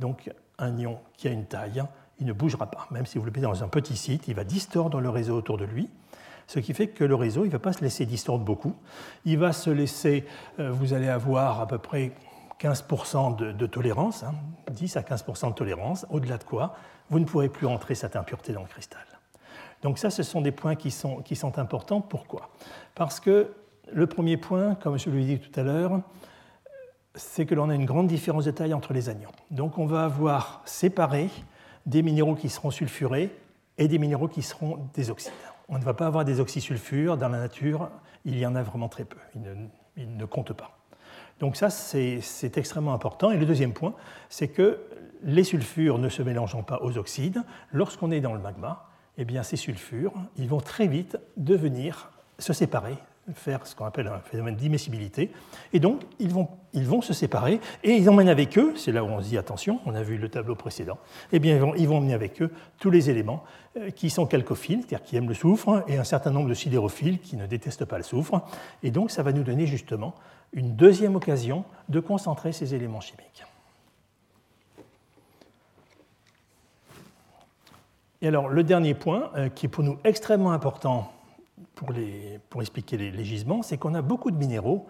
Donc, 0.00 0.30
un 0.58 0.76
ion 0.78 0.98
qui 1.16 1.28
a 1.28 1.30
une 1.30 1.46
taille, 1.46 1.82
il 2.18 2.26
ne 2.26 2.32
bougera 2.32 2.66
pas. 2.66 2.86
Même 2.90 3.06
si 3.06 3.18
vous 3.18 3.24
le 3.24 3.30
mettez 3.30 3.42
dans 3.42 3.62
un 3.62 3.68
petit 3.68 3.96
site, 3.96 4.26
il 4.28 4.34
va 4.34 4.44
distordre 4.44 5.00
le 5.00 5.08
réseau 5.08 5.36
autour 5.36 5.58
de 5.58 5.64
lui, 5.64 5.88
ce 6.52 6.58
qui 6.58 6.74
fait 6.74 6.88
que 6.88 7.02
le 7.02 7.14
réseau, 7.14 7.44
il 7.44 7.48
ne 7.48 7.52
va 7.52 7.58
pas 7.58 7.72
se 7.72 7.80
laisser 7.80 8.04
distordre 8.04 8.44
beaucoup. 8.44 8.74
Il 9.24 9.38
va 9.38 9.54
se 9.54 9.70
laisser, 9.70 10.26
euh, 10.58 10.70
vous 10.70 10.92
allez 10.92 11.08
avoir 11.08 11.62
à 11.62 11.66
peu 11.66 11.78
près 11.78 12.12
15% 12.60 13.36
de, 13.56 13.66
tolérance, 13.66 14.22
10 14.70 14.96
hein, 14.96 15.00
à 15.00 15.14
15% 15.14 15.48
de 15.48 15.54
tolérance, 15.54 16.04
au-delà 16.10 16.36
de 16.36 16.44
quoi, 16.44 16.74
vous 17.08 17.20
ne 17.20 17.24
pourrez 17.24 17.48
plus 17.48 17.66
entrer 17.66 17.94
cette 17.94 18.16
impureté 18.16 18.52
dans 18.52 18.60
le 18.60 18.66
cristal. 18.66 19.00
Donc 19.82 19.98
ça, 19.98 20.10
ce 20.10 20.22
sont 20.22 20.42
des 20.42 20.52
points 20.52 20.74
qui 20.74 20.90
sont, 20.90 21.24
importants. 21.58 22.02
Pourquoi? 22.02 22.50
Parce 22.94 23.18
que 23.18 23.54
le 23.90 24.06
premier 24.06 24.36
point, 24.36 24.74
comme 24.74 24.98
je 24.98 25.08
l'ai 25.08 25.24
dit 25.24 25.38
tout 25.38 25.58
à 25.58 25.62
l'heure, 25.62 26.02
c'est 27.14 27.46
que 27.46 27.54
l'on 27.54 27.70
a 27.70 27.74
une 27.74 27.86
grande 27.86 28.08
différence 28.08 28.44
de 28.44 28.50
taille 28.50 28.74
entre 28.74 28.92
les 28.92 29.08
anions. 29.08 29.32
Donc 29.50 29.78
on 29.78 29.86
va 29.86 30.04
avoir 30.04 30.60
séparé 30.66 31.30
des 31.86 32.02
minéraux 32.02 32.34
qui 32.34 32.50
seront 32.50 32.70
sulfurés 32.70 33.30
et 33.78 33.88
des 33.88 33.98
minéraux 33.98 34.28
qui 34.28 34.42
seront 34.42 34.78
des 34.92 35.10
oxydes. 35.10 35.32
On 35.68 35.78
ne 35.78 35.84
va 35.84 35.94
pas 35.94 36.06
avoir 36.06 36.24
des 36.24 36.40
oxysulfures 36.40 37.16
dans 37.16 37.28
la 37.28 37.38
nature, 37.38 37.90
il 38.24 38.38
y 38.38 38.46
en 38.46 38.54
a 38.54 38.62
vraiment 38.62 38.88
très 38.88 39.04
peu, 39.04 39.18
ils 39.96 40.16
ne, 40.16 40.24
comptent 40.24 40.52
pas. 40.52 40.78
Donc 41.40 41.56
ça, 41.56 41.70
c'est 41.70 42.56
extrêmement 42.56 42.94
important. 42.94 43.30
Et 43.30 43.36
le 43.36 43.46
deuxième 43.46 43.72
point, 43.72 43.94
c'est 44.28 44.48
que 44.48 44.78
les 45.24 45.44
sulfures 45.44 45.98
ne 45.98 46.08
se 46.08 46.22
mélangeant 46.22 46.62
pas 46.62 46.80
aux 46.82 46.98
oxydes, 46.98 47.42
lorsqu'on 47.72 48.10
est 48.10 48.20
dans 48.20 48.34
le 48.34 48.40
magma, 48.40 48.88
eh 49.18 49.26
ces 49.42 49.56
sulfures, 49.56 50.14
ils 50.36 50.48
vont 50.48 50.60
très 50.60 50.86
vite 50.86 51.18
devenir, 51.36 52.10
se 52.38 52.52
séparer, 52.52 52.96
faire 53.34 53.66
ce 53.66 53.76
qu'on 53.76 53.84
appelle 53.84 54.08
un 54.08 54.18
phénomène 54.18 54.56
d'immiscibilité. 54.56 55.30
Et 55.72 55.80
donc, 55.80 56.02
ils 56.18 56.32
vont, 56.32 56.48
se 57.02 57.12
séparer 57.12 57.60
et 57.84 57.92
ils 57.92 58.08
emmènent 58.10 58.28
avec 58.28 58.58
eux, 58.58 58.74
c'est 58.76 58.92
là 58.92 59.04
où 59.04 59.08
on 59.08 59.20
se 59.22 59.28
dit 59.28 59.38
attention, 59.38 59.80
on 59.86 59.94
a 59.94 60.02
vu 60.02 60.18
le 60.18 60.28
tableau 60.28 60.54
précédent, 60.54 60.98
eh 61.32 61.38
bien, 61.38 61.54
ils 61.54 61.60
vont, 61.60 61.74
ils 61.74 61.88
vont 61.88 61.98
emmener 61.98 62.14
avec 62.14 62.42
eux 62.42 62.50
tous 62.78 62.90
les 62.90 63.10
éléments 63.10 63.44
euh, 63.76 63.90
qui 63.90 64.10
sont 64.10 64.28
chalcophiles, 64.28 64.80
c'est-à-dire 64.80 65.02
qui 65.02 65.16
aiment 65.16 65.28
le 65.28 65.34
soufre, 65.34 65.84
et 65.86 65.96
un 65.96 66.04
certain 66.04 66.30
nombre 66.30 66.48
de 66.48 66.54
sidérophiles 66.54 67.20
qui 67.20 67.36
ne 67.36 67.46
détestent 67.46 67.84
pas 67.84 67.96
le 67.96 68.04
soufre. 68.04 68.42
Et 68.82 68.90
donc, 68.90 69.10
ça 69.10 69.22
va 69.22 69.32
nous 69.32 69.44
donner 69.44 69.66
justement 69.66 70.14
une 70.52 70.74
deuxième 70.74 71.16
occasion 71.16 71.64
de 71.88 72.00
concentrer 72.00 72.52
ces 72.52 72.74
éléments 72.74 73.00
chimiques. 73.00 73.44
Et 78.20 78.28
alors, 78.28 78.48
le 78.48 78.62
dernier 78.62 78.94
point, 78.94 79.30
euh, 79.36 79.48
qui 79.48 79.66
est 79.66 79.68
pour 79.68 79.82
nous 79.82 79.98
extrêmement 80.04 80.52
important 80.52 81.12
pour, 82.50 82.62
expliquer 82.62 82.96
les, 82.96 83.24
gisements, 83.24 83.62
c'est 83.62 83.78
qu'on 83.78 83.94
a 83.94 84.02
beaucoup 84.02 84.30
de 84.30 84.36
minéraux 84.36 84.86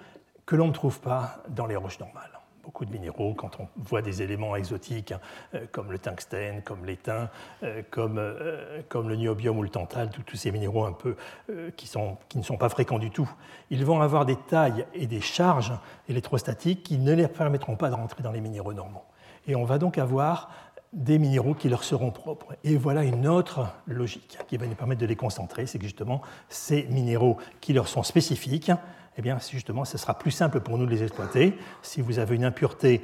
que 0.47 0.57
l'on 0.57 0.69
ne 0.69 0.73
trouve 0.73 1.01
pas 1.01 1.43
dans 1.49 1.67
les 1.67 1.77
roches 1.77 2.01
normales. 2.01 2.31
Beaucoup 2.63 2.85
de 2.85 2.93
minéraux, 2.93 3.35
quand 3.35 3.59
on 3.59 3.67
voit 3.77 4.03
des 4.03 4.23
éléments 4.23 4.55
exotiques 4.55 5.13
euh, 5.55 5.67
comme 5.73 5.91
le 5.91 5.99
tungstène, 5.99 6.63
comme 6.63 6.85
l'étain, 6.85 7.29
euh, 7.65 7.83
comme, 7.91 8.19
euh, 8.19 8.83
comme 8.89 9.09
le 9.09 9.17
niobium 9.17 9.59
ou 9.59 9.63
le 9.63 9.69
tantal, 9.69 10.11
tous 10.11 10.37
ces 10.37 10.53
minéraux 10.53 10.85
un 10.85 10.93
peu 10.93 11.17
qui, 11.77 11.91
qui 12.29 12.39
ne 12.39 12.43
sont 12.45 12.57
pas 12.57 12.69
fréquents 12.69 13.01
du 13.01 13.11
tout, 13.11 13.29
ils 13.71 13.85
vont 13.85 14.01
avoir 14.01 14.27
des 14.27 14.37
tailles 14.37 14.87
et 14.95 15.09
des 15.09 15.21
charges 15.21 15.73
électrostatiques 16.09 16.85
qui 16.85 16.99
ne 16.99 17.13
les 17.13 17.27
permettront 17.27 17.77
pas 17.77 17.91
de 17.91 17.95
rentrer 17.95 18.23
dans 18.23 18.33
les 18.33 18.41
minéraux 18.41 18.75
normaux. 18.75 19.05
Et 19.49 19.57
on 19.57 19.65
va 19.65 19.79
donc 19.79 19.99
avoir 19.99 20.51
des 20.93 21.19
minéraux 21.19 21.55
qui 21.55 21.69
leur 21.69 21.85
seront 21.85 22.11
propres. 22.11 22.57
Et 22.65 22.77
voilà 22.77 23.03
une 23.05 23.27
autre 23.27 23.69
logique 23.87 24.39
qui 24.47 24.57
va 24.57 24.67
nous 24.67 24.75
permettre 24.75 25.01
de 25.01 25.07
les 25.07 25.17
concentrer, 25.17 25.67
c'est 25.67 25.79
que 25.79 25.85
justement 25.85 26.21
ces 26.49 26.85
minéraux 26.85 27.39
qui 27.61 27.73
leur 27.73 27.89
sont 27.89 28.03
spécifiques, 28.03 28.71
eh 29.17 29.23
bien 29.23 29.39
justement 29.51 29.85
ce 29.85 29.97
sera 29.99 30.19
plus 30.19 30.31
simple 30.31 30.61
pour 30.61 30.79
nous 30.79 30.87
de 30.87 30.91
les 30.91 31.03
exploiter. 31.03 31.57
Si 31.83 32.01
vous 32.03 32.19
avez 32.19 32.37
une 32.37 32.45
impureté 32.45 33.03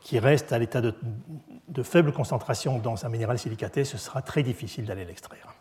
qui 0.00 0.18
reste 0.18 0.52
à 0.52 0.58
l'état 0.58 0.80
de, 0.80 0.94
faible 1.82 2.12
concentration 2.12 2.78
dans 2.78 3.04
un 3.04 3.08
minéral 3.08 3.38
silicaté, 3.38 3.84
ce 3.84 3.98
sera 3.98 4.22
très 4.22 4.42
difficile 4.42 4.84
d'aller 4.84 5.04
l'extraire. 5.04 5.55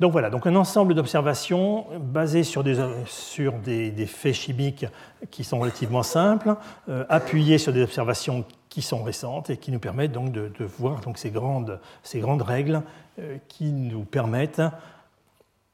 Donc 0.00 0.12
voilà, 0.12 0.30
donc 0.30 0.46
un 0.46 0.54
ensemble 0.54 0.94
d'observations 0.94 1.86
basées 1.98 2.44
sur, 2.44 2.62
des, 2.62 2.76
sur 3.06 3.54
des, 3.54 4.06
faits 4.06 4.34
chimiques 4.34 4.86
qui 5.30 5.42
sont 5.42 5.58
relativement 5.58 6.04
simples, 6.04 6.54
euh, 6.88 7.04
appuyées 7.08 7.58
sur 7.58 7.72
des 7.72 7.82
observations 7.82 8.44
qui 8.68 8.80
sont 8.80 9.02
récentes 9.02 9.50
et 9.50 9.56
qui 9.56 9.72
nous 9.72 9.80
permettent 9.80 10.12
donc 10.12 10.30
de, 10.30 10.64
voir 10.64 11.00
donc 11.00 11.18
ces, 11.18 11.30
grandes, 11.30 11.80
ces 12.04 12.20
grandes 12.20 12.42
règles 12.42 12.82
euh, 13.18 13.38
qui 13.48 13.72
nous 13.72 14.04
permettent 14.04 14.62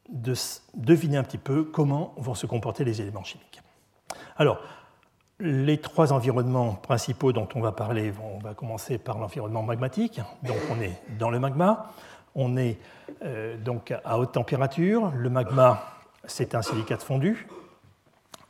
de 0.09 0.35
deviner 0.75 1.19
un 1.19 1.23
petit 1.23 1.39
peu 1.39 1.65
comment 1.65 2.15
vont 2.17 2.35
se 2.35 2.47
comporter 2.47 2.85
les 2.85 3.03
éléments 3.03 3.25
chimiques. 3.25 3.61
Alors, 4.37 4.59
les 5.41 5.79
trois 5.79 6.13
environnements 6.13 6.75
principaux 6.75 7.33
dont 7.33 7.49
on 7.55 7.61
va 7.61 7.73
parler, 7.73 8.13
on 8.23 8.39
va 8.39 8.55
commencer 8.55 8.99
par 8.99 9.19
l'environnement 9.19 9.63
magmatique. 9.63 10.21
Donc 10.43 10.57
on 10.71 10.81
est 10.81 10.99
dans 11.19 11.31
le 11.31 11.39
magma, 11.39 11.93
on 12.35 12.57
est 12.57 12.79
euh, 13.23 13.57
donc 13.57 13.93
à 14.05 14.19
haute 14.19 14.33
température. 14.33 15.13
Le 15.15 15.31
magma, 15.31 15.85
c'est 16.25 16.55
un 16.55 16.63
silicate 16.63 17.03
fondu 17.03 17.47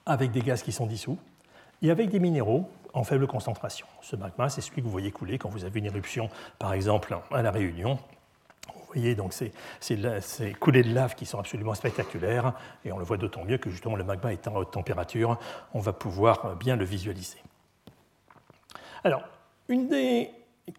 avec 0.06 0.30
des 0.30 0.40
gaz 0.40 0.62
qui 0.62 0.72
sont 0.72 0.86
dissous 0.86 1.18
et 1.82 1.90
avec 1.90 2.10
des 2.10 2.20
minéraux 2.20 2.68
en 2.92 3.04
faible 3.04 3.26
concentration. 3.26 3.86
Ce 4.02 4.16
magma, 4.16 4.48
c'est 4.48 4.60
celui 4.60 4.80
que 4.80 4.86
vous 4.86 4.92
voyez 4.92 5.10
couler 5.10 5.38
quand 5.38 5.48
vous 5.48 5.64
avez 5.64 5.80
une 5.80 5.86
éruption, 5.86 6.30
par 6.58 6.72
exemple 6.72 7.16
à 7.32 7.42
La 7.42 7.50
Réunion. 7.50 7.98
Vous 8.68 9.00
voyez 9.00 9.14
donc 9.16 9.32
ces, 9.32 9.52
ces, 9.80 10.52
coulées 10.52 10.84
de 10.84 10.94
lave 10.94 11.16
qui 11.16 11.26
sont 11.26 11.40
absolument 11.40 11.74
spectaculaires, 11.74 12.52
et 12.84 12.92
on 12.92 12.98
le 12.98 13.04
voit 13.04 13.16
d'autant 13.16 13.44
mieux 13.44 13.58
que 13.58 13.68
justement 13.68 13.96
le 13.96 14.04
magma 14.04 14.32
étant 14.32 14.54
à 14.54 14.60
haute 14.60 14.70
température, 14.70 15.36
on 15.72 15.80
va 15.80 15.92
pouvoir 15.92 16.54
bien 16.54 16.76
le 16.76 16.84
visualiser. 16.84 17.38
Alors, 19.02 19.22
une 19.68 19.88
des 19.88 20.30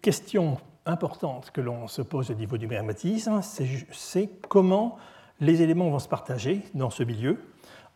questions 0.02 0.58
importantes 0.86 1.52
que 1.52 1.62
l'on 1.62 1.88
se 1.88 2.02
pose 2.02 2.32
au 2.32 2.36
niveau 2.36 2.58
du 2.58 2.68
magmatisme, 2.68 3.42
c'est 3.42 4.30
comment 4.48 4.98
les 5.40 5.62
éléments 5.62 5.90
vont 5.90 6.00
se 6.00 6.08
partager 6.08 6.62
dans 6.74 6.90
ce 6.90 7.04
milieu 7.04 7.44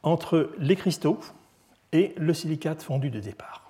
entre 0.03 0.51
les 0.57 0.75
cristaux 0.75 1.19
et 1.91 2.13
le 2.17 2.33
silicate 2.33 2.81
fondu 2.81 3.09
de 3.09 3.19
départ. 3.19 3.69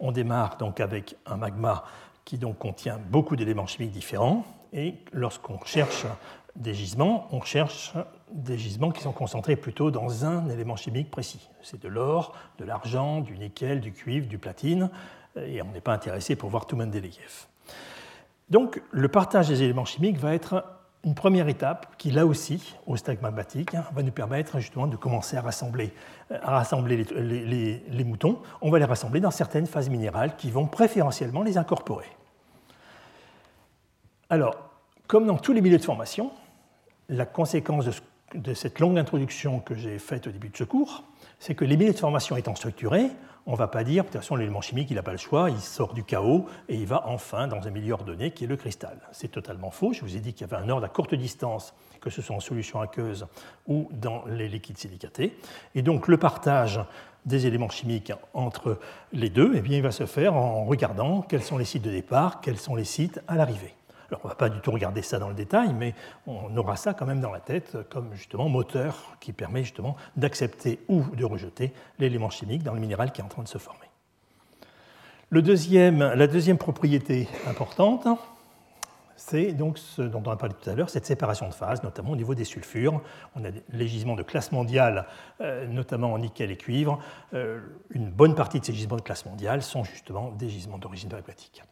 On 0.00 0.12
démarre 0.12 0.56
donc 0.56 0.80
avec 0.80 1.16
un 1.26 1.36
magma 1.36 1.84
qui 2.24 2.38
donc 2.38 2.58
contient 2.58 2.98
beaucoup 3.10 3.36
d'éléments 3.36 3.66
chimiques 3.66 3.92
différents. 3.92 4.44
Et 4.72 4.94
lorsqu'on 5.12 5.62
cherche 5.64 6.06
des 6.56 6.74
gisements, 6.74 7.28
on 7.32 7.42
cherche 7.42 7.92
des 8.32 8.58
gisements 8.58 8.90
qui 8.90 9.02
sont 9.02 9.12
concentrés 9.12 9.56
plutôt 9.56 9.90
dans 9.90 10.24
un 10.24 10.48
élément 10.48 10.76
chimique 10.76 11.10
précis. 11.10 11.48
C'est 11.62 11.80
de 11.80 11.88
l'or, 11.88 12.34
de 12.58 12.64
l'argent, 12.64 13.20
du 13.20 13.38
nickel, 13.38 13.80
du 13.80 13.92
cuivre, 13.92 14.26
du 14.26 14.38
platine, 14.38 14.90
et 15.36 15.62
on 15.62 15.70
n'est 15.72 15.80
pas 15.80 15.92
intéressé 15.92 16.36
pour 16.36 16.50
voir 16.50 16.66
tout 16.66 16.76
Mendeleïev. 16.76 17.46
Donc 18.48 18.82
le 18.90 19.08
partage 19.08 19.48
des 19.48 19.62
éléments 19.62 19.84
chimiques 19.84 20.18
va 20.18 20.34
être 20.34 20.64
une 21.04 21.14
première 21.14 21.48
étape 21.48 21.96
qui, 21.98 22.10
là 22.10 22.24
aussi, 22.26 22.74
au 22.86 22.96
stade 22.96 23.20
magmatique, 23.20 23.74
hein, 23.74 23.84
va 23.94 24.02
nous 24.02 24.10
permettre 24.10 24.58
justement 24.58 24.86
de 24.86 24.96
commencer 24.96 25.36
à 25.36 25.42
rassembler, 25.42 25.92
rassembler 26.30 27.04
les, 27.04 28.04
moutons. 28.04 28.40
On 28.62 28.70
va 28.70 28.78
les 28.78 28.84
rassembler 28.86 29.20
dans 29.20 29.30
certaines 29.30 29.66
phases 29.66 29.90
minérales 29.90 30.36
qui 30.36 30.50
vont 30.50 30.66
préférentiellement 30.66 31.42
les 31.42 31.58
incorporer. 31.58 32.06
Alors, 34.30 34.70
comme 35.06 35.26
dans 35.26 35.36
tous 35.36 35.52
les 35.52 35.60
milieux 35.60 35.78
de 35.78 35.84
formation, 35.84 36.32
la 37.10 37.26
conséquence 37.26 37.86
de 38.34 38.54
cette 38.54 38.80
longue 38.80 38.98
introduction 38.98 39.60
que 39.60 39.74
j'ai 39.74 39.98
faite 39.98 40.26
au 40.26 40.30
début 40.30 40.48
de 40.48 40.56
ce 40.56 40.64
cours, 40.64 41.04
c'est 41.38 41.54
que 41.54 41.66
les 41.66 41.76
milieux 41.76 41.92
de 41.92 41.98
formation 41.98 42.36
étant 42.36 42.54
structurés, 42.54 43.10
on 43.46 43.52
ne 43.52 43.56
va 43.56 43.68
pas 43.68 43.84
dire, 43.84 44.04
de 44.04 44.08
toute 44.08 44.20
façon, 44.20 44.36
l'élément 44.36 44.62
chimique, 44.62 44.90
il 44.90 44.94
n'a 44.94 45.02
pas 45.02 45.12
le 45.12 45.18
choix, 45.18 45.50
il 45.50 45.60
sort 45.60 45.92
du 45.92 46.02
chaos 46.02 46.46
et 46.68 46.76
il 46.76 46.86
va 46.86 47.06
enfin 47.06 47.46
dans 47.46 47.66
un 47.66 47.70
milieu 47.70 47.92
ordonné 47.92 48.30
qui 48.30 48.44
est 48.44 48.46
le 48.46 48.56
cristal. 48.56 48.98
C'est 49.12 49.30
totalement 49.30 49.70
faux. 49.70 49.92
Je 49.92 50.00
vous 50.00 50.16
ai 50.16 50.20
dit 50.20 50.32
qu'il 50.32 50.46
y 50.48 50.52
avait 50.52 50.62
un 50.62 50.68
ordre 50.70 50.86
à 50.86 50.88
courte 50.88 51.14
distance, 51.14 51.74
que 52.00 52.08
ce 52.08 52.22
soit 52.22 52.34
en 52.34 52.40
solution 52.40 52.80
aqueuse 52.80 53.26
ou 53.66 53.88
dans 53.92 54.24
les 54.26 54.48
liquides 54.48 54.78
silicatés. 54.78 55.36
Et 55.74 55.82
donc, 55.82 56.08
le 56.08 56.16
partage 56.16 56.80
des 57.26 57.46
éléments 57.46 57.68
chimiques 57.68 58.12
entre 58.32 58.78
les 59.12 59.30
deux, 59.30 59.52
eh 59.54 59.60
bien, 59.60 59.78
il 59.78 59.82
va 59.82 59.92
se 59.92 60.06
faire 60.06 60.34
en 60.34 60.64
regardant 60.64 61.22
quels 61.22 61.42
sont 61.42 61.58
les 61.58 61.64
sites 61.64 61.84
de 61.84 61.90
départ, 61.90 62.40
quels 62.40 62.58
sont 62.58 62.74
les 62.74 62.84
sites 62.84 63.20
à 63.28 63.36
l'arrivée. 63.36 63.74
Alors, 64.08 64.20
on 64.24 64.28
ne 64.28 64.32
va 64.32 64.36
pas 64.36 64.48
du 64.48 64.60
tout 64.60 64.70
regarder 64.70 65.02
ça 65.02 65.18
dans 65.18 65.28
le 65.28 65.34
détail, 65.34 65.72
mais 65.72 65.94
on 66.26 66.56
aura 66.56 66.76
ça 66.76 66.94
quand 66.94 67.06
même 67.06 67.20
dans 67.20 67.32
la 67.32 67.40
tête 67.40 67.76
comme 67.90 68.14
justement 68.14 68.48
moteur 68.48 69.16
qui 69.20 69.32
permet 69.32 69.62
justement 69.62 69.96
d'accepter 70.16 70.80
ou 70.88 71.02
de 71.16 71.24
rejeter 71.24 71.72
l'élément 71.98 72.30
chimique 72.30 72.62
dans 72.62 72.74
le 72.74 72.80
minéral 72.80 73.12
qui 73.12 73.20
est 73.20 73.24
en 73.24 73.28
train 73.28 73.42
de 73.42 73.48
se 73.48 73.58
former. 73.58 73.86
Le 75.30 75.42
deuxième, 75.42 75.98
la 75.98 76.26
deuxième 76.26 76.58
propriété 76.58 77.28
importante, 77.48 78.06
c'est 79.16 79.52
donc 79.52 79.78
ce 79.78 80.02
dont 80.02 80.22
on 80.26 80.30
a 80.30 80.36
parlé 80.36 80.54
tout 80.54 80.68
à 80.68 80.74
l'heure, 80.74 80.90
cette 80.90 81.06
séparation 81.06 81.48
de 81.48 81.54
phase, 81.54 81.82
notamment 81.82 82.10
au 82.10 82.16
niveau 82.16 82.34
des 82.34 82.44
sulfures. 82.44 83.00
On 83.34 83.44
a 83.44 83.50
des 83.50 83.88
gisements 83.88 84.16
de 84.16 84.22
classe 84.22 84.52
mondiale, 84.52 85.06
euh, 85.40 85.66
notamment 85.66 86.12
en 86.12 86.18
nickel 86.18 86.50
et 86.50 86.56
cuivre. 86.56 86.98
Euh, 87.32 87.60
une 87.90 88.10
bonne 88.10 88.34
partie 88.34 88.60
de 88.60 88.64
ces 88.64 88.74
gisements 88.74 88.96
de 88.96 89.02
classe 89.02 89.24
mondiale 89.24 89.62
sont 89.62 89.84
justement 89.84 90.30
des 90.30 90.48
gisements 90.48 90.78
d'origine 90.78 91.12
aquatique. 91.14 91.62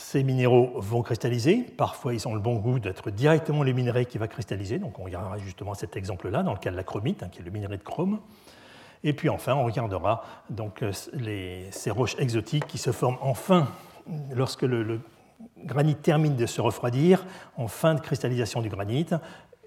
Ces 0.00 0.22
minéraux 0.22 0.72
vont 0.76 1.02
cristalliser. 1.02 1.58
Parfois, 1.76 2.14
ils 2.14 2.26
ont 2.26 2.32
le 2.32 2.40
bon 2.40 2.56
goût 2.56 2.78
d'être 2.78 3.10
directement 3.10 3.62
les 3.62 3.74
minerais 3.74 4.06
qui 4.06 4.16
vont 4.16 4.26
cristalliser. 4.26 4.78
Donc, 4.78 4.98
on 4.98 5.04
regardera 5.04 5.36
justement 5.36 5.74
cet 5.74 5.94
exemple-là, 5.94 6.42
dans 6.42 6.54
le 6.54 6.58
cas 6.58 6.70
de 6.70 6.76
la 6.76 6.84
chromite, 6.84 7.22
hein, 7.22 7.28
qui 7.30 7.40
est 7.40 7.44
le 7.44 7.50
minerai 7.50 7.76
de 7.76 7.82
chrome. 7.82 8.18
Et 9.04 9.12
puis 9.12 9.28
enfin, 9.28 9.54
on 9.54 9.64
regardera 9.64 10.24
donc, 10.48 10.82
euh, 10.82 10.92
ces 11.70 11.90
roches 11.90 12.16
exotiques 12.18 12.66
qui 12.66 12.78
se 12.78 12.92
forment 12.92 13.18
enfin 13.20 13.68
lorsque 14.34 14.62
le 14.62 15.00
granit 15.64 15.96
termine 15.96 16.34
de 16.34 16.46
se 16.46 16.62
refroidir, 16.62 17.26
en 17.58 17.68
fin 17.68 17.94
de 17.94 18.00
cristallisation 18.00 18.62
du 18.62 18.70
granit, 18.70 19.06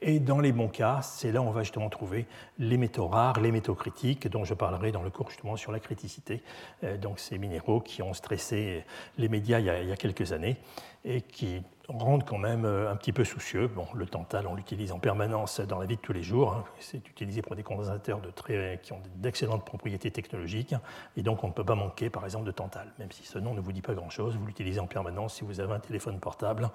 et 0.05 0.19
dans 0.19 0.39
les 0.39 0.51
bons 0.51 0.67
cas, 0.67 1.01
c'est 1.01 1.31
là 1.31 1.41
où 1.41 1.45
on 1.45 1.51
va 1.51 1.63
justement 1.63 1.89
trouver 1.89 2.27
les 2.59 2.75
métaux 2.77 3.07
rares, 3.07 3.39
les 3.39 3.51
métaux 3.51 3.73
critiques, 3.73 4.27
dont 4.27 4.43
je 4.43 4.53
parlerai 4.53 4.91
dans 4.91 5.01
le 5.01 5.09
cours 5.09 5.29
justement 5.29 5.55
sur 5.55 5.71
la 5.71 5.79
criticité. 5.79 6.43
Euh, 6.83 6.97
donc 6.97 7.19
ces 7.19 7.37
minéraux 7.37 7.79
qui 7.79 8.01
ont 8.01 8.13
stressé 8.13 8.83
les 9.17 9.29
médias 9.29 9.59
il 9.59 9.65
y 9.65 9.91
a, 9.91 9.95
quelques 9.95 10.33
années 10.33 10.57
et 11.05 11.21
qui 11.21 11.61
rendent 11.87 12.25
quand 12.25 12.37
même 12.37 12.65
euh, 12.65 12.91
un 12.91 12.97
petit 12.97 13.13
peu 13.13 13.23
soucieux. 13.23 13.67
Bon, 13.67 13.87
le 13.93 14.05
tantal, 14.05 14.45
on 14.47 14.55
l'utilise 14.55 14.91
en 14.91 14.99
permanence 14.99 15.61
dans 15.61 15.79
la 15.79 15.85
vie 15.85 15.95
de 15.95 16.01
tous 16.01 16.13
les 16.13 16.23
jours. 16.23 16.51
Hein. 16.51 16.65
C'est 16.79 17.07
utilisé 17.07 17.41
pour 17.41 17.55
des 17.55 17.63
condensateurs 17.63 18.19
de 18.19 18.29
très, 18.29 18.81
qui 18.83 18.91
ont 18.91 19.01
d'excellentes 19.15 19.63
propriétés 19.63 20.11
technologiques. 20.11 20.75
Et 21.15 21.23
donc, 21.23 21.45
on 21.45 21.47
ne 21.47 21.53
peut 21.53 21.65
pas 21.65 21.75
manquer, 21.75 22.09
par 22.09 22.25
exemple, 22.25 22.45
de 22.45 22.51
tantal. 22.51 22.91
Même 22.99 23.11
si 23.11 23.23
ce 23.23 23.39
nom 23.39 23.53
ne 23.53 23.61
vous 23.61 23.71
dit 23.71 23.81
pas 23.81 23.93
grand-chose, 23.93 24.35
vous 24.35 24.45
l'utilisez 24.45 24.81
en 24.81 24.87
permanence 24.87 25.35
si 25.35 25.45
vous 25.45 25.61
avez 25.61 25.73
un 25.73 25.79
téléphone 25.79 26.19
portable, 26.19 26.69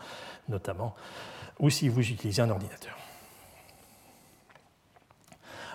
notamment, 0.49 0.95
ou 1.59 1.69
si 1.69 1.89
vous 1.89 2.01
utilisez 2.01 2.43
un 2.43 2.51
ordinateur. 2.51 2.97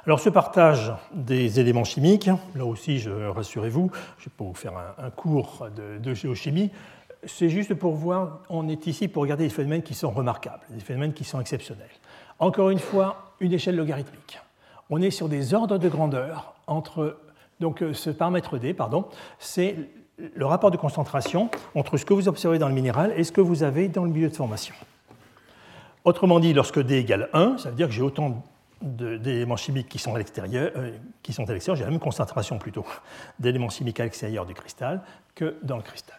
Alors 0.06 0.20
ce 0.20 0.30
partage 0.30 0.92
des 1.14 1.60
éléments 1.60 1.86
chimiques, 1.86 2.30
là 2.56 2.66
aussi, 2.66 3.04
rassurez-vous, 3.08 3.90
je 4.18 4.26
vais 4.26 4.32
pas 4.38 4.44
vous 4.44 4.54
faire 4.54 4.74
un, 4.98 5.10
cours 5.10 5.68
de 5.76 6.14
géochimie, 6.14 6.72
c'est 7.26 7.50
juste 7.50 7.74
pour 7.74 7.94
voir, 7.94 8.40
on 8.50 8.68
est 8.68 8.88
ici 8.88 9.08
pour 9.08 9.22
regarder 9.22 9.46
des 9.46 9.50
phénomènes 9.50 9.84
qui 9.84 9.94
sont 9.94 10.12
remarquables, 10.12 10.64
des 10.70 10.82
phénomènes 10.82 11.14
qui 11.14 11.24
sont 11.24 11.40
exceptionnels. 11.40 11.88
Encore 12.40 12.70
une 12.70 12.80
fois, 12.80 13.34
une 13.40 13.54
échelle 13.54 13.76
logarithmique. 13.76 14.40
On 14.90 15.02
est 15.02 15.12
sur 15.12 15.30
des 15.30 15.54
ordres 15.54 15.78
de 15.78 15.90
grandeur 15.90 16.54
entre. 16.68 17.18
Donc, 17.60 17.82
euh, 17.82 17.94
ce 17.94 18.10
paramètre 18.10 18.58
D, 18.58 18.74
pardon, 18.74 19.06
c'est 19.40 19.76
le 20.18 20.46
rapport 20.46 20.72
de 20.72 20.78
concentration 20.78 21.50
entre 21.76 21.98
ce 21.98 22.06
que 22.06 22.14
vous 22.14 22.28
observez 22.28 22.60
dans 22.60 22.68
le 22.68 22.74
minéral 22.74 23.14
et 23.16 23.24
ce 23.24 23.32
que 23.32 23.42
vous 23.42 23.64
avez 23.64 23.88
dans 23.88 24.04
le 24.04 24.10
milieu 24.10 24.30
de 24.30 24.36
formation. 24.36 24.76
Autrement 26.04 26.40
dit, 26.40 26.54
lorsque 26.54 26.80
D 26.80 26.98
égale 26.98 27.30
1, 27.34 27.58
ça 27.60 27.70
veut 27.70 27.76
dire 27.76 27.88
que 27.88 27.94
j'ai 27.94 28.02
autant 28.02 28.44
d'éléments 28.84 29.56
chimiques 29.56 29.88
qui 29.88 29.98
sont 29.98 30.14
à 30.14 30.18
l'extérieur, 30.18 30.72
euh, 30.76 30.92
qui 31.22 31.34
sont 31.34 31.50
à 31.50 31.54
l'extérieur, 31.54 31.78
j'ai 31.78 31.86
la 31.86 31.90
même 31.90 32.00
concentration 32.00 32.60
plutôt 32.60 32.86
d'éléments 33.40 33.70
chimiques 33.70 34.00
à 34.00 34.04
l'extérieur 34.04 34.46
du 34.46 34.54
cristal 34.54 35.02
que 35.36 35.56
dans 35.64 35.78
le 35.78 35.84
cristal. 35.84 36.18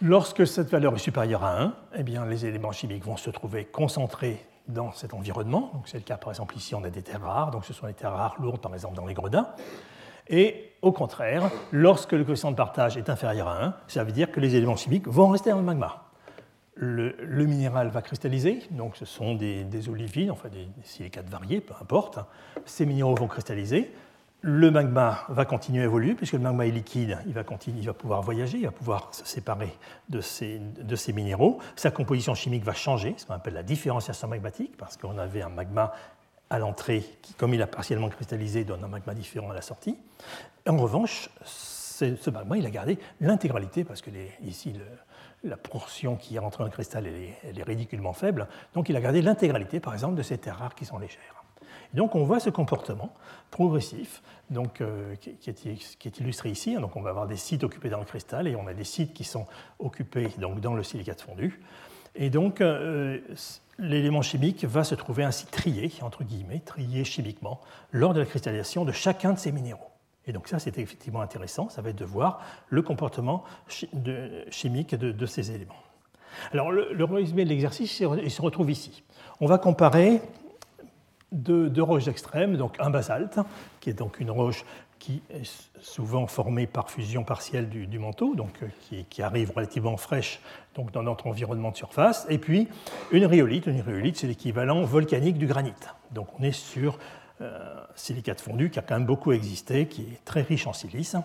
Lorsque 0.00 0.46
cette 0.46 0.70
valeur 0.70 0.94
est 0.94 0.98
supérieure 0.98 1.44
à 1.44 1.62
1, 1.62 1.74
eh 1.96 2.02
bien, 2.02 2.26
les 2.26 2.46
éléments 2.46 2.72
chimiques 2.72 3.04
vont 3.04 3.16
se 3.16 3.30
trouver 3.30 3.66
concentrés 3.66 4.44
dans 4.66 4.92
cet 4.92 5.14
environnement. 5.14 5.82
c'est 5.86 5.98
le 5.98 6.04
cas, 6.04 6.16
par 6.16 6.30
exemple, 6.30 6.56
ici, 6.56 6.74
on 6.74 6.82
a 6.82 6.90
des 6.90 7.02
terres 7.02 7.22
rares, 7.22 7.50
donc 7.50 7.64
ce 7.64 7.72
sont 7.72 7.86
des 7.86 7.94
terres 7.94 8.12
rares 8.12 8.36
lourdes, 8.40 8.60
par 8.60 8.72
exemple, 8.74 8.96
dans 8.96 9.06
les 9.06 9.14
gredins. 9.14 9.48
Et 10.28 10.72
au 10.82 10.92
contraire, 10.92 11.50
lorsque 11.72 12.12
le 12.12 12.24
coefficient 12.24 12.50
de 12.50 12.56
partage 12.56 12.96
est 12.96 13.10
inférieur 13.10 13.48
à 13.48 13.64
1, 13.64 13.74
ça 13.88 14.04
veut 14.04 14.12
dire 14.12 14.30
que 14.30 14.40
les 14.40 14.56
éléments 14.56 14.76
chimiques 14.76 15.06
vont 15.06 15.28
rester 15.28 15.50
dans 15.50 15.58
le 15.58 15.62
magma. 15.62 16.01
Le, 16.74 17.44
minéral 17.44 17.88
va 17.88 18.00
cristalliser, 18.00 18.62
donc 18.70 18.96
ce 18.96 19.04
sont 19.04 19.34
des, 19.34 19.64
des 19.64 19.88
olivines, 19.88 20.30
enfin 20.30 20.48
des, 20.48 20.68
silicates 20.84 21.28
variés, 21.28 21.60
peu 21.60 21.74
importe. 21.80 22.18
Ces 22.64 22.86
minéraux 22.86 23.14
vont 23.14 23.26
cristalliser, 23.28 23.92
le 24.42 24.72
magma 24.72 25.20
va 25.28 25.44
continuer 25.44 25.82
à 25.82 25.84
évoluer, 25.84 26.14
puisque 26.14 26.32
le 26.32 26.40
magma 26.40 26.66
est 26.66 26.72
liquide, 26.72 27.18
il 27.26 27.32
va, 27.32 27.44
continuer, 27.44 27.78
il 27.78 27.86
va 27.86 27.94
pouvoir 27.94 28.22
voyager, 28.22 28.58
il 28.58 28.64
va 28.64 28.72
pouvoir 28.72 29.08
se 29.12 29.24
séparer 29.24 29.72
de 30.08 30.20
ces, 30.20 30.60
minéraux. 31.12 31.58
Sa 31.76 31.92
composition 31.92 32.34
chimique 32.34 32.64
va 32.64 32.74
changer, 32.74 33.14
ce 33.16 33.24
qu'on 33.24 33.34
appelle 33.34 33.54
la 33.54 33.62
différenciation 33.62 34.26
magmatique, 34.26 34.76
parce 34.76 34.96
qu'on 34.96 35.16
avait 35.16 35.42
un 35.42 35.48
magma 35.48 35.92
à 36.50 36.58
l'entrée 36.58 37.04
qui, 37.22 37.34
comme 37.34 37.54
il 37.54 37.62
a 37.62 37.68
partiellement 37.68 38.08
cristallisé, 38.08 38.64
donne 38.64 38.82
un 38.82 38.88
magma 38.88 39.14
différent 39.14 39.50
à 39.50 39.54
la 39.54 39.62
sortie. 39.62 39.96
En 40.68 40.76
revanche, 40.76 41.30
ce 41.44 42.30
magma, 42.30 42.56
il 42.56 42.66
a 42.66 42.70
gardé 42.70 42.98
l'intégralité, 43.20 43.84
parce 43.84 44.02
que 44.02 44.10
ici, 44.42 44.74
la 45.44 45.56
portion 45.56 46.16
qui 46.16 46.36
est 46.36 46.38
rentrée 46.38 46.62
dans 46.62 46.66
le 46.66 46.72
cristal, 46.72 47.06
est, 47.06 47.62
ridiculement 47.62 48.12
faible. 48.12 48.48
Donc 48.74 48.88
il 48.88 48.96
a 48.96 49.00
gardé 49.00 49.22
l'intégralité, 49.22 49.80
par 49.80 49.92
exemple, 49.92 50.14
de 50.14 50.22
ces 50.22 50.38
terres 50.38 50.58
rares 50.58 50.74
qui 50.74 50.84
sont 50.84 50.98
légères 50.98 51.42
donc 51.94 52.14
on 52.14 52.24
voit 52.24 52.40
ce 52.40 52.50
comportement 52.50 53.12
progressif 53.50 54.22
donc, 54.50 54.80
euh, 54.80 55.14
qui, 55.16 55.50
est, 55.50 56.20
illustré 56.20 56.50
ici. 56.50 56.74
Donc 56.74 56.96
on 56.96 57.02
va 57.02 57.10
avoir 57.10 57.26
des 57.26 57.36
sites 57.36 57.64
occupés 57.64 57.90
dans 57.90 57.98
le 57.98 58.04
cristal 58.04 58.48
et 58.48 58.56
on 58.56 58.66
a 58.66 58.74
des 58.74 58.84
sites 58.84 59.12
qui 59.12 59.24
sont 59.24 59.46
occupés 59.78 60.28
dans 60.38 60.74
le 60.74 60.82
silicate 60.82 61.20
fondu. 61.20 61.60
Et 62.14 62.30
donc 62.30 62.60
euh, 62.60 63.20
l'élément 63.78 64.22
chimique 64.22 64.64
va 64.64 64.84
se 64.84 64.94
trouver 64.94 65.24
ainsi 65.24 65.46
trié, 65.46 65.92
entre 66.02 66.24
guillemets, 66.24 66.60
trié 66.60 67.04
chimiquement, 67.04 67.60
lors 67.90 68.14
de 68.14 68.20
la 68.20 68.26
cristallisation 68.26 68.84
de 68.84 68.92
chacun 68.92 69.32
de 69.32 69.38
ces 69.38 69.52
minéraux. 69.52 69.91
Et 70.26 70.32
donc 70.32 70.48
ça, 70.48 70.58
c'est 70.58 70.78
effectivement 70.78 71.20
intéressant, 71.20 71.68
ça 71.68 71.82
va 71.82 71.90
être 71.90 71.98
de 71.98 72.04
voir 72.04 72.40
le 72.68 72.82
comportement 72.82 73.44
chimique 74.50 74.94
de, 74.94 75.26
ces 75.26 75.50
éléments. 75.50 75.74
Alors 76.52 76.70
le, 76.70 77.04
résumé 77.04 77.44
de 77.44 77.48
l'exercice, 77.48 78.00
il 78.00 78.30
se 78.30 78.42
retrouve 78.42 78.70
ici. 78.70 79.02
On 79.40 79.46
va 79.46 79.58
comparer 79.58 80.22
deux, 81.32 81.82
roches 81.82 82.08
extrêmes, 82.08 82.56
donc 82.56 82.76
un 82.78 82.90
basalte, 82.90 83.40
qui 83.80 83.90
est 83.90 83.94
donc 83.94 84.20
une 84.20 84.30
roche 84.30 84.64
qui 84.98 85.20
est 85.30 85.68
souvent 85.80 86.28
formée 86.28 86.68
par 86.68 86.88
fusion 86.88 87.24
partielle 87.24 87.68
du, 87.68 87.98
manteau, 87.98 88.36
donc 88.36 88.62
euh, 88.62 89.02
qui, 89.10 89.20
arrive 89.20 89.50
relativement 89.50 89.96
fraîche 89.96 90.40
donc 90.76 90.92
dans 90.92 91.02
notre 91.02 91.26
environnement 91.26 91.72
de 91.72 91.76
surface, 91.76 92.24
et 92.28 92.38
puis 92.38 92.68
une 93.10 93.26
rhyolite. 93.26 93.66
Une 93.66 93.80
rhyolite, 93.80 94.18
c'est 94.18 94.28
l'équivalent 94.28 94.82
volcanique 94.84 95.38
du 95.38 95.46
granit. 95.46 95.74
Donc 96.12 96.28
on 96.38 96.44
est 96.44 96.52
sur 96.52 97.00
silicate 97.94 98.40
fondu 98.40 98.70
qui 98.70 98.78
a 98.78 98.82
quand 98.82 98.94
même 98.94 99.06
beaucoup 99.06 99.32
existé, 99.32 99.86
qui 99.86 100.02
est 100.02 100.24
très 100.24 100.42
riche 100.42 100.66
en 100.66 100.72
silice. 100.72 101.16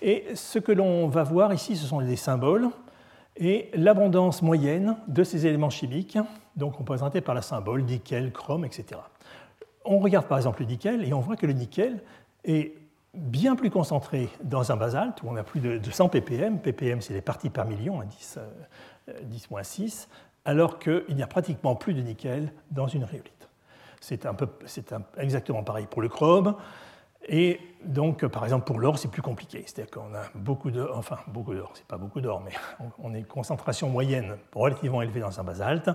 Et 0.00 0.24
ce 0.34 0.58
que 0.58 0.72
l'on 0.72 1.08
va 1.08 1.22
voir 1.22 1.52
ici, 1.52 1.76
ce 1.76 1.86
sont 1.86 2.00
des 2.00 2.16
symboles 2.16 2.68
et 3.36 3.70
l'abondance 3.74 4.42
moyenne 4.42 4.96
de 5.08 5.24
ces 5.24 5.46
éléments 5.46 5.70
chimiques, 5.70 6.18
donc 6.56 6.76
représentés 6.76 7.20
par 7.20 7.34
la 7.34 7.42
symbole 7.42 7.82
nickel, 7.82 8.32
chrome, 8.32 8.64
etc 8.64 8.98
on 9.88 9.98
regarde 9.98 10.26
par 10.26 10.38
exemple 10.38 10.60
le 10.60 10.66
nickel 10.66 11.04
et 11.04 11.12
on 11.12 11.20
voit 11.20 11.36
que 11.36 11.46
le 11.46 11.54
nickel 11.54 12.02
est 12.44 12.74
bien 13.14 13.56
plus 13.56 13.70
concentré 13.70 14.28
dans 14.44 14.70
un 14.70 14.76
basalte 14.76 15.22
où 15.22 15.28
on 15.28 15.36
a 15.36 15.42
plus 15.42 15.60
de, 15.60 15.80
100 15.90 16.10
ppm. 16.10 16.58
ppm, 16.60 17.00
c'est 17.00 17.14
les 17.14 17.22
parties 17.22 17.48
par 17.48 17.66
million, 17.66 18.00
10, 18.02 18.38
10 19.22 19.48
6, 19.62 20.08
alors 20.44 20.78
qu'il 20.78 21.14
n'y 21.14 21.22
a 21.22 21.26
pratiquement 21.26 21.74
plus 21.74 21.94
de 21.94 22.02
nickel 22.02 22.52
dans 22.70 22.86
une 22.86 23.04
rhyolite. 23.04 23.37
C'est 24.00 24.26
un 24.26 24.36
exactement 25.18 25.62
pareil 25.62 25.86
pour 25.90 26.02
le 26.02 26.08
chrome. 26.08 26.54
Et 27.28 27.60
donc, 27.84 28.26
par 28.26 28.44
exemple, 28.44 28.64
pour 28.64 28.78
l'or, 28.78 28.98
c'est 28.98 29.10
plus 29.10 29.22
compliqué. 29.22 29.64
C'est-à-dire 29.66 29.90
qu'on 29.90 30.14
a 30.14 30.22
beaucoup 30.34 30.70
d'or, 30.70 30.96
enfin, 30.96 31.18
beaucoup 31.26 31.54
d'or, 31.54 31.72
c'est 31.74 31.86
pas 31.86 31.98
beaucoup 31.98 32.20
d'or, 32.20 32.42
mais 32.44 32.52
on 32.98 33.12
a 33.12 33.18
une 33.18 33.26
concentration 33.26 33.88
moyenne 33.88 34.36
relativement 34.54 35.02
élevée 35.02 35.20
dans 35.20 35.38
un 35.38 35.44
basalte, 35.44 35.90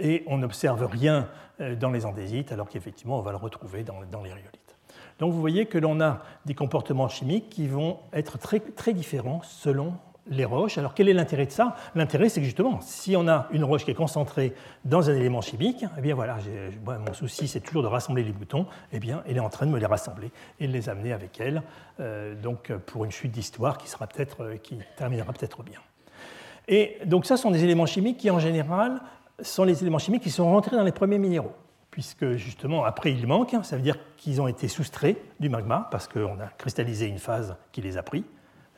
et 0.00 0.22
on 0.26 0.38
n'observe 0.38 0.84
rien 0.84 1.28
euh, 1.60 1.74
dans 1.74 1.90
les 1.90 2.06
andésites, 2.06 2.52
alors 2.52 2.68
qu'effectivement, 2.68 3.18
on 3.18 3.22
va 3.22 3.32
le 3.32 3.36
retrouver 3.36 3.82
dans, 3.82 4.00
les 4.00 4.32
rhyolites. 4.32 4.76
Donc 5.18 5.32
vous 5.32 5.40
voyez 5.40 5.66
que 5.66 5.78
l'on 5.78 6.00
a 6.00 6.22
des 6.46 6.54
comportements 6.54 7.08
chimiques 7.08 7.50
qui 7.50 7.66
vont 7.66 7.98
être 8.12 8.38
très, 8.38 8.60
très 8.60 8.92
différents 8.92 9.40
selon 9.42 9.94
les 10.28 10.44
roches. 10.44 10.78
Alors 10.78 10.94
quel 10.94 11.08
est 11.08 11.12
l'intérêt 11.12 11.46
de 11.46 11.50
ça? 11.50 11.76
L'intérêt, 11.94 12.28
c'est 12.28 12.40
que 12.40 12.46
justement, 12.46 12.80
si 12.80 13.16
on 13.16 13.28
a 13.28 13.46
une 13.50 13.64
roche 13.64 13.84
qui 13.84 13.90
est 13.90 13.94
concentrée 13.94 14.54
dans 14.84 15.10
un 15.10 15.14
élément 15.14 15.40
chimique, 15.40 15.84
eh 15.96 16.00
bien 16.00 16.14
voilà, 16.14 16.38
mon 16.86 17.14
souci, 17.14 17.48
c'est 17.48 17.60
toujours 17.60 17.82
de 17.82 17.88
rassembler 17.88 18.22
les 18.22 18.32
boutons. 18.32 18.66
Eh 18.92 19.00
bien, 19.00 19.22
elle 19.26 19.36
est 19.36 19.40
en 19.40 19.48
train 19.48 19.66
de 19.66 19.70
me 19.70 19.78
les 19.78 19.86
rassembler 19.86 20.30
et 20.60 20.66
de 20.66 20.72
les 20.72 20.88
amener 20.88 21.12
avec 21.12 21.40
elle, 21.40 21.62
euh, 22.00 22.34
donc 22.34 22.72
pour 22.86 23.04
une 23.04 23.12
suite 23.12 23.32
d'histoire 23.32 23.78
qui 23.78 23.88
sera 23.88 24.06
peut-être, 24.06 24.42
euh, 24.42 24.56
qui 24.56 24.78
terminera 24.96 25.32
peut-être 25.32 25.62
bien. 25.62 25.80
Et 26.68 26.98
donc 27.06 27.24
ça 27.24 27.36
sont 27.36 27.50
des 27.50 27.64
éléments 27.64 27.86
chimiques 27.86 28.18
qui, 28.18 28.30
en 28.30 28.38
général, 28.38 29.00
sont 29.40 29.64
les 29.64 29.80
éléments 29.80 29.98
chimiques 29.98 30.22
qui 30.22 30.30
sont 30.30 30.50
rentrés 30.50 30.76
dans 30.76 30.82
les 30.82 30.92
premiers 30.92 31.18
minéraux, 31.18 31.54
puisque 31.90 32.32
justement 32.32 32.84
après 32.84 33.12
ils 33.12 33.26
manquent, 33.26 33.56
ça 33.62 33.76
veut 33.76 33.82
dire 33.82 33.96
qu'ils 34.16 34.40
ont 34.42 34.48
été 34.48 34.68
soustraits 34.68 35.16
du 35.40 35.48
magma 35.48 35.88
parce 35.90 36.08
qu'on 36.08 36.38
a 36.40 36.48
cristallisé 36.58 37.06
une 37.06 37.18
phase 37.18 37.56
qui 37.72 37.80
les 37.80 37.96
a 37.96 38.02
pris. 38.02 38.24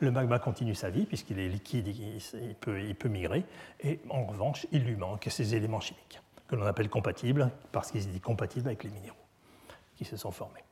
Le 0.01 0.11
magma 0.11 0.39
continue 0.39 0.75
sa 0.75 0.91
vie 0.91 1.05
puisqu'il 1.05 1.39
est 1.39 1.49
liquide, 1.49 1.89
il 1.89 2.55
peut, 2.55 2.79
peut 2.99 3.09
migrer, 3.09 3.45
et 3.81 4.01
en 4.09 4.25
revanche 4.25 4.67
il 4.73 4.85
lui 4.85 4.97
manque 4.97 5.27
ces 5.31 5.55
éléments 5.55 5.81
chimiques 5.81 6.21
que 6.49 6.57
l'on 6.57 6.67
appelle 6.67 6.89
compatibles 6.89 7.51
parce 7.71 7.91
qu'ils 7.91 8.09
étaient 8.09 8.19
compatibles 8.19 8.67
avec 8.67 8.83
les 8.83 8.91
minéraux 8.91 9.17
qui 9.97 10.05
se 10.05 10.17
sont 10.17 10.31
formés. 10.33 10.65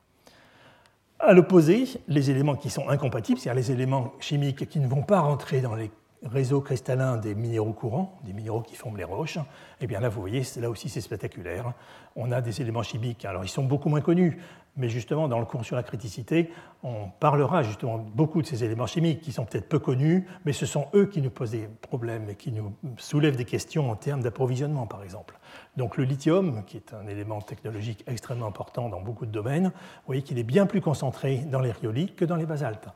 À 1.19 1.33
l'opposé, 1.33 1.85
les 2.07 2.31
éléments 2.31 2.55
qui 2.55 2.69
sont 2.69 2.89
incompatibles, 2.89 3.39
c'est-à-dire 3.39 3.61
les 3.61 3.71
éléments 3.71 4.13
chimiques 4.19 4.67
qui 4.67 4.79
ne 4.79 4.87
vont 4.87 5.03
pas 5.03 5.19
rentrer 5.19 5.61
dans 5.61 5.75
les 5.75 5.91
réseau 6.23 6.61
cristallin 6.61 7.17
des 7.17 7.35
minéraux 7.35 7.73
courants, 7.73 8.19
des 8.23 8.33
minéraux 8.33 8.61
qui 8.61 8.75
forment 8.75 8.97
les 8.97 9.03
roches, 9.03 9.37
eh 9.79 9.87
bien 9.87 9.99
là, 9.99 10.09
vous 10.09 10.19
voyez, 10.19 10.43
là 10.57 10.69
aussi, 10.69 10.89
c'est 10.89 11.01
spectaculaire. 11.01 11.73
On 12.15 12.31
a 12.31 12.41
des 12.41 12.61
éléments 12.61 12.83
chimiques, 12.83 13.25
alors 13.25 13.43
ils 13.43 13.49
sont 13.49 13.63
beaucoup 13.63 13.89
moins 13.89 14.01
connus, 14.01 14.37
mais 14.77 14.89
justement, 14.89 15.27
dans 15.27 15.39
le 15.39 15.45
cours 15.45 15.65
sur 15.65 15.75
la 15.75 15.83
criticité, 15.83 16.49
on 16.83 17.09
parlera 17.19 17.63
justement 17.63 17.97
beaucoup 17.97 18.41
de 18.41 18.47
ces 18.47 18.63
éléments 18.63 18.87
chimiques 18.87 19.21
qui 19.21 19.31
sont 19.31 19.45
peut-être 19.45 19.67
peu 19.67 19.79
connus, 19.79 20.25
mais 20.45 20.53
ce 20.53 20.65
sont 20.65 20.87
eux 20.93 21.05
qui 21.05 21.21
nous 21.21 21.29
posent 21.29 21.51
des 21.51 21.67
problèmes 21.81 22.29
et 22.29 22.35
qui 22.35 22.51
nous 22.51 22.73
soulèvent 22.97 23.35
des 23.35 23.45
questions 23.45 23.91
en 23.91 23.95
termes 23.95 24.21
d'approvisionnement, 24.21 24.87
par 24.87 25.03
exemple. 25.03 25.37
Donc 25.75 25.97
le 25.97 26.05
lithium, 26.05 26.63
qui 26.65 26.77
est 26.77 26.93
un 26.93 27.07
élément 27.07 27.41
technologique 27.41 28.03
extrêmement 28.07 28.47
important 28.47 28.89
dans 28.89 29.01
beaucoup 29.01 29.25
de 29.25 29.31
domaines, 29.31 29.67
vous 29.67 30.05
voyez 30.07 30.21
qu'il 30.21 30.39
est 30.39 30.43
bien 30.43 30.65
plus 30.65 30.81
concentré 30.81 31.37
dans 31.37 31.59
les 31.59 31.71
rhyolites 31.71 32.15
que 32.15 32.25
dans 32.25 32.35
les 32.35 32.45
basaltes. 32.45 32.87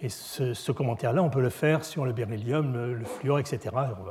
Et 0.00 0.08
ce, 0.08 0.72
commentaire-là, 0.72 1.22
on 1.22 1.30
peut 1.30 1.40
le 1.40 1.50
faire 1.50 1.84
sur 1.84 2.04
le 2.04 2.12
beryllium, 2.12 2.72
le, 2.72 3.04
fluor, 3.04 3.38
etc. 3.38 3.70
On 3.72 4.04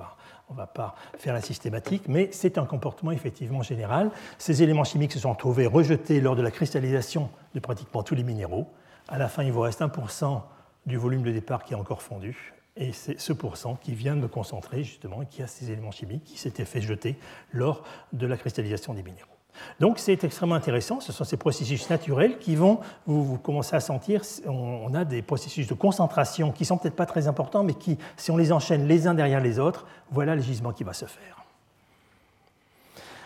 ne 0.54 0.58
va 0.58 0.68
pas 0.68 0.96
faire 1.18 1.34
la 1.34 1.42
systématique, 1.42 2.04
mais 2.08 2.30
c'est 2.32 2.58
un 2.58 2.66
comportement 2.66 3.12
effectivement 3.12 3.62
général. 3.62 4.12
Ces 4.38 4.64
éléments 4.64 4.84
chimiques 4.84 5.14
se 5.14 5.20
sont 5.20 5.36
trouvés 5.36 5.66
rejetés 5.66 6.22
lors 6.22 6.36
de 6.36 6.42
la 6.42 6.52
cristallisation 6.52 7.30
de 7.54 7.60
pratiquement 7.60 8.04
tous 8.04 8.16
les 8.16 8.24
minéraux. 8.24 8.68
À 9.08 9.18
la 9.18 9.28
fin, 9.28 9.44
il 9.44 9.52
vous 9.52 9.62
reste 9.62 9.82
1% 9.82 10.42
du 10.86 10.98
volume 10.98 11.24
de 11.24 11.32
départ 11.32 11.64
qui 11.64 11.74
est 11.74 11.78
encore 11.78 12.02
fondu. 12.02 12.54
et 12.78 12.94
c'est 12.94 13.20
ce 13.20 13.34
pourcent 13.34 13.76
qui 13.76 13.94
vient 13.94 14.16
de 14.16 14.28
concentrer 14.28 14.84
justement, 14.84 15.26
qui 15.26 15.44
a 15.44 15.48
ces 15.48 15.72
éléments 15.72 15.92
chimiques 15.92 16.24
qui 16.24 16.38
s'étaient 16.38 16.66
fait 16.66 16.82
jeter 16.82 17.18
lors 17.52 17.84
de 18.14 18.26
la 18.26 18.38
cristallisation 18.38 18.94
des 18.94 19.04
minéraux. 19.04 19.41
Donc 19.80 20.00
c'est 20.00 20.24
extrêmement 20.24 20.56
intéressant, 20.56 21.00
ce 21.00 21.12
sont 21.12 21.24
ces 21.24 21.38
processus 21.38 21.90
naturels 21.90 22.38
qui 22.38 22.56
vont, 22.56 22.80
vous, 23.06 23.24
vous 23.24 23.38
commencez 23.38 23.76
à 23.76 23.80
sentir, 23.80 24.22
on, 24.46 24.94
a 24.94 25.06
des 25.06 25.22
processus 25.22 25.68
de 25.68 25.74
concentration 25.74 26.52
qui 26.52 26.66
sont 26.66 26.78
peut-être 26.78 26.96
pas 26.96 27.06
très 27.06 27.28
importants, 27.28 27.64
mais 27.64 27.74
qui, 27.74 27.98
si 28.18 28.32
on 28.32 28.38
les 28.38 28.52
enchaîne 28.52 28.88
les 28.88 29.08
uns 29.08 29.14
derrière 29.14 29.42
les 29.42 29.60
autres, 29.60 29.86
voilà 30.12 30.36
le 30.36 30.42
gisement 30.42 30.72
qui 30.72 30.84
va 30.84 30.94
se 30.94 31.06
faire. 31.06 31.42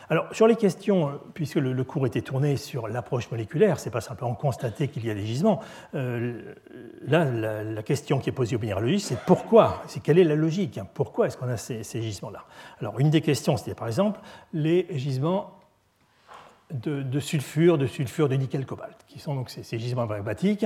Alors, 0.09 0.27
sur 0.33 0.45
les 0.45 0.55
questions, 0.55 1.19
puisque 1.33 1.55
le, 1.55 1.83
cours 1.83 2.05
était 2.05 2.21
tourné 2.21 2.57
sur 2.57 2.87
l'approche 2.87 3.31
moléculaire, 3.31 3.79
c'est 3.79 3.89
pas 3.89 4.01
simplement 4.01 4.35
constater 4.35 4.87
qu'il 4.87 5.05
y 5.05 5.09
a 5.09 5.15
des 5.15 5.25
gisements. 5.25 5.61
Euh, 5.95 6.53
là, 7.07 7.25
la, 7.25 7.83
question 7.83 8.19
qui 8.19 8.29
est 8.29 8.33
posée 8.33 8.55
au 8.55 8.59
minéralogistes, 8.59 9.07
c'est 9.07 9.19
pourquoi 9.25 9.81
C'est 9.87 10.01
quelle 10.01 10.19
est 10.19 10.23
la 10.23 10.35
logique 10.35 10.79
Pourquoi 10.93 11.27
est-ce 11.27 11.37
qu'on 11.37 11.49
a 11.49 11.57
ces, 11.57 11.83
gisements-là? 11.83 12.45
Alors, 12.79 12.99
une 12.99 13.09
des 13.09 13.21
questions, 13.21 13.57
c'était 13.57 13.73
par 13.73 13.87
exemple 13.87 14.19
les 14.53 14.85
gisements 14.91 15.55
de, 16.71 17.19
sulfure, 17.19 17.77
de 17.77 17.85
sulfure 17.85 18.27
de 18.27 18.35
nickel-cobalt, 18.35 18.97
qui 19.07 19.19
sont 19.19 19.35
donc 19.35 19.49
ces, 19.49 19.79
gisements 19.79 20.07
magmatiques, 20.07 20.65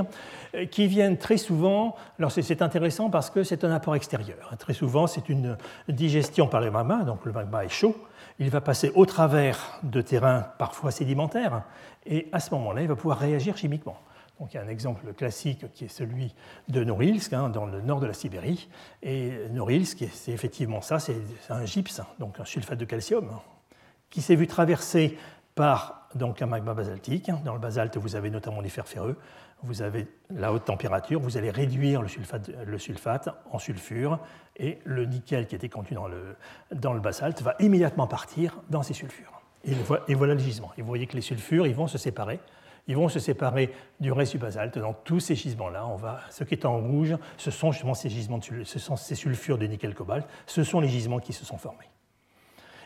euh, 0.56 0.66
qui 0.66 0.88
viennent 0.88 1.18
très 1.18 1.38
souvent. 1.38 1.96
Alors 2.18 2.32
c'est 2.32 2.62
intéressant 2.62 3.10
parce 3.10 3.30
que 3.30 3.44
c'est 3.44 3.64
un 3.64 3.72
apport 3.72 3.96
extérieur. 3.96 4.54
Très 4.58 4.74
souvent, 4.74 5.08
c'est 5.08 5.30
une 5.30 5.58
digestion 5.88 6.48
par 6.48 6.62
le 6.62 6.72
magma, 6.72 7.04
donc 7.04 7.26
le 7.26 7.32
magma 7.32 7.66
est 7.66 7.70
chaud, 7.70 7.96
il 8.40 8.50
va 8.50 8.62
passer 8.62 8.92
au 8.96 9.06
travers 9.06 9.80
de 9.84 10.02
terrains 10.02 10.48
parfois 10.58 10.92
sédimentaires, 10.92 11.64
et 12.06 12.30
à 12.32 12.40
ce 12.40 12.52
moment-là, 12.56 12.82
il 12.82 12.88
va 12.88 12.96
pouvoir 12.96 13.20
réagir 13.20 13.58
chimiquement. 13.58 13.98
Donc, 14.40 14.54
il 14.54 14.58
y 14.58 14.60
a 14.60 14.64
un 14.64 14.70
exemple 14.70 15.14
classique 15.14 15.66
qui 15.74 15.86
est 15.86 15.90
celui 15.90 16.34
de 16.70 16.82
Norilsk, 16.86 17.34
hein, 17.34 17.50
dans 17.50 17.66
le 17.66 17.82
nord 17.82 18.00
de 18.00 18.06
la 18.06 18.14
Sibérie. 18.14 18.70
Et 19.04 19.34
Norilsk, 19.52 20.06
c'est 20.14 20.32
effectivement 20.32 20.80
ça, 20.80 20.98
c'est 21.00 21.18
un 21.50 21.66
gypse, 21.66 22.02
donc 22.20 22.40
un 22.40 22.46
sulfate 22.46 22.80
de 22.80 22.86
calcium, 22.86 23.30
qui 24.10 24.22
s'est 24.22 24.36
vu 24.36 24.48
traverser 24.48 25.18
par 25.60 26.08
donc, 26.16 26.42
un 26.42 26.46
magma 26.46 26.74
basaltique. 26.74 27.30
Dans 27.44 27.52
le 27.52 27.60
basalte, 27.60 27.98
vous 27.98 28.16
avez 28.16 28.30
notamment 28.30 28.62
des 28.62 28.70
fers 28.70 28.88
ferreux 28.88 29.18
vous 29.64 29.82
avez 29.82 30.08
la 30.30 30.54
haute 30.54 30.64
température, 30.64 31.20
vous 31.20 31.38
allez 31.38 31.50
réduire 31.50 32.02
le 32.02 32.78
sulfate, 32.78 33.30
en 33.52 33.60
sulfure, 33.60 34.20
et 34.56 34.80
le 34.86 35.06
nickel 35.06 35.48
qui 35.48 35.56
était 35.56 35.68
contenu 35.68 35.96
dans 35.96 36.08
le, 36.08 36.38
dans 36.74 36.94
le 36.94 37.02
basalte 37.02 37.42
va 37.42 37.56
immédiatement 37.60 38.08
partir 38.08 38.62
dans 38.70 38.84
ces 38.84 38.94
sulfures. 38.94 39.42
Et, 39.66 39.74
voilà 40.16 40.34
le 40.34 40.40
gisement. 40.40 40.72
Et 40.78 40.82
vous 40.82 40.88
voyez 40.88 41.08
que 41.08 41.16
les 41.16 41.22
sulfures, 41.22 41.68
ils 41.68 41.76
vont 41.76 41.88
se 41.88 41.98
séparer. 41.98 42.40
Ils 42.88 42.96
vont 42.96 43.10
se 43.10 43.20
séparer 43.20 43.74
du 44.00 44.14
reste 44.14 44.32
du 44.32 44.38
basalte. 44.38 44.80
Dans 44.80 44.94
tous 44.94 45.20
ces 45.20 45.36
gisements-là, 45.36 45.86
on 45.86 45.98
va, 45.98 46.22
ce 46.30 46.46
qui 46.46 46.54
est 46.54 46.66
en 46.66 46.78
rouge, 46.78 47.18
ce 47.36 47.52
sont 47.52 47.74
justement 47.74 47.94
ces 47.94 48.10
gisements, 48.10 48.38
de, 48.38 48.64
ces 48.64 49.16
sulfures 49.16 49.58
de 49.58 49.66
nickel-cobalt. 49.66 50.26
Ce 50.46 50.64
sont 50.64 50.80
les 50.80 50.88
gisements 50.88 51.20
qui 51.20 51.34
se 51.34 51.44
sont 51.44 51.58
formés. 51.58 51.90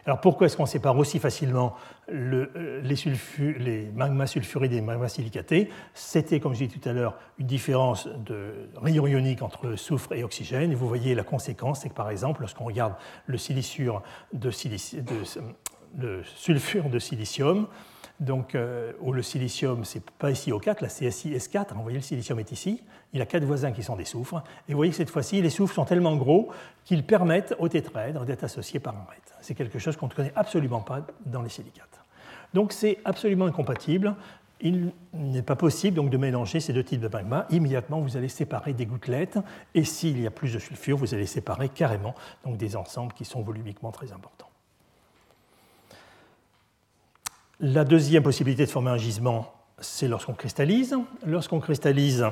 Alors 0.05 0.19
pourquoi 0.19 0.47
est-ce 0.47 0.57
qu'on 0.57 0.65
sépare 0.65 0.97
aussi 0.97 1.17
facilement 1.19 1.75
euh, 2.11 2.81
les, 2.81 2.95
les, 3.59 3.91
magmas 3.93 4.27
sulfurés 4.27 4.67
des 4.67 4.81
magmas 4.81 5.07
silicatés? 5.07 5.69
C'était, 5.93 6.39
comme 6.39 6.53
je 6.53 6.65
disais 6.65 6.79
tout 6.79 6.89
à 6.89 6.93
l'heure, 6.93 7.17
une 7.39 7.47
différence 7.47 8.07
de 8.07 8.69
rayon 8.75 9.07
ionique 9.07 9.41
entre 9.41 9.75
soufre 9.75 10.11
et 10.13 10.23
oxygène. 10.23 10.71
Et 10.71 10.75
vous 10.75 10.87
voyez 10.87 11.15
la 11.15 11.23
conséquence, 11.23 11.81
c'est 11.81 11.89
que 11.89 11.93
par 11.93 12.09
exemple, 12.09 12.41
lorsqu'on 12.41 12.65
regarde 12.65 12.95
le, 13.27 13.37
de, 14.33 14.51
de 15.93 16.21
sulfure 16.23 16.89
de 16.89 16.99
silicium, 16.99 17.67
donc, 18.19 18.55
euh, 18.55 18.93
où 19.01 19.11
le 19.11 19.21
silicium, 19.21 19.83
c'est 19.85 20.03
pas 20.11 20.31
ici 20.31 20.51
au 20.51 20.59
4, 20.59 20.81
la 20.81 20.87
CSI 20.87 21.33
S4, 21.33 21.73
vous 21.73 21.81
voyez 21.81 21.97
le 21.97 22.03
silicium 22.03 22.39
est 22.39 22.51
ici, 22.51 22.81
il 23.13 23.21
a 23.21 23.25
quatre 23.25 23.43
voisins 23.43 23.71
qui 23.71 23.83
sont 23.83 23.95
des 23.95 24.05
soufres, 24.05 24.43
et 24.67 24.71
vous 24.71 24.77
voyez 24.77 24.91
que 24.91 24.97
cette 24.97 25.09
fois-ci, 25.09 25.41
les 25.41 25.49
soufres 25.49 25.73
sont 25.73 25.85
tellement 25.85 26.15
gros 26.15 26.49
qu'ils 26.85 27.03
permettent 27.03 27.55
au 27.59 27.67
tétraèdre 27.69 28.25
d'être 28.25 28.43
associés 28.43 28.79
par 28.79 28.95
un 28.95 29.05
raid. 29.09 29.21
C'est 29.41 29.55
quelque 29.55 29.79
chose 29.79 29.97
qu'on 29.97 30.07
ne 30.07 30.13
connaît 30.13 30.33
absolument 30.35 30.81
pas 30.81 31.01
dans 31.25 31.41
les 31.41 31.49
silicates. 31.49 31.99
Donc 32.53 32.71
c'est 32.71 32.99
absolument 33.03 33.45
incompatible. 33.45 34.15
Il 34.61 34.93
n'est 35.13 35.41
pas 35.41 35.57
possible 35.57 35.95
donc 35.95 36.09
de 36.09 36.17
mélanger 36.17 36.59
ces 36.59 36.71
deux 36.71 36.83
types 36.83 37.01
de 37.01 37.09
magma. 37.09 37.45
Immédiatement, 37.49 37.99
vous 37.99 38.15
allez 38.15 38.29
séparer 38.29 38.73
des 38.73 38.85
gouttelettes, 38.85 39.39
et 39.75 39.83
s'il 39.83 40.21
y 40.21 40.27
a 40.27 40.31
plus 40.31 40.53
de 40.53 40.59
sulfure, 40.59 40.97
vous 40.97 41.13
allez 41.13 41.25
séparer 41.25 41.67
carrément 41.67 42.15
donc 42.45 42.57
des 42.57 42.75
ensembles 42.77 43.13
qui 43.13 43.25
sont 43.25 43.41
volumiquement 43.41 43.91
très 43.91 44.13
importants. 44.13 44.52
La 47.65 47.85
deuxième 47.85 48.23
possibilité 48.23 48.65
de 48.65 48.69
former 48.69 48.91
un 48.91 48.97
gisement, 48.97 49.53
c'est 49.79 50.09
lorsqu'on 50.09 50.33
cristallise. 50.33 50.97
Lorsqu'on 51.25 51.61
cristallise, 51.61 52.25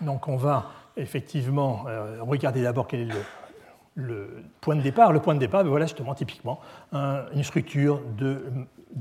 on 0.00 0.36
va 0.36 0.70
effectivement 0.96 1.86
euh, 1.88 2.18
regarder 2.20 2.62
d'abord 2.62 2.86
quel 2.86 3.10
est 3.10 3.14
le, 3.96 4.44
point 4.60 4.76
de 4.76 4.80
départ. 4.80 5.12
Le 5.12 5.18
point 5.18 5.34
de 5.34 5.40
départ, 5.40 5.64
ben 5.64 5.70
voilà 5.70 5.86
justement 5.86 6.14
typiquement 6.14 6.60
une 6.92 7.42
structure 7.42 8.00
de, 8.16 8.44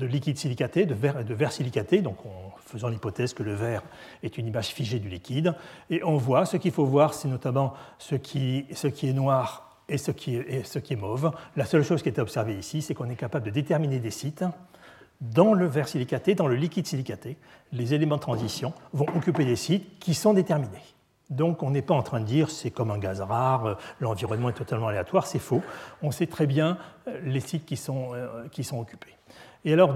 liquide 0.04 0.40
silicaté, 0.40 0.88
de 0.88 0.96
verre, 0.96 1.52
silicaté, 1.52 2.02
donc 2.02 2.26
en 2.26 2.58
faisant 2.66 2.88
l'hypothèse 2.88 3.36
que 3.36 3.44
le 3.44 3.54
verre 3.54 3.84
est 4.24 4.40
une 4.40 4.48
image 4.48 4.70
figée 4.70 4.98
du 4.98 5.08
liquide. 5.08 5.54
Et 5.92 6.04
on 6.04 6.18
voit, 6.18 6.48
ce 6.48 6.58
qu'il 6.58 6.72
faut 6.72 6.86
voir, 6.86 7.14
c'est 7.14 7.28
notamment 7.28 7.76
ce 8.00 8.16
qui, 8.16 8.66
ce 8.74 8.88
qui 8.88 9.08
est 9.08 9.14
noir 9.14 9.78
et 9.88 10.00
ce 10.00 10.10
qui 10.10 10.36
est, 10.36 10.52
et 10.52 10.64
ce 10.64 10.80
qui 10.80 10.94
est 10.94 10.96
mauve. 10.96 11.32
La 11.56 11.66
seule 11.66 11.84
chose 11.84 12.02
qui 12.02 12.10
est 12.10 12.18
observée 12.18 12.58
ici, 12.58 12.82
c'est 12.82 12.96
qu'on 12.96 13.12
est 13.12 13.16
capable 13.16 13.46
de 13.46 13.52
déterminer 13.52 14.00
des 14.00 14.10
sites 14.10 14.44
dans 15.32 15.54
le 15.54 15.66
verre 15.66 15.88
silicaté, 15.88 16.36
dans 16.36 16.48
le 16.48 16.56
liquide 16.56 16.86
silicaté, 16.86 17.38
les 17.72 17.94
éléments 17.94 18.18
de 18.18 18.22
transition 18.22 18.74
vont 18.92 19.08
occuper 19.16 19.46
des 19.46 19.56
sites 19.56 20.00
qui 20.00 20.14
sont 20.14 20.34
déterminés. 20.34 20.82
Donc 21.30 21.64
on 21.64 21.72
n'est 21.72 21.82
pas 21.82 21.94
en 21.94 22.04
train 22.04 22.20
de 22.20 22.26
dire 22.26 22.50
c'est 22.50 22.72
comme 22.72 22.92
un 22.92 22.98
gaz 22.98 23.22
rare, 23.22 23.66
euh, 23.66 23.76
l'environnement 24.00 24.50
est 24.50 24.54
totalement 24.54 24.88
aléatoire, 24.88 25.26
c'est 25.26 25.40
faux. 25.40 25.62
On 26.02 26.12
sait 26.12 26.28
très 26.28 26.46
bien 26.46 26.78
euh, 27.08 27.20
les 27.24 27.40
sites 27.40 27.66
qui 27.66 27.78
sont, 27.78 28.14
euh, 28.14 28.48
qui 28.52 28.64
sont 28.64 28.80
occupés. 28.80 29.16
Et 29.66 29.72
alors, 29.72 29.94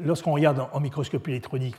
lorsqu'on 0.00 0.32
regarde 0.32 0.66
en 0.72 0.80
microscopie 0.80 1.30
électronique 1.30 1.76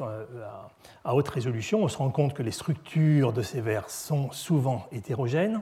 à 1.04 1.14
haute 1.14 1.28
résolution, 1.28 1.84
on 1.84 1.90
se 1.90 1.98
rend 1.98 2.10
compte 2.12 2.34
que 2.34 2.42
les 2.42 2.52
structures 2.52 3.34
de 3.34 3.42
ces 3.42 3.60
verres 3.60 3.90
sont 3.90 4.32
souvent 4.32 4.88
hétérogènes. 4.94 5.60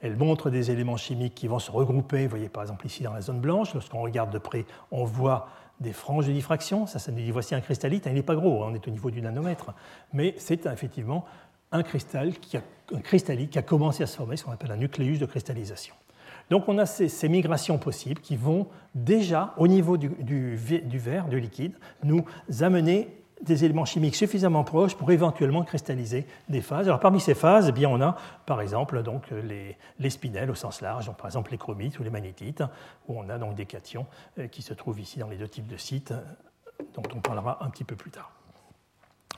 Elles 0.00 0.16
montrent 0.16 0.50
des 0.50 0.72
éléments 0.72 0.96
chimiques 0.96 1.36
qui 1.36 1.46
vont 1.46 1.60
se 1.60 1.70
regrouper. 1.70 2.24
Vous 2.24 2.30
voyez 2.30 2.48
par 2.48 2.64
exemple 2.64 2.86
ici 2.86 3.04
dans 3.04 3.12
la 3.12 3.20
zone 3.20 3.38
blanche, 3.38 3.72
lorsqu'on 3.72 4.00
regarde 4.00 4.32
de 4.32 4.38
près, 4.38 4.64
on 4.90 5.04
voit 5.04 5.46
des 5.80 5.92
franges 5.92 6.26
de 6.26 6.32
diffraction. 6.32 6.86
Ça, 6.86 6.98
nous 7.10 7.18
dit 7.18 7.30
voici 7.30 7.54
un 7.54 7.60
cristallite. 7.60 8.06
Il 8.06 8.14
n'est 8.14 8.22
pas 8.22 8.34
gros, 8.34 8.62
hein, 8.62 8.68
on 8.70 8.74
est 8.74 8.86
au 8.86 8.90
niveau 8.90 9.10
du 9.10 9.20
nanomètre. 9.20 9.72
Mais 10.12 10.34
c'est 10.38 10.66
effectivement 10.66 11.24
un 11.72 11.82
cristal 11.82 12.32
qui 12.38 12.56
a, 12.56 12.62
un 12.94 13.00
cristallite 13.00 13.50
qui 13.50 13.58
a 13.58 13.62
commencé 13.62 14.02
à 14.02 14.06
se 14.06 14.16
former, 14.16 14.36
ce 14.36 14.44
qu'on 14.44 14.52
appelle 14.52 14.72
un 14.72 14.76
nucléus 14.76 15.18
de 15.18 15.26
cristallisation. 15.26 15.94
Donc 16.50 16.68
on 16.68 16.78
a 16.78 16.86
ces, 16.86 17.28
migrations 17.28 17.78
possibles 17.78 18.20
qui 18.20 18.36
vont 18.36 18.66
déjà, 18.94 19.54
au 19.56 19.68
niveau 19.68 19.96
du 19.96 20.56
verre, 20.56 21.28
du 21.28 21.38
liquide, 21.38 21.74
nous 22.02 22.24
amener 22.60 23.19
des 23.42 23.64
éléments 23.64 23.84
chimiques 23.84 24.16
suffisamment 24.16 24.64
proches 24.64 24.94
pour 24.94 25.10
éventuellement 25.10 25.64
cristalliser 25.64 26.26
des 26.48 26.60
phases. 26.60 26.86
Alors 26.88 27.00
parmi 27.00 27.20
ces 27.20 27.34
phases, 27.34 27.68
eh 27.68 27.72
bien, 27.72 27.88
on 27.88 28.00
a 28.00 28.16
par 28.46 28.60
exemple 28.60 29.02
donc, 29.02 29.30
les, 29.30 29.76
les 29.98 30.10
spinels 30.10 30.50
au 30.50 30.54
sens 30.54 30.80
large, 30.80 31.10
par 31.16 31.26
exemple 31.26 31.50
les 31.50 31.58
chromites 31.58 31.98
ou 31.98 32.02
les 32.02 32.10
magnétites, 32.10 32.62
où 33.08 33.18
on 33.18 33.28
a 33.28 33.38
donc 33.38 33.54
des 33.54 33.66
cations 33.66 34.06
euh, 34.38 34.48
qui 34.48 34.62
se 34.62 34.74
trouvent 34.74 35.00
ici 35.00 35.18
dans 35.18 35.28
les 35.28 35.36
deux 35.36 35.48
types 35.48 35.66
de 35.66 35.76
sites, 35.76 36.12
dont 36.94 37.02
on 37.14 37.20
parlera 37.20 37.64
un 37.64 37.70
petit 37.70 37.84
peu 37.84 37.96
plus 37.96 38.10
tard. 38.10 38.32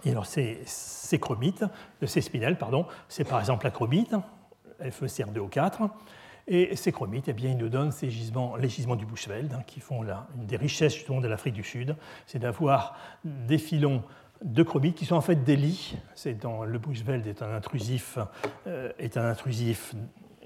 Et 0.05 0.11
alors 0.11 0.27
ces, 0.27 0.65
chromites, 1.21 1.65
de 2.01 2.07
ces 2.07 2.21
spinels, 2.21 2.59
pardon, 2.59 2.87
c'est 3.09 3.25
par 3.25 3.39
exemple 3.39 3.65
la 3.65 3.71
chromite, 3.71 4.15
FeCr2O4, 4.83 5.89
et 6.49 6.74
ces 6.76 6.93
chromites, 6.93 7.28
eh 7.28 7.32
bien, 7.32 7.51
ils 7.51 7.57
nous 7.57 7.68
donnent 7.68 7.93
ces 7.93 8.11
gisements, 8.11 8.57
les 8.57 8.68
gisements 8.68 8.97
du 8.97 9.07
Bushveld, 9.07 9.53
hein, 9.53 9.62
qui 9.66 9.80
font 9.80 10.03
une 10.03 10.47
des 10.47 10.57
richesses 10.57 11.05
de 11.07 11.28
l'Afrique 11.28 11.55
du 11.55 11.62
Sud, 11.62 11.97
c'est 12.26 12.38
d'avoir 12.38 12.97
des 13.24 13.59
filons 13.59 14.03
de 14.43 14.62
chromites 14.62 14.97
qui 14.97 15.05
sont 15.05 15.14
en 15.14 15.20
fait 15.20 15.45
des 15.45 15.57
lits. 15.57 15.97
C'est 16.14 16.43
le 16.45 16.78
Bushveld 16.78 17.26
est 17.26 17.43
un 17.43 17.55
intrusif, 17.55 18.18
euh, 18.66 18.93
est 18.99 19.16
un 19.16 19.24
intrusif 19.24 19.95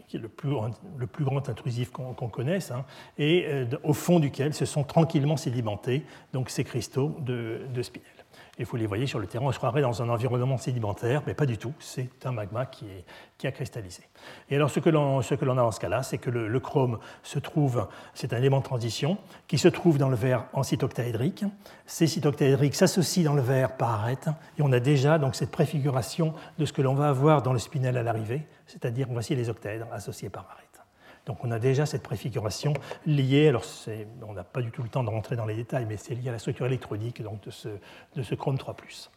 qui 0.07 0.16
est 0.18 0.20
le 0.20 0.28
plus, 0.28 0.51
le 0.97 1.07
plus 1.07 1.24
grand 1.24 1.49
intrusif 1.49 1.90
qu'on 1.90 2.28
connaisse, 2.28 2.70
hein, 2.70 2.84
et 3.18 3.44
euh, 3.47 3.66
au 3.82 3.92
fond 3.92 4.20
duquel 4.20 4.55
se 4.55 4.64
sont 4.64 4.84
tranquillement 4.84 5.36
sédimentés 5.36 6.05
donc 6.32 6.51
ces 6.51 6.62
cristaux 6.62 7.16
de, 7.20 7.62
de 7.74 7.82
spinel. 7.82 8.16
Et 8.59 8.65
vous 8.65 8.77
les 8.77 8.87
voyez 8.87 9.07
sur 9.07 9.19
le 9.19 9.27
terrain, 9.27 9.45
on 9.45 9.53
se 9.53 9.59
croirait 9.59 9.83
dans 9.83 10.03
un 10.03 10.09
environnement 10.09 10.57
sédimentaire, 10.57 11.23
mais 11.27 11.35
pas 11.35 11.45
du 11.45 11.59
tout. 11.59 11.75
C'est 11.79 12.25
un 12.25 12.33
magma 12.33 12.65
qui, 12.65 12.87
a 13.45 13.53
cristallisé. 13.53 14.03
Et 14.49 14.57
alors, 14.57 14.71
ce 14.71 14.81
que 14.81 14.89
l'on 14.89 15.19
a 15.21 15.55
dans 15.57 15.71
ce 15.71 15.81
cas-là, 15.81 16.03
c'est 16.03 16.17
que 16.17 16.31
le, 16.31 16.61
chrome 16.61 16.99
se 17.23 17.39
trouve, 17.39 17.87
c'est 18.15 18.33
un 18.33 18.39
élément 18.39 18.61
de 18.61 18.65
transition, 18.65 19.19
qui 19.47 19.59
se 19.59 19.69
trouve 19.69 19.99
dans 19.99 20.09
le 20.09 20.17
verre 20.17 20.47
en 20.55 20.63
site 20.63 20.83
octaédrique. 20.83 21.45
Ces 21.85 22.07
sites 22.07 22.25
octaédriques 22.25 22.75
s'associent 22.75 23.25
dans 23.25 23.37
le 23.37 23.43
verre 23.43 23.77
par 23.77 23.91
arête, 23.91 24.29
et 24.59 24.63
on 24.63 24.73
a 24.73 24.81
déjà 24.81 25.19
donc 25.19 25.35
cette 25.35 25.51
préfiguration 25.51 26.33
de 26.59 26.65
ce 26.65 26.73
que 26.73 26.81
l'on 26.81 26.95
va 26.95 27.11
avoir 27.11 27.43
dans 27.43 27.53
le 27.53 27.59
spinel 27.59 27.99
à 27.99 28.03
l'arrivée, 28.03 28.47
c'est-à-dire 28.67 29.07
voici 29.11 29.35
les 29.35 29.51
octaèdres 29.51 29.87
associés 29.93 30.31
par 30.31 30.49
arête. 30.51 30.66
Donc 31.27 31.45
on 31.45 31.51
a 31.51 31.59
déjà 31.59 31.87
cette 31.87 32.03
préfiguration 32.03 32.72
liée, 33.05 33.49
alors 33.49 33.64
on 34.27 34.33
n'a 34.33 34.45
pas 34.45 34.62
du 34.62 34.70
tout 34.70 34.83
le 34.83 34.89
temps 34.89 35.03
de 35.03 35.11
rentrer 35.11 35.35
dans 35.35 35.45
les 35.45 35.57
détails, 35.57 35.85
mais 35.85 35.97
c'est 35.97 36.14
lié 36.14 36.29
à 36.29 36.33
la 36.33 36.39
structure 36.39 36.66
électronique 36.66 37.20
donc 37.20 37.43
de, 37.43 37.51
ce, 37.51 37.68
de 38.14 38.22
ce 38.22 38.35
chrome 38.37 38.57
3⁇ 38.57 38.74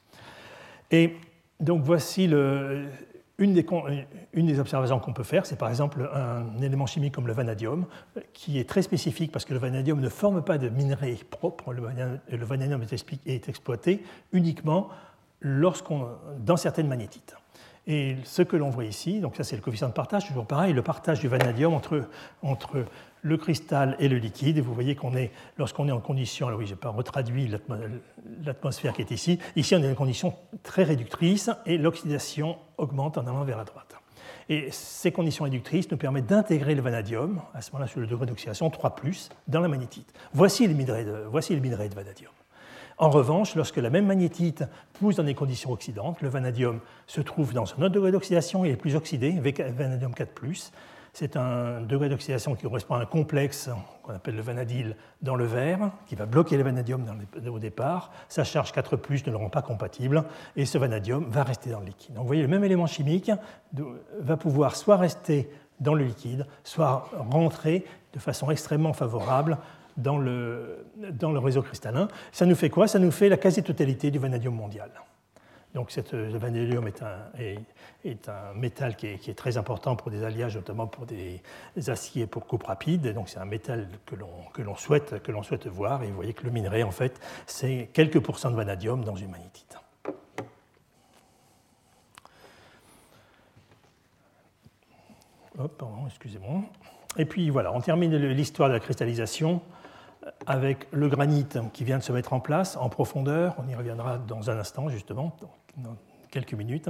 Et 0.92 1.16
donc 1.60 1.84
voici 1.84 2.26
une 3.38 3.54
des, 3.54 4.60
observations 4.60 5.00
qu'on 5.00 5.14
peut 5.14 5.24
faire, 5.24 5.46
c'est 5.46 5.58
par 5.58 5.70
exemple 5.70 6.10
un 6.14 6.60
élément 6.62 6.88
chimique 6.88 7.14
comme 7.14 7.28
le 7.28 7.34
vanadium, 7.34 7.86
qui 8.34 8.60
est 8.60 8.68
très 8.68 8.82
spécifique 8.82 9.32
parce 9.32 9.46
que 9.46 9.54
le 9.54 9.60
vanadium 9.60 10.00
ne 10.00 10.10
forme 10.10 10.44
pas 10.44 10.58
de 10.58 10.68
minerai 10.68 11.16
propre. 11.30 11.74
Le 11.74 12.46
vanadium 12.46 12.82
est 12.82 13.50
exploité 13.50 14.04
uniquement 14.34 14.90
dans 15.42 16.58
certaines 16.58 16.88
magnétites. 16.88 17.36
Et 17.88 18.18
ce 18.24 18.42
que 18.42 18.56
l'on 18.56 18.70
voit 18.70 18.86
ici, 18.86 19.20
donc 19.20 19.36
ça 19.36 19.44
c'est 19.44 19.56
le 19.56 19.62
coefficient 19.62 19.88
de 19.88 19.94
partage, 19.94 20.28
toujours 20.28 20.46
pareil, 20.46 20.74
le 20.74 20.84
partage 20.84 21.20
du 21.20 21.28
vanadium 21.28 21.74
entre, 21.74 22.08
entre 22.44 22.86
le 23.22 23.38
cristal 23.38 23.96
et 24.00 24.08
le 24.08 24.18
liquide. 24.18 24.58
Et 24.58 24.62
vous 24.62 24.74
voyez 24.74 24.96
qu'on 24.96 25.16
est, 25.16 25.32
lorsqu'on 25.58 25.88
est 25.88 25.92
en 25.92 26.00
condition, 26.00 26.48
alors 26.48 26.60
oui, 26.60 26.66
je 26.66 26.74
n'ai 26.74 26.80
pas 26.80 26.90
retraduit 26.90 27.52
l'atmosphère 28.44 28.94
qui 28.94 29.02
est 29.02 29.12
ici, 29.12 29.40
ici 29.56 29.76
on 29.76 29.84
est 29.84 29.92
en 29.92 29.96
condition 29.96 30.34
très 30.64 30.84
réductrice 30.84 31.50
et 31.66 31.78
l'oxydation 31.78 32.58
augmente 32.78 33.18
en 33.18 33.26
allant 33.28 33.44
vers 33.44 33.58
la 33.58 33.66
droite. 33.66 33.96
Et 34.50 34.70
ces 34.72 35.12
conditions 35.12 35.44
réductrices 35.44 35.92
nous 35.92 35.98
permettent 35.98 36.26
d'intégrer 36.26 36.74
le 36.74 36.82
vanadium, 36.82 37.42
à 37.54 37.62
ce 37.62 37.72
moment-là 37.72 37.88
sur 37.88 38.00
le 38.00 38.08
degré 38.08 38.26
d'oxydation 38.26 38.70
3, 38.70 38.96
dans 39.48 39.60
la 39.60 39.68
magnétite. 39.68 40.12
Voici 40.34 40.68
le 40.68 40.74
minerai 40.74 41.06
voici 41.30 41.54
le 41.54 41.62
minerai 41.62 41.88
de 41.88 41.96
vanadium. 41.96 42.32
En 43.00 43.10
revanche, 43.10 43.56
lorsque 43.56 43.78
la 43.78 43.90
même 43.90 44.06
magnétite 44.06 44.66
pousse 44.94 45.16
dans 45.16 45.24
des 45.24 45.34
conditions 45.34 45.72
oxydantes, 45.72 46.22
le 46.22 46.28
vanadium 46.28 46.82
se 47.08 47.22
trouve 47.22 47.54
dans 47.54 47.64
un 47.64 47.82
autre 47.82 47.96
degré 47.96 48.12
d'oxydation, 48.12 48.66
il 48.66 48.72
est 48.72 48.76
plus 48.76 48.96
oxydé, 48.96 49.40
vanadium 49.72 50.14
4 50.14 50.30
c'est 51.14 51.38
un 51.38 51.82
degré 51.82 52.08
d'oxydation 52.08 52.56
qui 52.56 52.64
correspond 52.64 52.96
à 52.96 53.00
un 53.00 53.06
complexe 53.06 53.70
qu'on 54.04 54.14
appelle 54.14 54.36
le 54.36 54.42
vanadyle 54.42 54.96
dans 55.22 55.36
le 55.36 55.46
verre, 55.46 55.92
qui 56.06 56.16
va 56.16 56.26
bloquer 56.26 56.56
le 56.56 56.64
vanadium 56.64 57.04
au 57.48 57.58
départ. 57.58 58.12
Sa 58.28 58.44
charge 58.44 58.72
4 58.72 58.98
ne 59.26 59.32
le 59.32 59.38
rend 59.38 59.50
pas 59.50 59.64
compatible, 59.64 60.24
et 60.56 60.66
ce 60.66 60.78
vanadium 60.78 61.26
va 61.30 61.44
rester 61.44 61.72
dans 61.72 61.80
le 61.80 61.88
liquide. 61.88 62.14
Donc 62.14 62.24
vous 62.24 62.28
voyez, 62.28 62.44
le 62.44 62.48
même 62.48 62.64
élément 62.64 62.86
chimique 62.86 63.32
va 64.20 64.38
pouvoir 64.38 64.76
soit 64.76 64.98
rester 64.98 65.50
dans 65.80 65.94
le 65.94 66.04
liquide, 66.04 66.46
soit 66.64 67.10
rentrer 67.18 67.86
de 68.14 68.20
façon 68.20 68.52
extrêmement 68.52 68.94
favorable 68.94 69.58
dans 70.00 70.18
le, 70.18 70.86
dans 71.14 71.32
le 71.32 71.40
réseau 71.40 71.62
cristallin. 71.62 72.08
Ça 72.32 72.46
nous 72.46 72.56
fait 72.56 72.70
quoi? 72.70 72.88
Ça 72.88 73.00
nous 73.00 73.12
fait 73.12 73.30
la 73.30 73.38
quasi-totalité 73.38 74.12
du 74.12 74.20
vanadium 74.20 74.56
mondial. 74.56 74.90
Donc 75.76 75.96
le 76.14 76.38
vanadium 76.38 76.88
est 76.88 77.04
un, 77.04 77.18
est, 78.04 78.28
un 78.28 78.54
métal 78.56 78.96
qui 78.96 79.08
est, 79.08 79.38
très 79.38 79.58
important 79.58 79.96
pour 79.96 80.10
des 80.10 80.24
alliages, 80.24 80.56
notamment 80.56 80.88
pour 80.88 81.06
des, 81.06 81.42
aciers 81.88 82.26
pour 82.26 82.48
coupe 82.48 82.64
rapide. 82.64 83.14
Donc 83.14 83.30
c'est 83.30 83.38
un 83.38 83.46
métal 83.46 83.88
que 84.06 84.62
l'on 84.62 84.76
souhaite, 84.76 85.14
souhaite 85.44 85.68
voir. 85.68 86.04
Et 86.04 86.08
vous 86.08 86.16
voyez 86.16 86.34
que 86.34 86.44
le 86.44 86.52
minerai, 86.52 86.82
en 86.82 86.92
fait, 86.92 87.20
c'est 87.46 87.90
quelques 87.94 88.20
pourcents 88.20 88.50
de 88.50 88.56
vanadium 88.56 89.04
dans 89.04 89.16
une 89.16 89.30
magnétite. 89.30 89.78
Pardon, 95.78 96.08
excusez-moi. 96.08 96.62
Et 97.18 97.26
puis 97.26 97.50
voilà, 97.50 97.74
on 97.74 97.82
termine 97.82 98.16
l'histoire 98.16 98.70
de 98.70 98.74
la 98.74 98.80
cristallisation 98.80 99.62
avec 100.46 100.88
le 100.92 101.08
granit 101.08 101.46
qui 101.74 101.84
vient 101.84 101.98
de 101.98 102.04
se 102.04 102.12
mettre 102.12 102.34
en 102.34 102.40
place 102.40 102.78
en 102.78 102.90
profondeur. 102.90 103.56
On 103.58 103.68
y 103.68 103.76
reviendra 103.76 104.18
dans 104.18 104.50
un 104.50 104.58
instant, 104.58 104.90
justement 104.90 105.36
dans 105.78 105.96
quelques 106.32 106.54
minutes. 106.54 106.90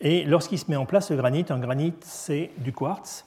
Et 0.00 0.24
lorsqu'il 0.24 0.58
se 0.58 0.70
met 0.70 0.76
en 0.76 0.86
place, 0.86 1.10
le 1.10 1.16
granit, 1.16 1.44
un 1.48 1.58
granit, 1.58 1.94
c'est 2.00 2.50
du 2.58 2.72
quartz, 2.72 3.26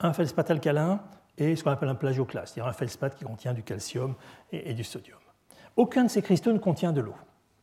un 0.00 0.12
feldspath 0.12 0.50
alcalin 0.50 1.00
et 1.38 1.56
ce 1.56 1.64
qu'on 1.64 1.70
appelle 1.70 1.88
un 1.88 1.94
plagioclase, 1.94 2.52
c'est-à-dire 2.52 2.68
un 2.68 2.74
feldspath 2.74 3.16
qui 3.16 3.24
contient 3.24 3.54
du 3.54 3.62
calcium 3.62 4.14
et, 4.52 4.74
du 4.74 4.84
sodium. 4.84 5.18
Aucun 5.76 6.04
de 6.04 6.08
ces 6.08 6.22
cristaux 6.22 6.52
ne 6.52 6.58
contient 6.58 6.92
de 6.92 7.00
l'eau. 7.00 7.14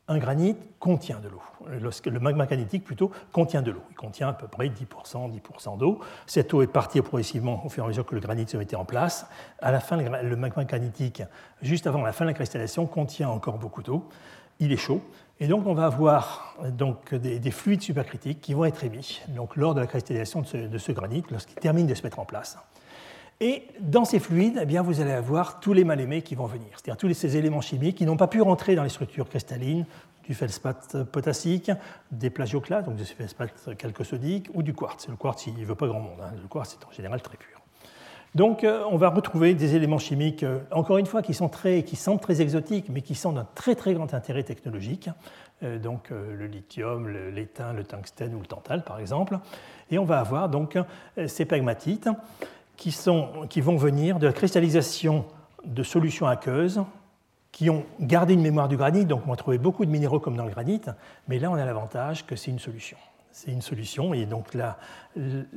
Un 0.07 0.17
granit 0.17 0.57
contient 0.79 1.19
de 1.19 1.29
l'eau. 1.29 1.41
Le 1.67 2.19
magma 2.19 2.45
granitique, 2.45 2.83
plutôt, 2.83 3.11
contient 3.31 3.61
de 3.61 3.71
l'eau. 3.71 3.83
Il 3.91 3.95
contient 3.95 4.29
à 4.29 4.33
peu 4.33 4.47
près 4.47 4.67
10%, 4.67 5.31
10% 5.31 5.77
d'eau. 5.77 5.99
Cette 6.25 6.53
eau 6.53 6.61
est 6.61 6.67
partie 6.67 7.01
progressivement 7.01 7.65
au 7.65 7.69
fur 7.69 7.83
et 7.83 7.85
à 7.85 7.87
mesure 7.87 8.05
que 8.05 8.15
le 8.15 8.21
granit 8.21 8.47
se 8.47 8.57
mettait 8.57 8.75
en 8.75 8.83
place. 8.83 9.25
À 9.59 9.71
la 9.71 9.79
fin, 9.79 9.97
le 9.97 10.35
magma 10.35 10.65
granitique, 10.65 11.23
juste 11.61 11.87
avant 11.87 12.01
la 12.01 12.11
fin 12.11 12.25
de 12.25 12.29
la 12.29 12.33
cristallisation, 12.33 12.87
contient 12.87 13.29
encore 13.29 13.57
beaucoup 13.57 13.83
d'eau. 13.83 14.09
Il 14.59 14.71
est 14.71 14.77
chaud 14.77 15.01
et 15.41 15.47
donc, 15.47 15.65
on 15.65 15.73
va 15.73 15.87
avoir 15.87 16.55
donc, 16.69 17.15
des, 17.15 17.51
fluides 17.51 17.81
supercritiques 17.81 18.41
qui 18.41 18.53
vont 18.53 18.63
être 18.65 18.83
émis 18.83 19.21
donc, 19.29 19.55
lors 19.55 19.73
de 19.73 19.79
la 19.79 19.87
cristallisation 19.87 20.41
de 20.41 20.77
ce, 20.77 20.91
granit, 20.91 21.23
lorsqu'il 21.31 21.55
termine 21.55 21.87
de 21.87 21.95
se 21.95 22.03
mettre 22.03 22.19
en 22.19 22.25
place. 22.25 22.59
Et 23.43 23.63
dans 23.79 24.05
ces 24.05 24.19
fluides, 24.19 24.59
eh 24.61 24.65
bien, 24.67 24.83
vous 24.83 25.01
allez 25.01 25.11
avoir 25.11 25.59
tous 25.59 25.73
les 25.73 25.83
mal-aimés 25.83 26.21
qui 26.21 26.35
vont 26.35 26.45
venir, 26.45 26.69
c'est-à-dire 26.73 26.97
tous 26.97 27.11
ces 27.15 27.37
éléments 27.37 27.59
chimiques 27.59 27.97
qui 27.97 28.05
n'ont 28.05 28.15
pas 28.15 28.27
pu 28.27 28.39
rentrer 28.39 28.75
dans 28.75 28.83
les 28.83 28.89
structures 28.89 29.27
cristallines 29.27 29.87
du 30.23 30.35
feldspath 30.35 31.03
potassique, 31.05 31.71
des 32.11 32.29
plagioclases, 32.29 32.85
donc 32.85 32.97
des 32.97 33.03
feldspaths 33.03 33.75
calcosodiques, 33.79 34.47
ou 34.53 34.61
du 34.61 34.75
quartz. 34.75 35.07
Le 35.09 35.15
quartz, 35.15 35.47
il 35.47 35.55
ne 35.55 35.65
veut 35.65 35.73
pas 35.73 35.87
grand 35.87 36.01
monde. 36.01 36.19
Hein. 36.21 36.33
Le 36.39 36.47
quartz 36.47 36.77
est 36.79 36.85
en 36.85 36.91
général 36.91 37.19
très 37.23 37.35
pur. 37.35 37.59
Donc 38.35 38.63
euh, 38.63 38.83
on 38.89 38.95
va 38.95 39.09
retrouver 39.09 39.55
des 39.55 39.75
éléments 39.75 39.97
chimiques, 39.97 40.43
euh, 40.43 40.59
encore 40.71 40.99
une 40.99 41.07
fois, 41.07 41.23
qui, 41.23 41.33
sont 41.33 41.49
très, 41.49 41.81
qui 41.81 41.95
semblent 41.95 42.21
très 42.21 42.41
exotiques, 42.41 42.89
mais 42.89 43.01
qui 43.01 43.15
sont 43.15 43.33
d'un 43.33 43.47
très 43.55 43.73
très 43.73 43.95
grand 43.95 44.13
intérêt 44.13 44.43
technologique, 44.43 45.09
euh, 45.63 45.79
donc 45.79 46.11
le 46.11 46.45
lithium, 46.45 47.09
l'étain, 47.09 47.73
le 47.73 47.83
tungstène 47.83 48.35
ou 48.35 48.39
le 48.39 48.45
tantal 48.45 48.83
par 48.83 48.99
exemple. 48.99 49.39
Et 49.89 49.97
on 49.97 50.05
va 50.05 50.19
avoir 50.19 50.47
donc 50.47 50.77
ces 51.25 51.43
pegmatites 51.43 52.07
qui, 52.82 52.91
sont, 52.91 53.45
qui 53.47 53.61
vont 53.61 53.77
venir 53.77 54.17
de 54.17 54.25
la 54.25 54.34
cristallisation 54.34 55.25
de 55.63 55.84
solutions 55.84 56.25
aqueuses 56.25 56.82
qui 57.51 57.69
ont 57.69 57.86
gardé 57.99 58.34
une 58.34 58.41
mémoire 58.41 58.67
du 58.67 58.75
granit, 58.75 59.05
donc 59.05 59.21
on 59.27 59.29
va 59.29 59.36
trouver 59.36 59.59
beaucoup 59.59 59.86
de 59.86 59.91
minéraux 59.91 60.19
comme 60.19 60.36
dans 60.36 60.45
le 60.45 60.51
granit, 60.51 60.82
mais 61.27 61.38
là 61.38 61.51
on 61.51 61.55
a 61.55 61.63
l'avantage 61.63 62.25
que 62.25 62.36
c'est 62.36 62.49
une 62.49 62.57
solution 62.57 62.97
c'est 63.32 63.51
une 63.51 63.61
solution. 63.61 64.13
Et 64.13 64.25
donc 64.25 64.47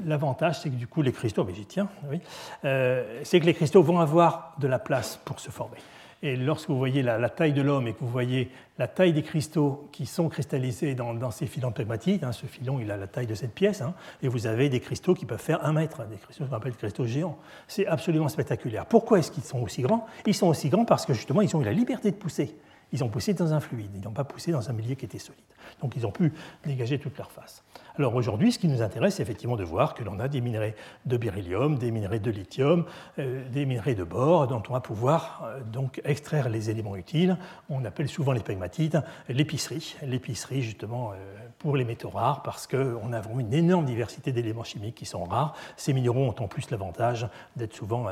l'avantage, 0.04 0.60
c'est 0.60 0.70
que 0.70 0.76
du 0.76 0.86
coup, 0.86 1.02
les 1.02 1.10
cristaux, 1.10 1.44
mais 1.44 1.54
j'y 1.54 1.66
tiens, 1.66 1.88
oui, 2.08 2.20
euh, 2.64 3.20
c'est 3.24 3.40
que 3.40 3.46
les 3.46 3.54
cristaux 3.54 3.82
vont 3.82 3.98
avoir 3.98 4.54
de 4.58 4.68
la 4.68 4.78
place 4.78 5.18
pour 5.24 5.40
se 5.40 5.50
former. 5.50 5.78
Et 6.24 6.36
lorsque 6.36 6.70
vous 6.70 6.78
voyez 6.78 7.02
la, 7.02 7.28
taille 7.28 7.52
de 7.52 7.60
l'homme 7.60 7.86
et 7.86 7.92
que 7.92 8.00
vous 8.00 8.08
voyez 8.08 8.50
la 8.78 8.88
taille 8.88 9.12
des 9.12 9.22
cristaux 9.22 9.90
qui 9.92 10.06
sont 10.06 10.30
cristallisés 10.30 10.94
dans, 10.94 11.30
ces 11.30 11.46
filons 11.46 11.70
pegmatiques, 11.70 12.22
hein, 12.22 12.32
ce 12.32 12.46
filon 12.46 12.80
il 12.80 12.90
a 12.90 12.96
la 12.96 13.06
taille 13.06 13.26
de 13.26 13.34
cette 13.34 13.52
pièce, 13.52 13.82
hein, 13.82 13.92
et 14.22 14.28
vous 14.28 14.46
avez 14.46 14.70
des 14.70 14.80
cristaux 14.80 15.12
qui 15.12 15.26
peuvent 15.26 15.38
faire 15.38 15.62
un 15.66 15.74
mètre, 15.74 16.06
des 16.06 16.16
cristaux 16.16 16.46
qu'on 16.46 16.56
appelle 16.56 16.72
des 16.72 16.78
cristaux 16.78 17.04
géants. 17.04 17.36
C'est 17.68 17.86
absolument 17.86 18.28
spectaculaire. 18.28 18.86
Pourquoi 18.86 19.18
est-ce 19.18 19.30
qu'ils 19.30 19.42
sont 19.42 19.60
aussi 19.60 19.82
grands? 19.82 20.06
Ils 20.24 20.32
sont 20.32 20.46
aussi 20.46 20.70
grands 20.70 20.86
parce 20.86 21.04
que 21.04 21.12
justement 21.12 21.42
ils 21.42 21.54
ont 21.54 21.60
eu 21.60 21.66
la 21.66 21.74
liberté 21.74 22.10
de 22.10 22.16
pousser. 22.16 22.56
Ils 22.90 23.04
ont 23.04 23.10
poussé 23.10 23.34
dans 23.34 23.52
un 23.52 23.60
fluide, 23.60 23.90
ils 23.94 24.00
n'ont 24.00 24.12
pas 24.12 24.24
poussé 24.24 24.50
dans 24.50 24.70
un 24.70 24.72
milieu 24.72 24.94
qui 24.94 25.04
était 25.04 25.18
solide. 25.18 25.44
Donc 25.82 25.94
ils 25.94 26.06
ont 26.06 26.10
pu 26.10 26.32
dégager 26.64 26.98
toute 26.98 27.18
leur 27.18 27.30
face. 27.30 27.62
Alors 27.96 28.16
aujourd'hui, 28.16 28.50
ce 28.50 28.58
qui 28.58 28.66
nous 28.66 28.82
intéresse, 28.82 29.14
c'est 29.14 29.22
effectivement 29.22 29.54
de 29.54 29.62
voir 29.62 29.94
que 29.94 30.02
l'on 30.02 30.18
a 30.18 30.26
des 30.26 30.40
minerais 30.40 30.74
de 31.06 31.16
beryllium, 31.16 31.78
des 31.78 31.92
minerais 31.92 32.18
de 32.18 32.30
lithium, 32.32 32.86
euh, 33.20 33.48
des 33.50 33.66
minerais 33.66 33.94
de 33.94 34.02
bore, 34.02 34.48
dont 34.48 34.62
on 34.68 34.72
va 34.72 34.80
pouvoir 34.80 35.44
euh, 35.44 35.86
extraire 36.02 36.48
les 36.48 36.70
éléments 36.70 36.96
utiles. 36.96 37.38
On 37.70 37.84
appelle 37.84 38.08
souvent 38.08 38.32
les 38.32 38.40
pegmatites 38.40 38.96
l'épicerie. 39.28 39.94
L'épicerie, 40.02 40.62
justement, 40.62 41.12
euh, 41.12 41.14
pour 41.60 41.76
les 41.76 41.84
métaux 41.84 42.08
rares, 42.08 42.42
parce 42.42 42.66
qu'on 42.66 43.12
a 43.12 43.20
vraiment 43.20 43.38
une 43.38 43.54
énorme 43.54 43.84
diversité 43.84 44.32
d'éléments 44.32 44.64
chimiques 44.64 44.96
qui 44.96 45.06
sont 45.06 45.22
rares. 45.22 45.54
Ces 45.76 45.92
minéraux 45.92 46.24
ont 46.24 46.42
en 46.42 46.48
plus 46.48 46.72
l'avantage 46.72 47.28
d'être 47.54 47.74
souvent 47.74 48.06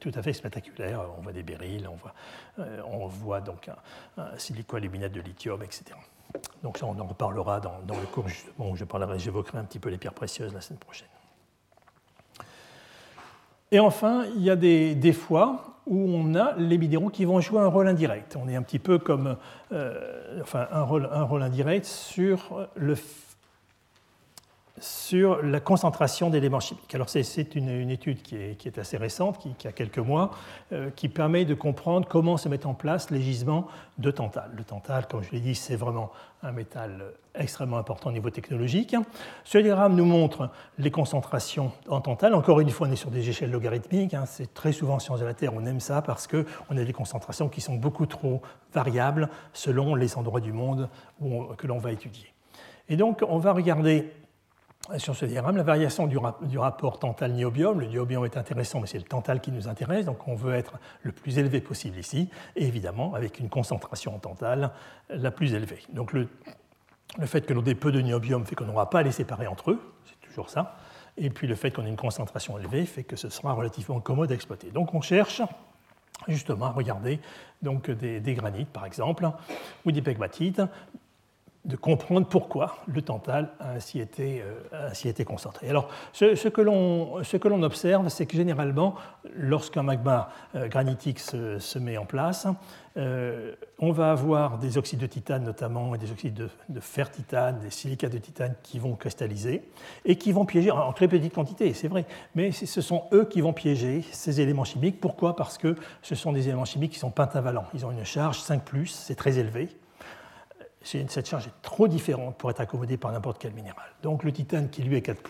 tout 0.00 0.12
à 0.14 0.22
fait 0.22 0.32
spectaculaires. 0.32 1.02
On 1.18 1.20
voit 1.20 1.32
des 1.32 1.42
béryls, 1.42 1.86
on 1.88 1.96
voit, 1.96 2.14
on 2.90 3.06
voit 3.06 3.42
donc 3.42 3.68
un, 3.68 4.22
un 4.22 4.38
silicoaluminate 4.38 5.12
de 5.12 5.20
lithium, 5.20 5.62
etc. 5.62 5.94
Donc 6.62 6.78
ça, 6.78 6.86
on 6.86 6.98
en 6.98 7.06
reparlera 7.06 7.60
dans, 7.60 7.96
le 7.96 8.06
cours 8.06 8.28
justement 8.28 8.70
où 8.70 8.76
j'évoquerai 8.76 9.58
un 9.58 9.64
petit 9.64 9.78
peu 9.78 9.88
les 9.88 9.98
pierres 9.98 10.14
précieuses 10.14 10.52
la 10.54 10.60
semaine 10.60 10.78
prochaine. 10.78 11.08
Et 13.72 13.80
enfin, 13.80 14.24
il 14.36 14.42
y 14.42 14.50
a 14.50 14.56
des, 14.56 15.12
fois 15.12 15.76
où 15.86 15.98
on 15.98 16.34
a 16.34 16.54
les 16.56 16.78
minéraux 16.78 17.10
qui 17.10 17.24
vont 17.24 17.40
jouer 17.40 17.60
un 17.60 17.66
rôle 17.66 17.88
indirect. 17.88 18.36
On 18.40 18.48
est 18.48 18.56
un 18.56 18.62
petit 18.62 18.78
peu 18.78 18.98
comme, 18.98 19.36
euh, 19.72 20.40
enfin, 20.40 20.68
un 20.70 20.82
rôle, 20.82 21.08
un 21.12 21.24
rôle 21.24 21.42
indirect 21.42 21.84
sur 21.84 22.68
le 22.76 22.94
sur 24.78 25.42
la 25.42 25.60
concentration 25.60 26.30
d'éléments 26.30 26.60
chimiques. 26.60 26.94
Alors 26.94 27.08
c'est 27.08 27.54
une, 27.54 27.90
étude 27.90 28.22
qui 28.22 28.36
est, 28.36 28.78
assez 28.78 28.96
récente, 28.96 29.38
qui, 29.58 29.68
a 29.68 29.72
quelques 29.72 29.98
mois, 29.98 30.30
euh, 30.72 30.90
qui 30.90 31.08
permet 31.08 31.44
de 31.44 31.54
comprendre 31.54 32.06
comment 32.08 32.36
se 32.36 32.48
mettent 32.48 32.66
en 32.66 32.74
place 32.74 33.10
les 33.10 33.20
gisements 33.20 33.66
de 33.98 34.10
tantal. 34.10 34.50
Le 34.54 34.64
tantal, 34.64 35.06
comme 35.08 35.22
je 35.22 35.30
l'ai 35.30 35.40
dit, 35.40 35.54
c'est 35.54 35.76
vraiment 35.76 36.10
un 36.42 36.52
métal 36.52 37.04
extrêmement 37.34 37.78
important 37.78 38.10
au 38.10 38.12
niveau 38.12 38.30
technologique. 38.30 38.94
Ce 39.44 39.58
diagramme 39.58 39.94
nous 39.94 40.04
montre 40.04 40.50
les 40.78 40.90
concentrations 40.90 41.72
en 41.88 42.00
tantal. 42.00 42.34
Encore 42.34 42.60
une 42.60 42.70
fois, 42.70 42.88
on 42.88 42.90
est 42.90 42.96
sur 42.96 43.10
des 43.10 43.28
échelles 43.28 43.50
logarithmiques. 43.50 44.14
Hein. 44.14 44.24
C'est 44.26 44.52
très 44.52 44.72
souvent 44.72 44.94
en 44.94 44.98
sciences 44.98 45.20
de 45.20 45.26
la 45.26 45.34
Terre, 45.34 45.52
on 45.54 45.64
aime 45.64 45.80
ça 45.80 46.02
parce 46.02 46.26
qu'on 46.26 46.76
a 46.76 46.84
des 46.84 46.92
concentrations 46.92 47.48
qui 47.48 47.60
sont 47.60 47.76
beaucoup 47.76 48.06
trop 48.06 48.42
variables 48.72 49.28
selon 49.52 49.94
les 49.94 50.16
endroits 50.16 50.40
du 50.40 50.52
monde 50.52 50.88
que 51.56 51.66
l'on 51.66 51.78
va 51.78 51.92
étudier. 51.92 52.32
Et 52.88 52.96
donc, 52.96 53.24
on 53.26 53.38
va 53.38 53.52
regarder 53.52 54.12
sur 54.98 55.16
ce 55.16 55.26
diagramme 55.26 55.56
la 55.56 55.62
variation 55.62 56.06
du, 56.06 56.18
rapport 56.58 56.98
tantal-niobium. 56.98 57.80
Le 57.80 57.86
niobium 57.86 58.24
est 58.24 58.36
intéressant, 58.36 58.80
mais 58.80 58.86
c'est 58.86 58.98
le 58.98 59.04
tantal 59.04 59.40
qui 59.40 59.50
nous 59.50 59.68
intéresse, 59.68 60.06
donc 60.06 60.26
on 60.28 60.34
veut 60.34 60.54
être 60.54 60.78
le 61.02 61.12
plus 61.12 61.38
élevé 61.38 61.60
possible 61.60 61.98
ici, 61.98 62.28
et 62.54 62.66
évidemment 62.66 63.14
avec 63.14 63.40
une 63.40 63.48
concentration 63.48 64.14
en 64.14 64.18
tantal 64.18 64.70
la 65.10 65.30
plus 65.30 65.54
élevée. 65.54 65.82
Donc 65.92 66.12
le, 66.12 66.28
Le 67.18 67.26
fait 67.26 67.46
que 67.46 67.54
l'on 67.54 67.64
ait 67.64 67.74
peu 67.74 67.92
de 67.92 68.00
niobium 68.00 68.44
fait 68.44 68.54
qu'on 68.54 68.66
n'aura 68.66 68.90
pas 68.90 69.00
à 69.00 69.02
les 69.02 69.12
séparer 69.12 69.46
entre 69.46 69.70
eux, 69.70 69.80
c'est 70.04 70.28
toujours 70.28 70.50
ça. 70.50 70.76
Et 71.16 71.30
puis 71.30 71.46
le 71.46 71.54
fait 71.54 71.70
qu'on 71.70 71.86
ait 71.86 71.88
une 71.88 71.96
concentration 71.96 72.58
élevée 72.58 72.84
fait 72.84 73.04
que 73.04 73.16
ce 73.16 73.30
sera 73.30 73.52
relativement 73.52 74.00
commode 74.00 74.30
à 74.32 74.34
exploiter. 74.34 74.70
Donc 74.70 74.92
on 74.92 75.00
cherche 75.00 75.40
justement 76.28 76.66
à 76.66 76.70
regarder 76.70 77.20
donc, 77.62 77.90
des, 77.90 78.20
des 78.20 78.34
granites 78.34 78.68
par 78.68 78.84
exemple, 78.84 79.30
ou 79.84 79.92
des 79.92 80.02
pegmatites, 80.02 80.60
de 81.66 81.74
comprendre 81.74 82.28
pourquoi 82.28 82.76
le 82.86 83.02
tantal 83.02 83.50
a 83.58 83.72
ainsi 83.72 84.00
été, 84.00 84.40
euh, 84.40 84.88
ainsi 84.88 85.08
été 85.08 85.24
concentré. 85.24 85.68
Alors, 85.68 85.88
ce, 86.12 86.36
ce 86.36 86.48
que 86.48 86.60
l'on 86.60 87.62
observe, 87.62 88.08
c'est 88.08 88.26
que 88.26 88.36
généralement, 88.36 88.94
lorsqu'un 89.34 89.82
magma 89.82 90.30
euh, 90.54 90.68
granitique 90.68 91.18
se, 91.18 91.58
se, 91.58 91.78
met 91.80 91.96
en 91.98 92.06
place, 92.06 92.46
euh, 92.96 93.54
on 93.80 93.90
va 93.90 94.12
avoir 94.12 94.58
des 94.58 94.78
oxydes 94.78 95.00
de 95.00 95.06
titane 95.06 95.42
notamment, 95.42 95.94
et 95.94 95.98
des 95.98 96.12
oxydes 96.12 96.34
de, 96.34 96.48
de, 96.68 96.80
fer 96.80 97.10
titane, 97.10 97.58
des 97.58 97.70
silicates 97.70 98.12
de 98.12 98.18
titane 98.18 98.54
qui 98.62 98.78
vont 98.78 98.94
cristalliser 98.94 99.68
et 100.04 100.16
qui 100.16 100.30
vont 100.30 100.46
piéger 100.46 100.70
en 100.70 100.92
très 100.92 101.08
petite 101.08 101.34
quantité, 101.34 101.74
c'est 101.74 101.88
vrai, 101.88 102.06
mais 102.36 102.52
ce 102.52 102.80
sont 102.80 103.04
eux 103.12 103.24
qui 103.24 103.40
vont 103.40 103.52
piéger 103.52 104.02
ces 104.12 104.40
éléments 104.40 104.64
chimiques. 104.64 105.00
Pourquoi? 105.00 105.34
Parce 105.34 105.58
que 105.58 105.74
ce 106.00 106.14
sont 106.14 106.32
des 106.32 106.46
éléments 106.46 106.64
chimiques 106.64 106.92
qui 106.92 106.98
sont 106.98 107.10
pentavalents. 107.10 107.66
Ils 107.74 107.84
ont 107.84 107.90
une 107.90 108.04
charge 108.04 108.38
5, 108.38 108.62
c'est 108.86 109.16
très 109.16 109.38
élevé 109.38 109.68
cette 110.86 111.28
charge 111.28 111.48
est 111.48 111.62
trop 111.62 111.88
différente 111.88 112.36
pour 112.36 112.50
être 112.50 112.60
accommodée 112.60 112.96
par 112.96 113.10
n'importe 113.10 113.38
quel 113.38 113.52
minéral. 113.52 113.86
Donc 114.02 114.22
le 114.22 114.32
titane 114.32 114.70
qui 114.70 114.82
lui 114.82 114.96
est 114.96 115.02
4, 115.02 115.20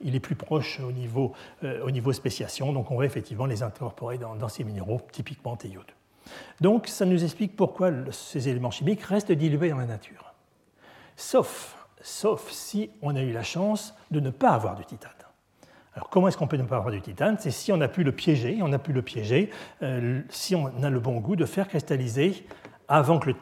il 0.00 0.14
est 0.14 0.20
plus 0.20 0.34
proche 0.34 0.80
au 0.80 0.92
niveau, 0.92 1.32
euh, 1.62 1.84
au 1.84 1.90
niveau 1.90 2.12
spéciation, 2.12 2.72
donc 2.72 2.90
on 2.90 2.96
va 2.96 3.04
effectivement 3.04 3.44
les 3.44 3.62
incorporer 3.62 4.16
dans, 4.16 4.48
ces 4.48 4.64
minéraux, 4.64 5.00
typiquement 5.12 5.56
théiode. 5.56 5.92
Donc 6.60 6.86
ça 6.86 7.04
nous 7.04 7.22
explique 7.22 7.54
pourquoi 7.54 7.90
ces 8.10 8.48
éléments 8.48 8.70
chimiques 8.70 9.02
restent 9.02 9.32
dilués 9.32 9.70
dans 9.70 9.78
la 9.78 9.86
nature. 9.86 10.32
Sauf, 11.16 11.76
sauf 12.00 12.50
si 12.50 12.90
on 13.02 13.14
a 13.14 13.22
eu 13.22 13.32
la 13.32 13.42
chance 13.42 13.94
de 14.10 14.20
ne 14.20 14.30
pas 14.30 14.50
avoir 14.50 14.74
du 14.74 14.84
titane. 14.84 15.12
Alors 15.94 16.08
comment 16.10 16.28
est-ce 16.28 16.38
qu'on 16.38 16.46
peut 16.46 16.56
ne 16.56 16.62
pas 16.62 16.76
avoir 16.76 16.92
du 16.92 17.02
titane? 17.02 17.36
C'est 17.40 17.50
si 17.50 17.72
on 17.72 17.80
a 17.80 17.88
pu 17.88 18.04
le 18.04 18.12
piéger, 18.12 18.60
on 18.62 18.72
a 18.72 18.78
pu 18.78 18.92
le 18.92 19.02
piéger, 19.02 19.50
euh, 19.82 20.22
si 20.30 20.54
on 20.54 20.66
a 20.82 20.90
le 20.90 21.00
bon 21.00 21.18
goût 21.18 21.34
de 21.36 21.44
faire 21.44 21.68
cristalliser 21.68 22.46
avant 22.88 23.18
que 23.18 23.30
le 23.30 23.36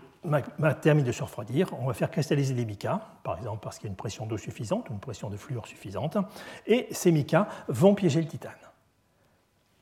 termine 0.81 1.05
de 1.05 1.12
se 1.12 1.22
refroidir, 1.22 1.68
on 1.81 1.87
va 1.87 1.95
faire 1.95 2.11
cristalliser 2.11 2.55
des 2.55 2.64
micas, 2.64 3.01
par 3.22 3.39
exemple 3.39 3.61
parce 3.62 3.79
qu'il 3.79 3.87
y 3.87 3.89
a 3.89 3.91
une 3.91 3.97
pression 3.97 4.27
d'eau 4.27 4.39
suffisante, 4.39 4.89
une 4.91 5.01
pression 5.01 5.31
de 5.31 5.37
fluor 5.37 5.66
suffisante, 5.66 6.18
et 6.66 6.89
ces 6.91 7.12
micas 7.12 7.49
vont 7.68 7.95
piéger 7.95 8.20
le 8.20 8.29
titane. 8.29 8.53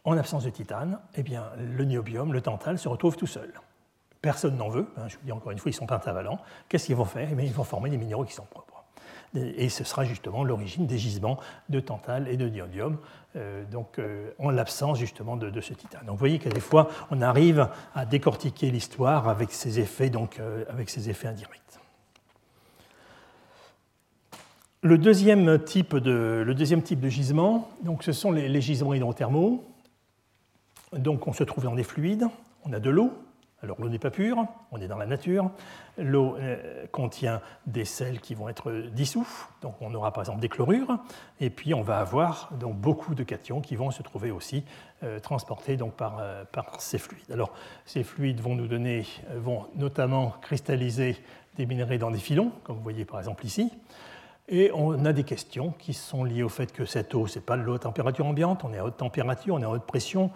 En 0.05 0.17
absence 0.19 0.45
de 0.45 0.51
titane, 0.51 0.99
eh 1.15 1.23
bien, 1.23 1.45
le 1.57 1.85
niobium, 1.85 2.33
le 2.33 2.41
tantal, 2.41 2.79
se 2.79 2.89
retrouve 2.89 3.17
tout 3.17 3.27
seul. 3.27 3.53
Personne 4.21 4.57
n'en 4.57 4.69
veut, 4.69 4.87
hein, 4.97 5.09
je 5.09 5.17
vous 5.17 5.25
dis 5.25 5.33
encore 5.33 5.53
une 5.53 5.59
fois, 5.59 5.71
ils 5.71 5.75
sont 5.75 5.87
pentavalents. 5.87 6.39
Qu'est-ce 6.69 6.87
qu'ils 6.87 6.97
vont 6.97 7.05
faire? 7.05 7.29
Eh 7.31 7.45
Ils 7.45 7.53
vont 7.53 7.65
former 7.65 7.91
des 7.91 7.99
minéraux 7.99 8.25
qui 8.25 8.35
sont 8.35 8.45
propres. 8.45 8.74
Et 9.35 9.69
ce 9.69 9.85
sera 9.85 10.05
justement 10.05 10.45
l'origine 10.45 10.87
des 10.87 10.99
gisements 10.99 11.39
de 11.69 11.81
tantal 11.81 12.29
et 12.29 12.37
de 12.37 12.49
niobium, 12.49 12.99
euh, 13.37 13.65
donc, 13.65 13.99
euh, 13.99 14.31
en 14.39 14.51
l'absence 14.51 14.99
justement 14.99 15.37
de, 15.37 15.61
ce 15.61 15.75
titane. 15.75 16.07
Donc 16.07 16.15
vous 16.15 16.21
voyez 16.21 16.39
qu'à 16.39 16.51
des 16.51 16.61
fois, 16.61 16.89
on 17.11 17.21
arrive 17.21 17.69
à 17.95 18.07
décortiquer 18.07 18.71
l'histoire 18.71 19.29
avec 19.29 19.51
ses 19.51 19.81
effets, 19.81 20.11
donc, 20.11 20.39
euh, 20.39 20.65
avec 20.69 20.97
effets 20.97 21.29
indirects. 21.29 21.61
Le 24.83 24.99
deuxième 24.99 25.65
type 25.65 25.97
de, 25.97 26.45
le 26.47 26.55
deuxième 26.55 26.83
type 26.83 27.01
de 27.01 27.09
gisement, 27.09 27.71
donc, 27.83 28.03
ce 28.03 28.13
sont 28.13 28.31
les 28.31 28.61
gisements 28.61 28.93
hydrothermaux. 28.93 29.65
Donc 30.99 31.27
on 31.27 31.33
se 31.33 31.45
trouve 31.45 31.65
dans 31.65 31.75
des 31.75 31.85
fluides, 31.85 32.27
on 32.65 32.73
a 32.73 32.81
de 32.81 32.91
l'eau, 32.91 33.13
alors 33.65 33.81
l'eau 33.81 33.89
n'est 33.89 33.99
pas 33.99 34.11
pure, 34.11 34.47
on 34.71 34.81
est 34.81 34.89
dans 34.89 34.99
la 34.99 35.07
nature. 35.07 35.51
L'eau 35.99 36.37
euh, 36.37 36.87
contient 36.93 37.41
des 37.67 37.85
sels 37.85 38.21
qui 38.21 38.35
vont 38.35 38.49
être 38.49 38.71
dissous, 38.93 39.27
donc 39.63 39.75
on 39.81 39.93
aura 39.95 40.13
par 40.13 40.23
exemple 40.23 40.41
des 40.41 40.49
chlorures, 40.49 40.99
et 41.41 41.51
puis 41.51 41.75
on 41.75 41.83
va 41.83 41.99
avoir 41.99 42.51
donc, 42.61 42.77
beaucoup 42.77 43.15
de 43.15 43.23
cations 43.23 43.61
qui 43.61 43.75
vont 43.75 43.91
se 43.91 44.03
trouver 44.03 44.31
aussi 44.31 44.65
euh, 45.03 45.19
transportés 45.19 45.79
euh, 45.81 46.45
par, 46.45 46.81
ces 46.81 46.99
fluides. 46.99 47.33
Alors 47.33 47.53
ces 47.87 48.05
fluides 48.05 48.41
vont 48.41 48.55
nous 48.55 48.69
donner, 48.69 49.07
vont 49.35 49.67
notamment 49.77 50.35
cristalliser 50.43 51.17
des 51.57 51.67
minéraux 51.67 51.97
dans 51.97 52.11
des 52.11 52.19
filons, 52.19 52.53
comme 52.65 52.77
vous 52.77 52.83
voyez 52.83 53.05
par 53.05 53.19
exemple 53.19 53.47
ici. 53.47 53.73
Et 54.49 54.71
on 54.75 55.07
a 55.07 55.15
des 55.15 55.25
questions 55.25 55.73
qui 55.79 55.95
sont 55.95 56.23
liées 56.23 56.43
au 56.43 56.51
fait 56.51 56.71
que 56.71 56.85
cette 56.85 57.15
eau, 57.15 57.27
ce 57.27 57.39
n'est 57.39 57.45
pas 57.45 57.57
de 57.57 57.63
l'eau 57.63 57.75
à 57.75 57.79
température 57.79 58.27
ambiante, 58.27 58.63
on 58.63 58.75
est 58.75 58.79
à 58.79 58.85
haute 58.85 58.99
température, 58.99 59.55
on 59.55 59.61
est 59.61 59.65
à 59.65 59.71
haute 59.71 59.87
pression, 59.87 60.31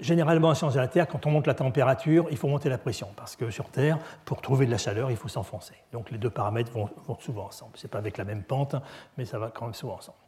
Généralement, 0.00 0.48
en 0.48 0.54
sciences 0.54 0.74
de 0.74 0.80
la 0.80 0.88
Terre, 0.88 1.06
quand 1.06 1.24
on 1.26 1.30
monte 1.30 1.46
la 1.46 1.54
température, 1.54 2.26
il 2.30 2.36
faut 2.36 2.48
monter 2.48 2.68
la 2.68 2.78
pression, 2.78 3.08
parce 3.16 3.36
que 3.36 3.50
sur 3.50 3.70
Terre, 3.70 3.98
pour 4.24 4.42
trouver 4.42 4.66
de 4.66 4.70
la 4.72 4.78
chaleur, 4.78 5.10
il 5.12 5.16
faut 5.16 5.28
s'enfoncer. 5.28 5.74
Donc 5.92 6.10
les 6.10 6.18
deux 6.18 6.30
paramètres 6.30 6.72
vont, 6.72 6.88
souvent 7.20 7.46
ensemble. 7.46 7.72
Ce 7.76 7.86
n'est 7.86 7.90
pas 7.90 7.98
avec 7.98 8.18
la 8.18 8.24
même 8.24 8.42
pente, 8.42 8.74
mais 9.16 9.24
ça 9.24 9.38
va 9.38 9.50
quand 9.54 9.66
même 9.66 9.74
souvent 9.74 9.94
ensemble. 9.94 10.18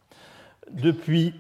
Depuis 0.70 1.34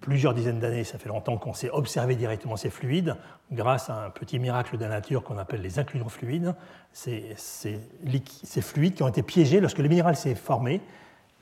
plusieurs 0.00 0.34
dizaines 0.34 0.58
d'années, 0.58 0.82
ça 0.82 0.98
fait 0.98 1.08
longtemps 1.08 1.36
qu'on 1.38 1.52
sait 1.52 1.70
observer 1.70 2.16
directement 2.16 2.56
ces 2.56 2.70
fluides, 2.70 3.16
grâce 3.52 3.90
à 3.90 4.06
un 4.06 4.10
petit 4.10 4.40
miracle 4.40 4.76
de 4.76 4.82
la 4.82 4.90
nature 4.90 5.22
qu'on 5.22 5.38
appelle 5.38 5.62
les 5.62 5.78
inclusions 5.78 6.08
fluides. 6.08 6.54
Ces, 6.92 7.36
fluides 8.60 8.94
qui 8.94 9.02
ont 9.04 9.08
été 9.08 9.22
piégés 9.22 9.60
lorsque 9.60 9.78
le 9.78 9.88
minéral 9.88 10.16
s'est 10.16 10.34
formé, 10.34 10.80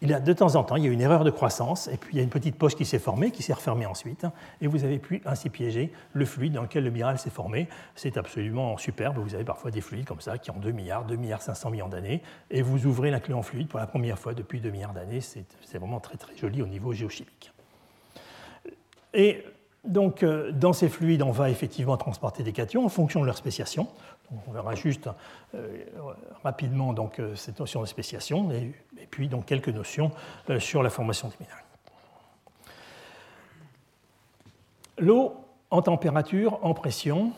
il 0.03 0.13
a, 0.13 0.21
de 0.21 0.33
temps 0.35 0.57
en 0.57 0.65
temps, 0.65 0.77
il 0.77 0.85
y 0.85 0.89
a 0.89 0.91
une 0.91 1.01
erreur 1.01 1.25
de 1.25 1.31
croissance, 1.31 1.89
et 1.89 1.97
puis 1.97 2.15
il 2.15 2.17
y 2.19 2.21
a 2.21 2.23
une 2.23 2.31
petite 2.31 2.57
poche 2.57 2.75
qui 2.75 2.85
s'est 2.85 2.99
formée, 2.99 3.31
qui 3.31 3.43
s'est 3.43 3.55
refermée 3.55 3.87
ensuite, 3.87 4.27
et 4.61 4.67
vous 4.67 4.85
avez 4.85 4.99
pu 4.99 5.23
ainsi 5.25 5.49
piéger 5.49 5.91
le 6.13 6.25
fluide 6.27 6.53
dans 6.53 6.63
lequel 6.63 6.85
le 6.85 6.91
minéral 6.91 7.19
s'est 7.19 7.31
formé. 7.31 7.67
C'est 7.95 8.19
absolument 8.19 8.77
superbe. 8.77 9.19
Vous 9.19 9.35
avez 9.35 9.45
parfois 9.45 9.71
des 9.71 9.81
fluides 9.81 10.05
comme 10.05 10.21
ça 10.21 10.37
qui 10.37 10.51
ont 10.51 10.59
2 10.59 10.71
milliards, 10.73 11.07
2 11.07 11.17
milliards 11.17 11.41
500 11.41 11.71
millions 11.71 11.89
d'années, 11.89 12.23
et 12.51 12.61
vous 12.61 12.87
ouvrez 12.87 13.11
l'incluant 13.11 13.43
fluide 13.43 13.69
pour 13.69 13.79
la 13.79 13.87
première 13.87 14.19
fois 14.19 14.35
depuis 14.35 14.61
2 14.61 14.71
milliards 14.71 14.93
d'années. 14.93 15.21
C'est 15.21 15.79
vraiment 15.79 16.01
très 16.01 16.19
très 16.19 16.37
joli 16.37 16.61
au 16.61 16.67
niveau 16.67 16.93
géochimique. 16.93 17.53
Et 19.15 19.43
donc, 19.87 20.23
euh, 20.23 20.51
dans 20.53 20.73
ces 20.73 20.89
fluides, 20.89 21.23
on 21.23 21.31
va 21.31 21.49
effectivement 21.49 21.97
transporter 21.97 22.43
des 22.43 22.53
cations 22.53 22.85
en 22.85 22.89
fonction 22.89 23.21
de 23.21 23.27
leur 23.27 23.37
spéciation. 23.37 23.89
On 24.47 24.53
verra 24.53 24.75
juste 24.75 25.09
euh, 25.55 25.85
rapidement 26.43 26.93
donc, 26.93 27.19
euh, 27.19 27.35
cette 27.35 27.61
notion 27.61 27.81
de 27.81 27.87
spéciation 27.87 28.51
et, 28.53 28.75
puis 29.11 29.29
donc, 29.29 29.47
quelques 29.47 29.69
notions 29.69 30.11
sur 30.59 30.83
la 30.83 30.91
formation 30.91 31.29
des 31.29 31.35
minéraux. 31.41 31.61
L'eau 34.99 35.37
en 35.71 35.83
température, 35.83 36.59
en 36.65 36.75
pression, 36.75 37.33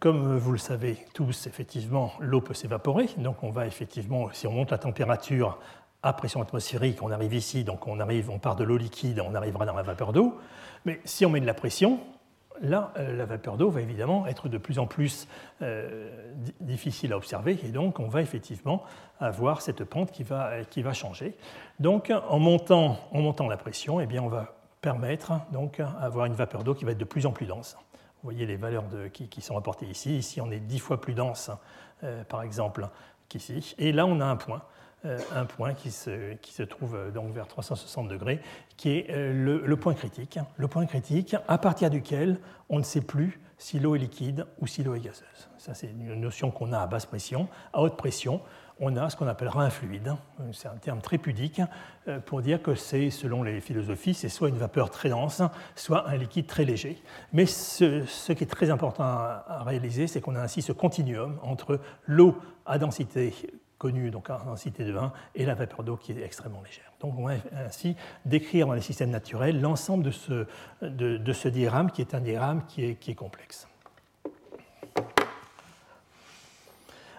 comme 0.00 0.38
vous 0.38 0.52
le 0.52 0.58
savez 0.58 0.98
tous, 1.14 1.46
effectivement, 1.46 2.12
l'eau 2.18 2.40
peut 2.40 2.54
s'évaporer. 2.54 3.08
Donc, 3.18 3.42
on 3.42 3.50
va 3.50 3.66
effectivement, 3.66 4.30
si 4.32 4.46
on 4.46 4.52
monte 4.52 4.70
la 4.70 4.78
température 4.78 5.58
à 6.02 6.12
pression 6.12 6.40
atmosphérique, 6.40 7.02
on 7.02 7.10
arrive 7.10 7.34
ici, 7.34 7.64
donc 7.64 7.86
on, 7.86 8.00
arrive, 8.00 8.30
on 8.30 8.38
part 8.38 8.56
de 8.56 8.64
l'eau 8.64 8.76
liquide, 8.76 9.20
on 9.20 9.34
arrivera 9.34 9.66
dans 9.66 9.74
la 9.74 9.82
vapeur 9.82 10.12
d'eau. 10.12 10.38
Mais 10.84 11.00
si 11.04 11.26
on 11.26 11.30
met 11.30 11.40
de 11.40 11.46
la 11.46 11.54
pression, 11.54 12.00
là, 12.60 12.92
euh, 12.96 13.16
la 13.16 13.26
vapeur 13.26 13.56
d'eau 13.56 13.70
va 13.70 13.80
évidemment 13.80 14.26
être 14.26 14.48
de 14.48 14.58
plus 14.58 14.78
en 14.78 14.86
plus 14.86 15.28
euh, 15.62 16.10
difficile 16.60 17.12
à 17.12 17.16
observer, 17.16 17.58
et 17.64 17.68
donc 17.68 18.00
on 18.00 18.08
va 18.08 18.22
effectivement 18.22 18.82
avoir 19.20 19.62
cette 19.62 19.84
pente 19.84 20.12
qui 20.12 20.22
va, 20.22 20.64
qui 20.64 20.82
va 20.82 20.92
changer. 20.92 21.36
Donc 21.80 22.12
en 22.28 22.38
montant, 22.38 22.98
en 23.12 23.20
montant 23.20 23.48
la 23.48 23.56
pression, 23.56 24.00
eh 24.00 24.06
bien, 24.06 24.22
on 24.22 24.28
va 24.28 24.54
permettre 24.80 25.32
donc 25.52 25.80
avoir 25.80 26.26
une 26.26 26.34
vapeur 26.34 26.62
d'eau 26.62 26.74
qui 26.74 26.84
va 26.84 26.92
être 26.92 26.98
de 26.98 27.04
plus 27.04 27.26
en 27.26 27.32
plus 27.32 27.46
dense. 27.46 27.76
Vous 28.22 28.30
voyez 28.30 28.46
les 28.46 28.56
valeurs 28.56 28.84
qui, 29.12 29.28
qui, 29.28 29.40
sont 29.40 29.54
rapportées 29.54 29.86
ici. 29.86 30.18
Ici, 30.18 30.40
on 30.40 30.50
est 30.50 30.58
dix 30.58 30.80
fois 30.80 31.00
plus 31.00 31.14
dense, 31.14 31.50
euh, 32.02 32.24
par 32.24 32.42
exemple, 32.42 32.88
qu'ici. 33.28 33.74
Et 33.78 33.92
là, 33.92 34.06
on 34.06 34.20
a 34.20 34.24
un 34.24 34.36
point. 34.36 34.62
Euh, 35.04 35.16
un 35.32 35.44
point 35.44 35.74
qui 35.74 35.92
se, 35.92 36.34
qui 36.34 36.52
se, 36.52 36.64
trouve 36.64 36.96
euh, 36.96 37.10
donc 37.12 37.32
vers 37.32 37.46
360 37.46 38.08
degrés, 38.08 38.40
qui 38.76 38.90
est 38.90 39.06
euh, 39.10 39.62
le, 39.64 39.76
point 39.76 39.94
critique. 39.94 40.40
Le 40.56 40.66
point 40.66 40.86
critique 40.86 41.36
à 41.46 41.56
partir 41.56 41.88
duquel 41.88 42.40
on 42.68 42.78
ne 42.78 42.82
sait 42.82 43.00
plus 43.00 43.38
si 43.58 43.78
l'eau 43.78 43.94
est 43.94 44.00
liquide 44.00 44.44
ou 44.60 44.66
si 44.66 44.82
l'eau 44.82 44.96
est 44.96 45.00
gazeuse. 45.00 45.48
Ça, 45.56 45.72
c'est 45.74 45.86
une 45.86 46.16
notion 46.16 46.50
qu'on 46.50 46.72
a 46.72 46.80
à 46.80 46.88
basse 46.88 47.06
pression. 47.06 47.46
À 47.72 47.80
haute 47.80 47.96
pression, 47.96 48.40
on 48.80 48.96
a 48.96 49.08
ce 49.08 49.14
qu'on 49.14 49.28
appellera 49.28 49.62
un 49.62 49.70
fluide. 49.70 50.16
C'est 50.52 50.66
un 50.66 50.76
terme 50.76 51.00
très 51.00 51.18
pudique 51.18 51.60
pour 52.26 52.42
dire 52.42 52.60
que 52.60 52.74
c'est, 52.74 53.10
selon 53.10 53.44
les 53.44 53.60
philosophies, 53.60 54.14
c'est 54.14 54.28
soit 54.28 54.48
une 54.48 54.58
vapeur 54.58 54.90
très 54.90 55.10
dense, 55.10 55.42
soit 55.74 56.08
un 56.08 56.16
liquide 56.16 56.46
très 56.46 56.64
léger. 56.64 57.00
Mais 57.32 57.46
ce, 57.46 58.04
ce 58.06 58.32
qui 58.32 58.44
est 58.44 58.48
très 58.48 58.70
important 58.70 59.02
à 59.02 59.62
réaliser, 59.64 60.06
c'est 60.06 60.20
qu'on 60.20 60.36
a 60.36 60.40
ainsi 60.40 60.62
ce 60.62 60.72
continuum 60.72 61.38
entre 61.42 61.80
l'eau 62.06 62.36
à 62.66 62.78
densité 62.78 63.34
connue 63.78 64.10
donc 64.10 64.28
en 64.28 64.44
densité 64.44 64.84
de 64.84 64.96
1 64.96 65.12
et 65.36 65.46
la 65.46 65.54
vapeur 65.54 65.84
d'eau 65.84 65.96
qui 65.96 66.12
est 66.12 66.22
extrêmement 66.22 66.62
légère. 66.62 66.92
Donc 67.00 67.14
on 67.16 67.26
va 67.26 67.34
ainsi 67.66 67.96
décrire 68.24 68.66
dans 68.66 68.72
les 68.74 68.80
systèmes 68.80 69.10
naturels 69.10 69.60
l'ensemble 69.60 70.04
de 70.04 70.10
ce, 70.10 70.46
de, 70.82 71.32
ce, 71.32 71.48
diagramme 71.48 71.90
qui 71.90 72.00
est 72.00 72.14
un 72.14 72.20
diagramme 72.20 72.64
qui 72.66 72.84
est, 72.84 72.94
qui 72.96 73.12
est 73.12 73.14
complexe. 73.14 73.68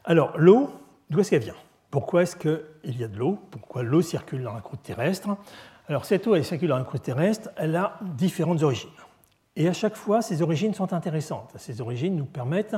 Alors 0.04 0.38
l'eau, 0.38 0.72
d'où 1.10 1.20
est-ce 1.20 1.30
qu'elle 1.30 1.44
vient? 1.44 1.56
Pourquoi 1.92 2.24
est-ce 2.24 2.36
qu'il 2.36 3.00
y 3.00 3.04
a 3.04 3.08
de 3.08 3.18
l'eau? 3.18 3.40
Pourquoi 3.52 3.84
l'eau 3.84 4.02
circule 4.02 4.44
dans 4.44 4.54
la 4.54 4.62
croûte 4.62 4.84
terrestre? 4.84 5.30
Alors 5.88 6.06
cette 6.06 6.28
eau, 6.28 6.36
elle 6.36 6.46
circule 6.46 6.70
dans 6.70 6.78
la 6.78 6.84
croûte 6.84 7.02
terrestre, 7.02 7.50
elle 7.56 7.76
a 7.76 7.98
différentes 8.02 8.62
origines. 8.62 8.90
Et 9.60 9.68
à 9.68 9.74
chaque 9.74 9.98
fois, 9.98 10.22
ces 10.22 10.42
origines 10.42 10.74
sont 10.74 10.94
intéressantes. 10.94 11.52
Ces 11.58 11.82
origines 11.82 12.16
nous 12.16 12.26
permettent 12.26 12.78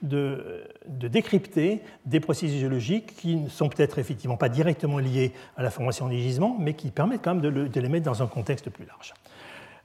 de, 0.00 0.64
décrypter 0.88 1.82
des 2.06 2.20
processus 2.20 2.58
géologiques 2.58 3.14
qui 3.16 3.36
ne 3.36 3.50
sont 3.50 3.68
peut-être 3.68 3.98
effectivement 3.98 4.38
pas 4.38 4.48
directement 4.48 4.98
liés 4.98 5.34
à 5.58 5.62
la 5.62 5.70
formation 5.70 6.08
des 6.08 6.18
gisements, 6.18 6.56
mais 6.58 6.72
qui 6.72 6.90
permettent 6.90 7.20
quand 7.22 7.34
même 7.34 7.42
de, 7.42 7.80
les 7.80 7.88
mettre 7.90 8.06
dans 8.06 8.22
un 8.22 8.26
contexte 8.26 8.70
plus 8.70 8.86
large. 8.86 9.12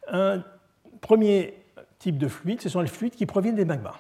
Un 0.10 0.42
premier 1.02 1.54
type 2.00 2.18
de 2.18 2.30
fluide, 2.30 2.62
ce 2.62 2.70
sont 2.70 2.80
les 2.80 2.88
fluides 2.88 3.16
qui 3.16 3.26
proviennent 3.26 3.56
des 3.56 3.66
magmas. 3.66 3.98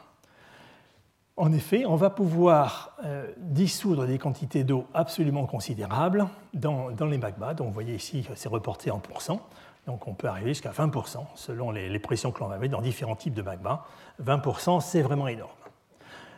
En 1.35 1.51
effet, 1.51 1.85
on 1.85 1.97
va 1.97 2.09
pouvoir 2.09 2.95
euh, 3.05 3.29
dissoudre 3.37 4.07
des 4.07 4.17
quantités 4.17 4.63
d'eau 4.63 4.87
absolument 4.93 5.45
considérables 5.45 6.27
dans, 6.53 6.89
les 6.89 7.17
magmas. 7.17 7.53
Donc 7.53 7.67
vous 7.67 7.73
voyez 7.73 7.95
ici, 7.95 8.25
c'est 8.35 8.49
reporté 8.49 8.89
en 8.89 8.99
pourcent. 8.99 9.41
Donc 9.87 10.07
on 10.07 10.13
peut 10.13 10.27
arriver 10.27 10.49
jusqu'à 10.49 10.71
20% 10.71 11.19
selon 11.35 11.71
les, 11.71 11.99
pressions 11.99 12.31
que 12.31 12.41
l'on 12.41 12.47
va 12.47 12.57
mettre 12.57 12.73
dans 12.73 12.81
différents 12.81 13.15
types 13.15 13.33
de 13.33 13.41
magmas. 13.41 13.85
20%, 14.23 14.81
c'est 14.81 15.01
vraiment 15.01 15.27
énorme. 15.27 15.49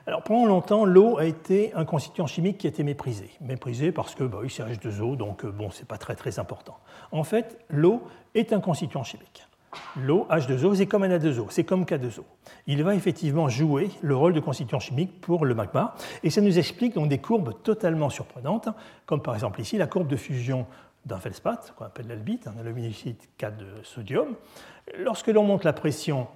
Alors 0.08 0.24
pendant 0.24 0.45
longtemps, 0.45 0.86
l'eau 0.86 1.18
a 1.18 1.26
été 1.26 1.74
un 1.74 1.84
constituant 1.84 2.28
chimique 2.28 2.60
qui 2.60 2.68
a 2.68 2.70
été 2.70 2.84
méprisé. 2.84 3.30
Méprisé 3.41 3.91
parce 3.91 4.16
que 4.16 4.24
bah, 4.24 4.39
c'est 4.47 4.64
H2O, 4.64 5.18
donc 5.18 5.43
euh, 5.43 5.52
bon, 5.52 5.70
c'est 5.72 5.88
pas 5.88 5.97
très 5.97 6.16
très 6.16 6.39
important. 6.39 6.78
En 7.12 7.24
fait, 7.24 7.60
l'eau 7.70 8.04
est 8.34 8.54
un 8.54 8.60
constituant 8.60 9.04
chimique. 9.04 9.45
L'eau, 9.95 10.26
H2O, 10.32 10.76
c'est 10.76 10.88
comme 10.88 11.06
Na2O, 11.06 11.47
c'est 11.50 11.64
comme 11.64 11.84
K2O. 11.84 12.22
Il 12.66 12.84
va 12.84 12.95
effectivement 12.95 13.50
jouer 13.50 13.89
le 14.02 14.16
rôle 14.16 14.34
de 14.34 14.39
constituant 14.39 14.80
chimique 14.80 15.22
pour 15.22 15.45
le 15.45 15.54
magma, 15.54 15.93
et 16.24 16.32
ça 16.32 16.41
nous 16.41 16.58
explique 16.58 16.95
donc 16.95 17.08
des 17.08 17.20
courbes 17.20 17.54
totalement 17.62 18.10
surprenantes, 18.10 18.70
comme 19.06 19.22
par 19.22 19.36
exemple 19.36 19.62
ici 19.62 19.78
la 19.78 19.86
courbe 19.86 20.08
de 20.08 20.16
fusion 20.16 20.66
d'un 21.06 21.20
feldspath, 21.20 21.74
qu'on 21.76 21.86
appelle 21.86 22.08
l'albite, 22.08 22.47
un 22.47 22.58
aluminium 22.58 22.93
4 23.38 23.58
de 23.58 23.84
sodium. 23.84 24.36
Lorsque 24.97 25.28
l'on 25.28 25.43
monte 25.43 25.64
la 25.64 25.74
pression 25.74 26.28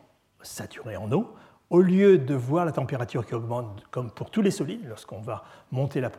saturée 0.42 0.98
en 0.98 1.12
eau, 1.12 1.36
au 1.70 1.82
lieu 1.82 2.20
de 2.20 2.36
voir 2.36 2.66
la 2.66 2.72
température 2.72 3.26
qui 3.26 3.34
augmente 3.34 3.84
comme 3.90 4.12
pour 4.12 4.30
tous 4.30 4.42
les 4.42 4.52
solides, 4.52 4.86
lorsqu'on 4.88 5.22
va 5.22 5.44
monter 5.72 6.02
la, 6.02 6.10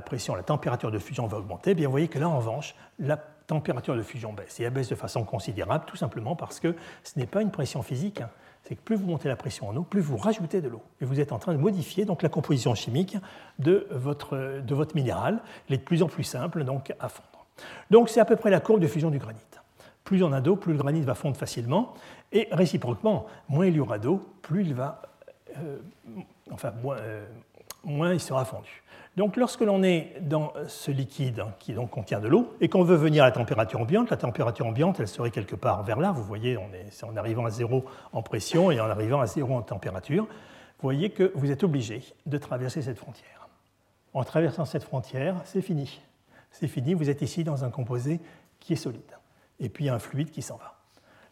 pression, 0.00 0.34
la 0.34 0.42
température 0.42 0.90
de 0.90 0.98
fusion 0.98 1.26
va 1.28 1.38
augmenter, 1.38 1.70
eh 1.70 1.74
bien 1.74 1.86
vous 1.86 1.92
voyez 1.92 2.08
que 2.08 2.18
là, 2.18 2.28
en 2.28 2.38
revanche, 2.38 2.74
la 2.98 3.16
température 3.16 3.96
de 3.96 4.02
fusion 4.02 4.32
baisse. 4.32 4.58
Et 4.58 4.64
elle 4.64 4.72
baisse 4.72 4.88
de 4.88 4.96
façon 4.96 5.24
considérable, 5.24 5.84
tout 5.86 5.96
simplement 5.96 6.34
parce 6.34 6.58
que 6.58 6.74
ce 7.04 7.18
n'est 7.18 7.26
pas 7.26 7.42
une 7.42 7.52
pression 7.52 7.82
physique. 7.82 8.20
Hein. 8.20 8.30
C'est 8.62 8.74
que 8.74 8.80
plus 8.80 8.96
vous 8.96 9.06
montez 9.06 9.28
la 9.28 9.36
pression 9.36 9.68
en 9.68 9.76
eau, 9.76 9.82
plus 9.82 10.00
vous 10.00 10.16
rajoutez 10.16 10.60
de 10.60 10.68
l'eau. 10.68 10.82
Et 11.00 11.04
vous 11.04 11.20
êtes 11.20 11.30
en 11.30 11.38
train 11.38 11.52
de 11.52 11.58
modifier 11.58 12.04
donc, 12.04 12.22
la 12.22 12.28
composition 12.28 12.74
chimique 12.74 13.16
de 13.60 13.86
votre, 13.90 14.60
de 14.60 14.74
votre 14.74 14.96
minéral. 14.96 15.40
Elle 15.68 15.76
est 15.76 15.78
de 15.78 15.84
plus 15.84 16.02
en 16.02 16.08
plus 16.08 16.24
simple 16.24 16.64
donc, 16.64 16.92
à 16.98 17.08
fondre. 17.08 17.27
Donc 17.90 18.08
c'est 18.08 18.20
à 18.20 18.24
peu 18.24 18.36
près 18.36 18.50
la 18.50 18.60
courbe 18.60 18.80
de 18.80 18.86
fusion 18.86 19.10
du 19.10 19.18
granit. 19.18 19.38
Plus 20.04 20.22
on 20.22 20.32
a 20.32 20.40
d'eau, 20.40 20.56
plus 20.56 20.72
le 20.72 20.78
granit 20.78 21.02
va 21.02 21.14
fondre 21.14 21.36
facilement. 21.36 21.94
Et 22.32 22.48
réciproquement, 22.50 23.26
moins 23.48 23.66
il 23.66 23.76
y 23.76 23.80
aura 23.80 23.98
d'eau, 23.98 24.26
plus 24.42 24.62
il 24.62 24.74
va. 24.74 25.02
Euh, 25.58 25.78
enfin, 26.50 26.72
moins, 26.82 26.96
euh, 26.96 27.26
moins 27.84 28.14
il 28.14 28.20
sera 28.20 28.44
fondu. 28.44 28.82
Donc 29.18 29.36
lorsque 29.36 29.62
l'on 29.62 29.82
est 29.82 30.12
dans 30.20 30.52
ce 30.68 30.92
liquide 30.92 31.44
qui 31.58 31.74
contient 31.90 32.20
de 32.20 32.28
l'eau 32.28 32.54
et 32.60 32.68
qu'on 32.68 32.84
veut 32.84 32.94
venir 32.94 33.24
à 33.24 33.26
la 33.26 33.32
température 33.32 33.80
ambiante, 33.80 34.10
la 34.10 34.16
température 34.16 34.64
ambiante, 34.64 35.00
elle 35.00 35.08
serait 35.08 35.32
quelque 35.32 35.56
part 35.56 35.82
vers 35.82 35.98
là. 35.98 36.12
Vous 36.12 36.22
voyez, 36.22 36.56
en 36.56 37.16
arrivant 37.16 37.44
à 37.44 37.50
zéro 37.50 37.84
en 38.12 38.22
pression 38.22 38.70
et 38.70 38.80
en 38.80 38.88
arrivant 38.88 39.20
à 39.20 39.26
zéro 39.26 39.56
en 39.56 39.62
température. 39.62 40.24
Vous 40.24 40.82
voyez 40.82 41.10
que 41.10 41.32
vous 41.34 41.50
êtes 41.50 41.64
obligé 41.64 42.04
de 42.26 42.38
traverser 42.38 42.80
cette 42.80 42.98
frontière. 42.98 43.48
En 44.14 44.22
traversant 44.22 44.64
cette 44.64 44.84
frontière, 44.84 45.34
c'est 45.44 45.62
fini. 45.62 46.00
C'est 46.50 46.68
fini, 46.68 46.94
vous 46.94 47.10
êtes 47.10 47.22
ici 47.22 47.44
dans 47.44 47.64
un 47.64 47.70
composé 47.70 48.20
qui 48.60 48.72
est 48.72 48.76
solide. 48.76 49.02
Et 49.60 49.68
puis 49.68 49.88
un 49.88 49.98
fluide 49.98 50.30
qui 50.30 50.42
s'en 50.42 50.56
va. 50.56 50.78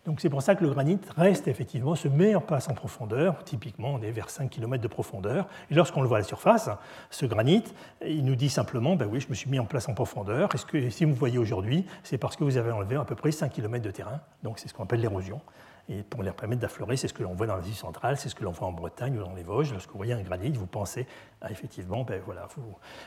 Donc 0.07 0.21
c'est 0.21 0.31
pour 0.31 0.41
ça 0.41 0.55
que 0.55 0.63
le 0.63 0.71
granit 0.71 1.01
reste 1.17 1.49
effectivement, 1.49 1.97
se 1.97 2.07
met 2.07 2.37
en 2.37 2.41
place 2.41 2.69
en 2.69 2.75
profondeur. 2.75 3.43
Typiquement, 3.43 3.95
on 3.95 4.03
est 4.03 4.13
vers 4.13 4.31
5 4.31 4.49
km 4.49 4.81
de 4.81 4.89
profondeur. 4.89 5.49
Et 5.69 5.75
lorsqu'on 5.75 6.01
le 6.01 6.07
voit 6.07 6.19
à 6.19 6.21
la 6.21 6.27
surface, 6.27 6.71
ce 7.11 7.27
granit, 7.27 7.65
il 8.07 8.25
nous 8.25 8.37
dit 8.37 8.49
simplement, 8.49 8.95
ben 8.95 9.09
oui, 9.11 9.19
je 9.19 9.29
me 9.29 9.35
suis 9.35 9.51
mis 9.51 9.59
en 9.59 9.65
place 9.65 9.89
en 9.89 9.95
profondeur. 9.95 10.49
Est-ce 10.55 10.65
que 10.65 10.91
si 10.91 11.05
vous 11.05 11.15
voyez 11.15 11.39
aujourd'hui, 11.39 11.85
c'est 12.05 12.19
parce 12.19 12.37
que 12.37 12.45
vous 12.45 12.57
avez 12.57 12.71
enlevé 12.71 12.95
à 12.95 13.05
peu 13.05 13.17
près 13.17 13.33
5 13.33 13.51
km 13.53 13.85
de 13.85 13.91
terrain. 13.91 14.21
Donc 14.45 14.61
c'est 14.61 14.69
ce 14.69 14.75
qu'on 14.75 14.85
appelle 14.85 15.01
l'érosion. 15.01 15.41
Et 15.89 16.03
pour 16.03 16.23
leur 16.23 16.35
permettre 16.35 16.61
d'affleurer, 16.61 16.97
c'est 16.97 17.09
ce 17.09 17.15
que 17.15 17.23
l'on 17.23 17.35
voit 17.35 17.47
dans 17.47 17.57
l'Asie 17.57 17.75
centrale, 17.75 18.17
c'est 18.17 18.29
ce 18.29 18.35
que 18.35 18.43
l'on 18.45 18.51
voit 18.51 18.67
en 18.67 18.73
Bretagne 18.73 19.19
ou 19.19 19.23
dans 19.23 19.35
les 19.35 19.45
Vosges. 19.45 19.73
Lorsque 19.73 19.91
vous 19.91 19.97
voyez 19.97 20.15
un 20.15 20.23
granit, 20.23 20.51
vous 20.51 20.67
pensez 20.67 21.07
effectivement, 21.51 22.05
ben 22.05 22.21
voilà, 22.25 22.49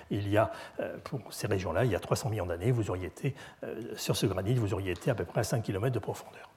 il 0.10 0.28
y 0.30 0.38
a, 0.38 0.52
euh, 0.80 0.98
pour 1.04 1.22
ces 1.34 1.48
régions-là, 1.48 1.86
il 1.86 1.92
y 1.92 1.96
a 1.96 2.00
300 2.00 2.30
millions 2.30 2.46
d'années, 2.46 2.72
vous 2.72 2.90
auriez 2.90 3.08
été, 3.08 3.36
euh, 3.64 3.82
sur 3.96 4.16
ce 4.16 4.26
granit, 4.26 4.54
vous 4.56 4.74
auriez 4.74 4.92
été 4.92 5.12
à 5.12 5.16
peu 5.16 5.26
près 5.26 5.42
à 5.42 5.44
5 5.44 5.62
km 5.62 5.94
de 5.94 6.00
profondeur. 6.00 6.50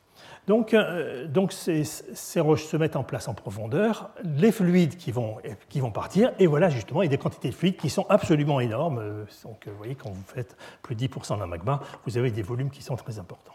Donc, 0.46 0.74
euh, 0.74 1.26
ces, 1.50 2.40
roches 2.40 2.64
se 2.64 2.76
mettent 2.76 2.96
en 2.96 3.04
place 3.04 3.28
en 3.28 3.34
profondeur, 3.34 4.10
les 4.22 4.52
fluides 4.52 4.96
qui 4.96 5.10
vont, 5.10 5.38
qui 5.68 5.80
vont 5.80 5.90
partir, 5.90 6.32
et 6.38 6.46
voilà 6.46 6.68
justement, 6.68 7.02
il 7.02 7.06
y 7.06 7.08
a 7.08 7.10
des 7.10 7.18
quantités 7.18 7.48
de 7.48 7.54
fluides 7.54 7.76
qui 7.76 7.90
sont 7.90 8.06
absolument 8.08 8.60
énormes. 8.60 9.26
Donc, 9.44 9.66
vous 9.66 9.76
voyez, 9.76 9.94
quand 9.94 10.10
vous 10.10 10.22
faites 10.26 10.56
plus 10.82 10.94
de 10.94 11.06
10% 11.06 11.38
d'un 11.38 11.46
magma, 11.46 11.80
vous 12.06 12.18
avez 12.18 12.30
des 12.30 12.42
volumes 12.42 12.70
qui 12.70 12.82
sont 12.82 12.96
très 12.96 13.18
importants. 13.18 13.54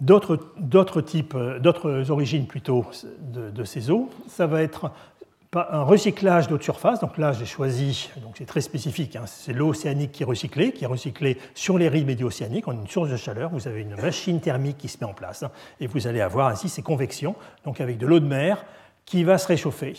D'autres 0.00 1.00
types, 1.00 1.36
d'autres 1.60 2.10
origines 2.10 2.46
plutôt 2.46 2.84
de, 3.32 3.50
de, 3.50 3.64
ces 3.64 3.90
eaux, 3.90 4.10
ça 4.26 4.46
va 4.46 4.62
être 4.62 4.90
un 5.56 5.82
recyclage 5.82 6.48
d'eau 6.48 6.58
de 6.58 6.62
surface. 6.62 7.00
Donc 7.00 7.18
là, 7.18 7.32
j'ai 7.32 7.46
choisi, 7.46 8.10
donc 8.22 8.34
c'est 8.36 8.46
très 8.46 8.60
spécifique, 8.60 9.16
hein, 9.16 9.24
c'est 9.26 9.52
l'eau 9.52 9.68
océanique 9.68 10.12
qui 10.12 10.22
est 10.22 10.26
recyclée, 10.26 10.72
qui 10.72 10.84
est 10.84 10.88
recyclée 10.88 11.38
sur 11.54 11.78
les 11.78 11.88
rives 11.88 12.06
médio-océaniques. 12.06 12.66
On 12.68 12.72
a 12.72 12.74
une 12.74 12.88
source 12.88 13.10
de 13.10 13.16
chaleur, 13.16 13.50
vous 13.50 13.68
avez 13.68 13.82
une 13.82 13.96
machine 13.96 14.40
thermique 14.40 14.78
qui 14.78 14.88
se 14.88 14.98
met 15.00 15.06
en 15.06 15.14
place, 15.14 15.42
hein, 15.42 15.50
et 15.80 15.86
vous 15.86 16.06
allez 16.06 16.20
avoir 16.20 16.48
ainsi 16.48 16.68
ces 16.68 16.82
convections, 16.82 17.36
donc 17.64 17.80
avec 17.80 17.98
de 17.98 18.06
l'eau 18.06 18.20
de 18.20 18.26
mer 18.26 18.64
qui 19.04 19.22
va 19.22 19.38
se 19.38 19.46
réchauffer 19.46 19.94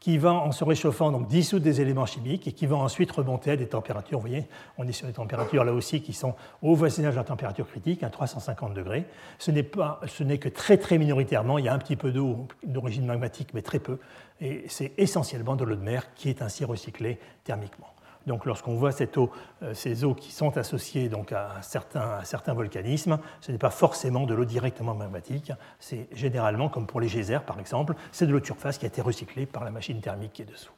qui 0.00 0.16
va, 0.16 0.32
en 0.32 0.52
se 0.52 0.62
réchauffant, 0.62 1.10
donc 1.10 1.26
dissoudre 1.26 1.64
des 1.64 1.80
éléments 1.80 2.06
chimiques 2.06 2.46
et 2.46 2.52
qui 2.52 2.66
va 2.66 2.76
ensuite 2.76 3.10
remonter 3.10 3.50
à 3.50 3.56
des 3.56 3.66
températures. 3.66 4.18
Vous 4.18 4.28
voyez, 4.28 4.46
on 4.76 4.86
est 4.86 4.92
sur 4.92 5.06
des 5.06 5.12
températures 5.12 5.64
là 5.64 5.72
aussi 5.72 6.02
qui 6.02 6.12
sont 6.12 6.34
au 6.62 6.74
voisinage 6.74 7.14
de 7.14 7.18
la 7.18 7.24
température 7.24 7.66
critique, 7.66 8.02
à 8.04 8.10
350 8.10 8.74
degrés. 8.74 9.06
Ce 9.38 9.50
n'est, 9.50 9.64
pas, 9.64 10.00
ce 10.06 10.22
n'est 10.22 10.38
que 10.38 10.48
très 10.48 10.78
très 10.78 10.98
minoritairement, 10.98 11.58
il 11.58 11.64
y 11.64 11.68
a 11.68 11.74
un 11.74 11.78
petit 11.78 11.96
peu 11.96 12.12
d'eau 12.12 12.46
d'origine 12.64 13.06
magmatique, 13.06 13.48
mais 13.54 13.62
très 13.62 13.80
peu. 13.80 13.98
Et 14.40 14.64
c'est 14.68 14.92
essentiellement 14.98 15.56
de 15.56 15.64
l'eau 15.64 15.74
de 15.74 15.82
mer 15.82 16.14
qui 16.14 16.28
est 16.28 16.42
ainsi 16.42 16.64
recyclée 16.64 17.18
thermiquement. 17.42 17.88
Donc 18.28 18.44
lorsqu'on 18.44 18.76
voit 18.76 18.90
euh, 18.92 19.74
ces 19.74 20.04
eaux 20.04 20.14
qui 20.14 20.30
sont 20.30 20.56
associées 20.56 21.10
à, 21.32 21.62
certains, 21.62 22.22
certains 22.22 22.54
volcanismes, 22.54 23.18
ce 23.40 23.50
n'est 23.50 23.58
pas 23.58 23.70
forcément 23.70 24.26
de 24.26 24.34
l'eau 24.34 24.44
directement 24.44 24.94
magmatique, 24.94 25.50
c'est 25.80 26.08
généralement, 26.12 26.68
comme 26.68 26.86
pour 26.86 27.00
les 27.00 27.08
geysers 27.08 27.42
par 27.44 27.58
exemple, 27.58 27.94
c'est 28.12 28.26
de 28.26 28.32
l'eau 28.32 28.40
de 28.40 28.46
surface 28.46 28.78
qui 28.78 28.84
a 28.84 28.88
été 28.88 29.00
recyclée 29.00 29.46
par 29.46 29.64
la 29.64 29.70
machine 29.70 30.00
thermique 30.00 30.34
qui 30.34 30.42
est 30.42 30.44
dessous. 30.44 30.77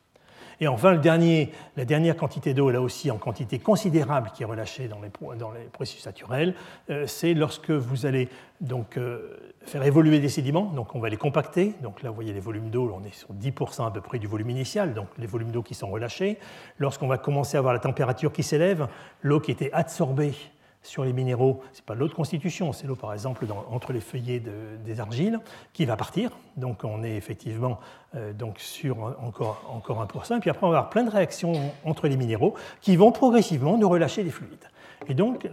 Et 0.63 0.69
enfin, 0.69 0.93
la 0.93 1.85
dernière 1.87 2.17
quantité 2.17 2.53
d'eau, 2.53 2.71
là 2.71 2.83
aussi 2.83 3.11
en 3.11 3.17
quantité 3.17 3.59
considérable 3.59 4.31
qui 4.35 4.43
est 4.43 4.47
relâchée 4.47 4.89
dans 4.89 5.01
les, 5.01 5.11
dans 5.39 5.53
les 5.53 5.65
processus 5.73 6.05
naturels, 6.05 6.55
euh, 6.91 7.07
c'est 7.07 7.33
lorsque 7.33 7.71
vous 7.71 8.05
allez 8.05 8.29
donc, 8.61 8.99
euh, 8.99 9.39
faire 9.63 9.83
évoluer 9.85 10.21
des 10.21 10.29
sédiments, 10.29 10.67
donc 10.75 10.95
on 10.95 11.01
va 11.01 11.09
les 11.09 11.17
compacter. 11.17 11.75
Donc 11.83 12.03
là, 12.03 12.11
vous 12.11 12.15
voyez 12.15 12.35
les 12.35 12.41
volumes 12.41 12.69
d'eau, 12.69 12.95
on 12.95 13.03
est 13.05 13.15
sur 13.15 13.33
10% 13.33 13.87
à 13.87 13.91
peu 13.91 14.03
près 14.03 14.19
du 14.19 14.27
volume 14.27 14.51
initial, 14.51 14.93
donc 14.93 15.09
les 15.17 15.27
volumes 15.27 15.51
d'eau 15.51 15.63
qui 15.63 15.75
sont 15.75 15.89
relâchés. 15.89 16.39
Lorsqu'on 16.79 17.09
va 17.09 17.17
commencer 17.17 17.57
à 17.57 17.61
avoir 17.61 17.73
la 17.73 17.81
température 17.81 18.31
qui 18.31 18.43
s'élève, 18.43 18.87
l'eau 19.23 19.41
qui 19.41 19.53
était 19.53 19.73
absorbée 19.73 20.35
sur 20.83 21.05
les 21.05 21.12
minéraux, 21.12 21.62
ce 21.72 21.78
n'est 21.78 21.85
pas 21.85 21.95
l'eau 21.95 22.09
de 22.09 22.14
constitution, 22.14 22.72
c'est 22.72 22.87
l'eau 22.87 22.97
par 22.97 23.12
exemple 23.12 23.47
entre 23.70 23.93
les 23.93 24.01
feuillets 24.01 24.41
des 24.41 25.01
argiles 25.01 25.41
qui 25.72 25.85
va 25.85 25.97
partir. 25.97 26.31
Donc 26.57 26.85
on 26.85 27.03
est 27.03 27.16
effectivement 27.16 27.78
euh, 28.14 28.33
donc 28.33 28.59
sur 28.59 29.14
encore, 29.22 29.62
encore 29.70 30.05
1%. 30.05 30.39
Et 30.39 30.41
puis 30.41 30.51
après 30.51 30.66
on 30.66 30.70
va 30.70 30.78
avoir 30.78 30.91
plein 30.91 31.05
de 31.05 31.11
réactions 31.11 31.53
entre 31.85 32.09
les 32.09 32.16
minéraux 32.16 32.55
qui 32.81 32.97
vont 32.97 33.12
progressivement 33.12 33.76
nous 33.76 33.89
relâcher 33.89 34.24
des 34.24 34.31
fluides. 34.31 34.68
Et 35.09 35.14
donc 35.14 35.49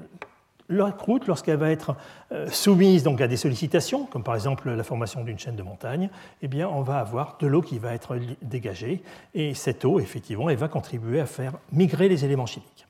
la 0.69 0.91
croûte, 0.91 1.27
lorsqu'elle 1.27 1.57
va 1.57 1.71
être 1.71 1.95
euh, 2.31 2.49
soumise 2.49 3.03
donc 3.03 3.21
à 3.21 3.27
des 3.27 3.37
sollicitations, 3.37 4.05
comme 4.05 4.23
par 4.23 4.35
exemple 4.35 4.69
la 4.69 4.83
formation 4.83 5.23
d'une 5.23 5.39
chaîne 5.39 5.55
de 5.55 5.63
montagne, 5.63 6.09
eh 6.41 6.47
bien 6.47 6.67
on 6.67 6.81
va 6.81 6.99
avoir 6.99 7.37
de 7.39 7.47
l'eau 7.47 7.61
qui 7.61 7.79
va 7.79 7.93
être 7.93 8.17
dégagée. 8.41 9.01
Et 9.33 9.53
cette 9.53 9.85
eau, 9.85 9.99
effectivement, 9.99 10.49
elle 10.49 10.57
va 10.57 10.67
contribuer 10.67 11.19
à 11.19 11.25
faire 11.25 11.53
migrer 11.71 12.09
les 12.09 12.25
éléments 12.25 12.45
chimiques. 12.45 12.86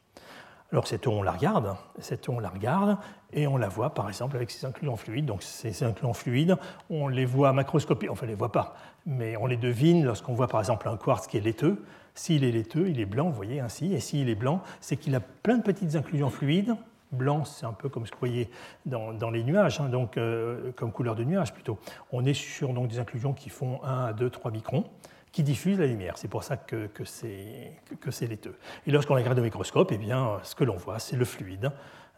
Alors 0.71 0.85
cette 0.85 1.07
eau, 1.07 1.11
on 1.11 1.21
la 1.21 1.31
regarde, 1.31 1.75
cette 1.99 2.27
on 2.27 2.39
la 2.39 2.49
regarde, 2.49 2.97
et 3.31 3.47
on 3.47 3.55
la 3.55 3.69
voit 3.69 3.93
par 3.93 4.09
exemple 4.09 4.35
avec 4.35 4.51
ces 4.51 4.65
incluants 4.65 4.97
fluides. 4.97 5.25
Donc 5.25 5.41
ces 5.41 5.83
incluants 5.83 6.13
fluides, 6.13 6.57
on 6.89 7.07
les 7.07 7.25
voit 7.25 7.53
macroscopiques, 7.53 8.09
enfin 8.09 8.23
on 8.23 8.25
ne 8.25 8.31
les 8.31 8.37
voit 8.37 8.51
pas, 8.51 8.75
mais 9.05 9.37
on 9.37 9.45
les 9.45 9.55
devine 9.55 10.03
lorsqu'on 10.03 10.33
voit 10.33 10.47
par 10.47 10.59
exemple 10.59 10.89
un 10.89 10.97
quartz 10.97 11.27
qui 11.27 11.37
est 11.37 11.41
laiteux. 11.41 11.83
S'il 12.15 12.43
est 12.43 12.51
laiteux, 12.51 12.89
il 12.89 12.99
est 12.99 13.05
blanc, 13.05 13.29
vous 13.29 13.35
voyez 13.35 13.59
ainsi, 13.61 13.93
et 13.93 13.99
s'il 13.99 14.27
est 14.27 14.35
blanc, 14.35 14.61
c'est 14.81 14.97
qu'il 14.97 15.15
a 15.15 15.19
plein 15.19 15.57
de 15.57 15.63
petites 15.63 15.95
inclusions 15.95 16.29
fluides. 16.29 16.75
Blanc, 17.13 17.45
c'est 17.45 17.65
un 17.65 17.71
peu 17.71 17.87
comme 17.87 18.05
ce 18.05 18.11
que 18.11 18.15
vous 18.15 18.27
voyez 18.27 18.49
dans, 18.85 19.29
les 19.29 19.43
nuages, 19.43 19.79
hein, 19.79 19.87
donc 19.87 20.17
euh, 20.17 20.73
comme 20.75 20.91
couleur 20.91 21.15
de 21.15 21.23
nuage 21.23 21.53
plutôt. 21.53 21.77
On 22.11 22.25
est 22.25 22.33
sur 22.33 22.73
donc, 22.73 22.89
des 22.89 22.99
inclusions 22.99 23.31
qui 23.31 23.49
font 23.49 23.79
1 23.85 24.05
à 24.07 24.13
2, 24.13 24.29
3 24.29 24.51
microns 24.51 24.83
qui 25.37 25.43
diffuse 25.43 25.77
la 25.77 25.85
lumière. 25.85 26.17
C'est 26.17 26.27
pour 26.27 26.43
ça 26.43 26.57
que, 26.57 26.89
c'est 27.05 28.27
laiteux. 28.27 28.57
Et 28.87 28.91
lorsqu'on 28.91 29.13
regarde 29.13 29.37
au 29.37 29.43
microscope, 29.43 29.91
eh 29.91 29.99
bien, 29.99 30.39
ce 30.41 30.55
que 30.55 30.63
l'on 30.63 30.77
voit, 30.77 30.97
c'est 30.97 31.15
le 31.15 31.25
fluide. 31.25 31.71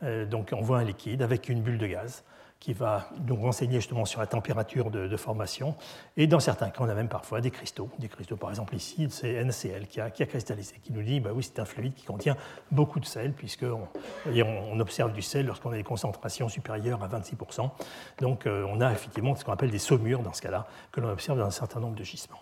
Euh, 0.04 0.26
donc 0.26 0.52
on 0.54 0.62
voit 0.62 0.78
un 0.78 0.86
liquide 0.86 1.22
avec 1.22 1.50
une 1.50 1.62
bulle 1.62 1.80
de 1.80 1.88
gaz 1.88 2.24
qui 2.62 2.72
va 2.72 3.10
nous 3.28 3.36
renseigner 3.36 3.76
justement 3.76 4.06
sur 4.06 4.22
la 4.22 4.26
température 4.26 4.90
de, 4.90 5.18
formation. 5.18 5.76
Et 6.16 6.28
dans 6.28 6.40
certains 6.40 6.70
cas, 6.70 6.80
on 6.80 6.88
a 6.88 6.94
même 6.94 7.10
parfois 7.10 7.42
des 7.42 7.52
cristaux. 7.52 7.90
Des 8.00 8.08
cristaux, 8.08 8.38
par 8.38 8.52
exemple 8.52 8.74
ici, 8.74 9.06
c'est 9.10 9.44
NCL 9.44 9.88
qui 9.88 10.00
a, 10.00 10.12
qui 10.12 10.24
a, 10.24 10.26
cristallisé, 10.26 10.76
qui 10.82 10.94
nous 10.94 11.04
dit, 11.04 11.20
bah 11.20 11.32
oui, 11.34 11.44
c'est 11.44 11.60
un 11.60 11.66
fluide 11.66 11.96
qui 11.96 12.06
contient 12.06 12.38
beaucoup 12.72 13.02
de 13.02 13.06
sel, 13.06 13.34
puisqu'on 13.34 13.90
on 14.28 14.80
observe 14.80 15.12
du 15.12 15.22
sel 15.22 15.46
lorsqu'on 15.46 15.72
a 15.72 15.76
des 15.76 15.84
concentrations 15.84 16.48
supérieures 16.48 17.04
à 17.04 17.10
26%. 17.10 17.70
Donc 18.22 18.48
euh, 18.48 18.66
on 18.70 18.80
a 18.80 18.94
effectivement 18.94 19.36
ce 19.36 19.44
qu'on 19.44 19.52
appelle 19.52 19.72
des 19.72 19.78
saumures 19.78 20.22
dans 20.22 20.32
ce 20.32 20.42
cas-là, 20.42 20.68
que 20.94 21.02
l'on 21.02 21.10
observe 21.10 21.38
dans 21.38 21.48
un 21.48 21.52
certain 21.52 21.82
nombre 21.82 21.96
de 21.96 22.04
gisements. 22.06 22.40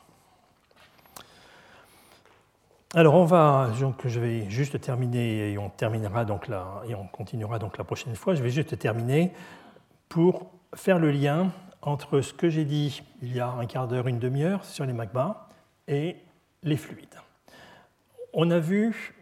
Alors 2.97 3.13
on 3.13 3.25
va, 3.25 3.69
donc 3.79 4.07
je 4.07 4.19
vais 4.19 4.49
juste 4.49 4.81
terminer 4.81 5.51
et 5.51 5.57
on 5.59 5.69
terminera 5.69 6.25
donc 6.25 6.47
là 6.47 6.81
et 6.89 6.95
on 6.95 7.05
continuera 7.05 7.59
donc 7.59 7.77
la 7.77 7.83
prochaine 7.83 8.15
fois. 8.15 8.33
Je 8.33 8.41
vais 8.41 8.49
juste 8.49 8.75
terminer 8.79 9.33
pour 10.09 10.49
faire 10.73 10.97
le 10.97 11.11
lien 11.11 11.51
entre 11.83 12.21
ce 12.21 12.33
que 12.33 12.49
j'ai 12.49 12.65
dit 12.65 13.03
il 13.21 13.35
y 13.35 13.39
a 13.39 13.49
un 13.49 13.67
quart 13.67 13.87
d'heure, 13.87 14.07
une 14.07 14.17
demi-heure 14.17 14.65
sur 14.65 14.83
les 14.83 14.93
magmas 14.93 15.47
et 15.87 16.15
les 16.63 16.75
fluides. 16.75 17.19
On 18.33 18.49
a 18.49 18.57
vu, 18.57 19.13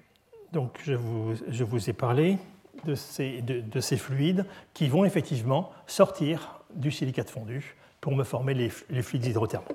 donc 0.53 0.79
je 0.81 0.93
vous, 0.93 1.89
ai 1.89 1.93
parlé 1.93 2.37
de 2.85 2.95
ces, 2.95 3.41
de, 3.41 3.79
ces, 3.81 3.97
fluides 3.97 4.45
qui 4.73 4.87
vont 4.87 5.03
effectivement 5.03 5.69
sortir 5.85 6.61
du 6.73 6.91
silicate 6.91 7.29
fondu 7.29 7.75
pour 7.99 8.15
me 8.15 8.23
former 8.23 8.53
les, 8.53 8.71
les 8.89 9.01
fluides 9.01 9.25
hydrothermaux. 9.25 9.67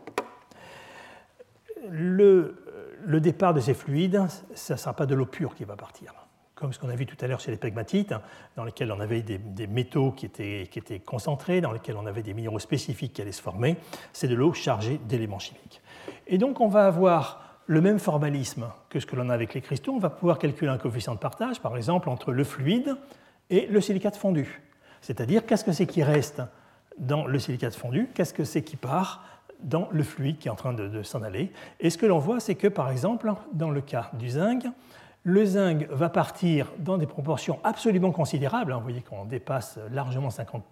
Le, 1.89 3.21
départ 3.21 3.55
de 3.55 3.61
ces 3.61 3.75
fluides, 3.75 4.23
ce 4.55 4.75
ne 4.75 4.79
sera 4.79 4.95
pas 4.95 5.07
de 5.07 5.15
l'eau 5.15 5.27
pure 5.27 5.55
qui 5.55 5.65
va 5.65 5.77
partir. 5.77 6.15
Comme 6.55 6.73
ce 6.73 6.79
qu'on 6.79 6.91
a 6.91 6.95
vu 6.95 7.07
tout 7.07 7.17
à 7.21 7.27
l'heure 7.27 7.41
chez 7.41 7.51
les 7.51 7.57
pegmatites, 7.57 8.15
dans 8.57 8.65
lesquels 8.65 8.93
on 8.93 9.01
avait 9.01 9.23
des, 9.23 9.67
métaux 9.67 10.13
qui 10.13 10.27
étaient, 10.27 10.69
qui 10.71 10.79
étaient, 10.79 11.01
concentrés, 11.01 11.61
dans 11.61 11.73
lesquels 11.73 11.97
on 11.97 12.07
avait 12.07 12.23
des 12.23 12.35
minéraux 12.35 12.59
spécifiques 12.59 13.15
qui 13.15 13.23
allaient 13.23 13.33
se 13.33 13.41
former, 13.41 13.77
c'est 14.13 14.29
de 14.29 14.35
l'eau 14.35 14.53
chargée 14.53 15.01
d'éléments 15.09 15.39
chimiques. 15.39 15.81
Et 16.27 16.37
donc 16.37 16.61
on 16.61 16.69
va 16.69 16.87
avoir 16.87 17.51
le 17.67 17.81
même 17.81 17.99
formalisme 17.99 18.67
que 18.89 18.99
ce 18.99 19.07
que 19.07 19.17
l'on 19.17 19.31
a 19.31 19.35
avec 19.35 19.55
les 19.55 19.61
cristaux. 19.61 19.93
On 19.93 20.01
va 20.01 20.11
pouvoir 20.11 20.39
calculer 20.39 20.71
un 20.71 20.77
coefficient 20.77 21.15
de 21.15 21.21
partage, 21.21 21.61
par 21.61 21.77
exemple, 21.77 22.09
entre 22.09 22.33
le 22.33 22.45
fluide 22.45 22.97
et 23.49 23.67
le 23.67 23.81
silicate 23.81 24.17
fondu. 24.17 24.61
C'est-à-dire, 25.01 25.47
qu'est-ce 25.47 25.65
que 25.65 25.73
c'est 25.73 25.87
qui 25.87 26.03
reste 26.03 26.43
dans 26.99 27.27
le 27.27 27.39
silicate 27.39 27.75
fondu? 27.75 28.09
Qu'est-ce 28.13 28.35
que 28.35 28.45
c'est 28.45 28.63
qui 28.63 28.77
part 28.77 29.25
dans 29.63 29.89
le 29.91 30.03
fluide 30.03 30.39
qui 30.39 30.49
est 30.49 30.51
en 30.51 30.57
train 30.57 30.73
de, 30.73 31.03
s'en 31.03 31.23
aller. 31.23 31.53
Et 31.81 31.91
ce 31.91 31.99
que 31.99 32.07
l'on 32.07 32.19
voit, 32.19 32.41
c'est 32.41 32.55
que 32.55 32.69
par 32.69 32.91
exemple, 32.91 33.33
dans 33.53 33.71
le 33.71 33.81
cas 33.81 34.11
du 34.15 34.31
zinc, 34.31 34.65
le 35.23 35.45
zinc 35.45 35.87
va 35.91 36.09
partir 36.09 36.73
dans 36.79 36.97
des 36.97 37.07
proportions 37.07 37.59
absolument 37.63 38.11
considérables. 38.11 38.73
Vous 38.73 38.81
voyez 38.81 39.03
qu'on 39.03 39.27
dépasse 39.27 39.79
largement 39.93 40.31
50, 40.31 40.65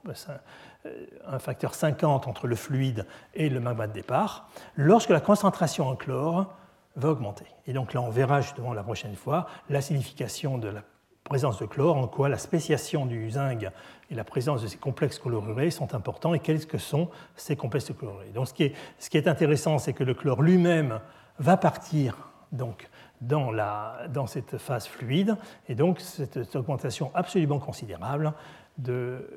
euh, 0.87 1.07
un 1.27 1.39
facteur 1.39 1.75
50 1.75 2.27
entre 2.27 2.47
le 2.47 2.57
fluide 2.57 3.07
et 3.35 3.51
le 3.51 3.61
magma 3.61 3.87
de 3.87 3.93
départ, 3.93 4.49
lorsque 4.77 5.11
la 5.11 5.21
concentration 5.21 5.87
en 5.87 5.97
chlore 5.97 6.55
va 6.97 7.11
augmenter. 7.11 7.47
Et 7.67 7.73
donc 7.73 7.93
là, 7.93 8.01
on 8.01 8.09
verra 8.09 8.41
justement 8.41 8.73
la 8.73 8.83
prochaine 8.83 9.15
fois 9.15 9.47
la 9.69 9.81
signification 9.81 10.57
de 10.57 10.69
la 10.69 10.83
présence 11.29 11.59
de 11.61 11.67
chlore, 11.67 11.97
en 11.97 12.09
quoi 12.09 12.29
la 12.29 12.39
spéciation 12.39 13.07
du 13.07 13.31
zinc 13.31 13.67
et 14.11 14.15
la 14.15 14.25
présence 14.25 14.63
de 14.63 14.67
ces 14.67 14.79
complexes 14.79 15.19
chlorurés 15.19 15.71
sont 15.71 15.95
importants 15.95 16.35
et 16.35 16.41
quels 16.41 16.67
que 16.67 16.79
sont 16.79 17.09
ces 17.37 17.55
complexes 17.55 17.93
chlorurés. 17.97 18.31
Donc 18.35 18.49
ce 18.49 18.55
qui 18.55 18.65
est, 18.65 18.75
ce 18.99 19.11
qui 19.11 19.19
est 19.19 19.29
intéressant, 19.29 19.79
c'est 19.79 19.93
que 19.93 20.05
le 20.05 20.15
chlore 20.15 20.43
lui-même 20.43 21.01
va 21.39 21.57
partir 21.57 22.17
donc, 22.51 22.89
dans, 23.21 23.51
la, 23.51 24.07
dans, 24.09 24.27
cette 24.27 24.57
phase 24.59 24.87
fluide 24.87 25.37
et 25.69 25.75
donc 25.75 26.01
cette, 26.01 26.57
augmentation 26.57 27.11
absolument 27.15 27.59
considérable 27.59 28.33
de, 28.79 29.29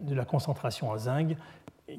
de, 0.00 0.14
la 0.14 0.24
concentration 0.24 0.90
en 0.90 0.98
zinc 0.98 1.36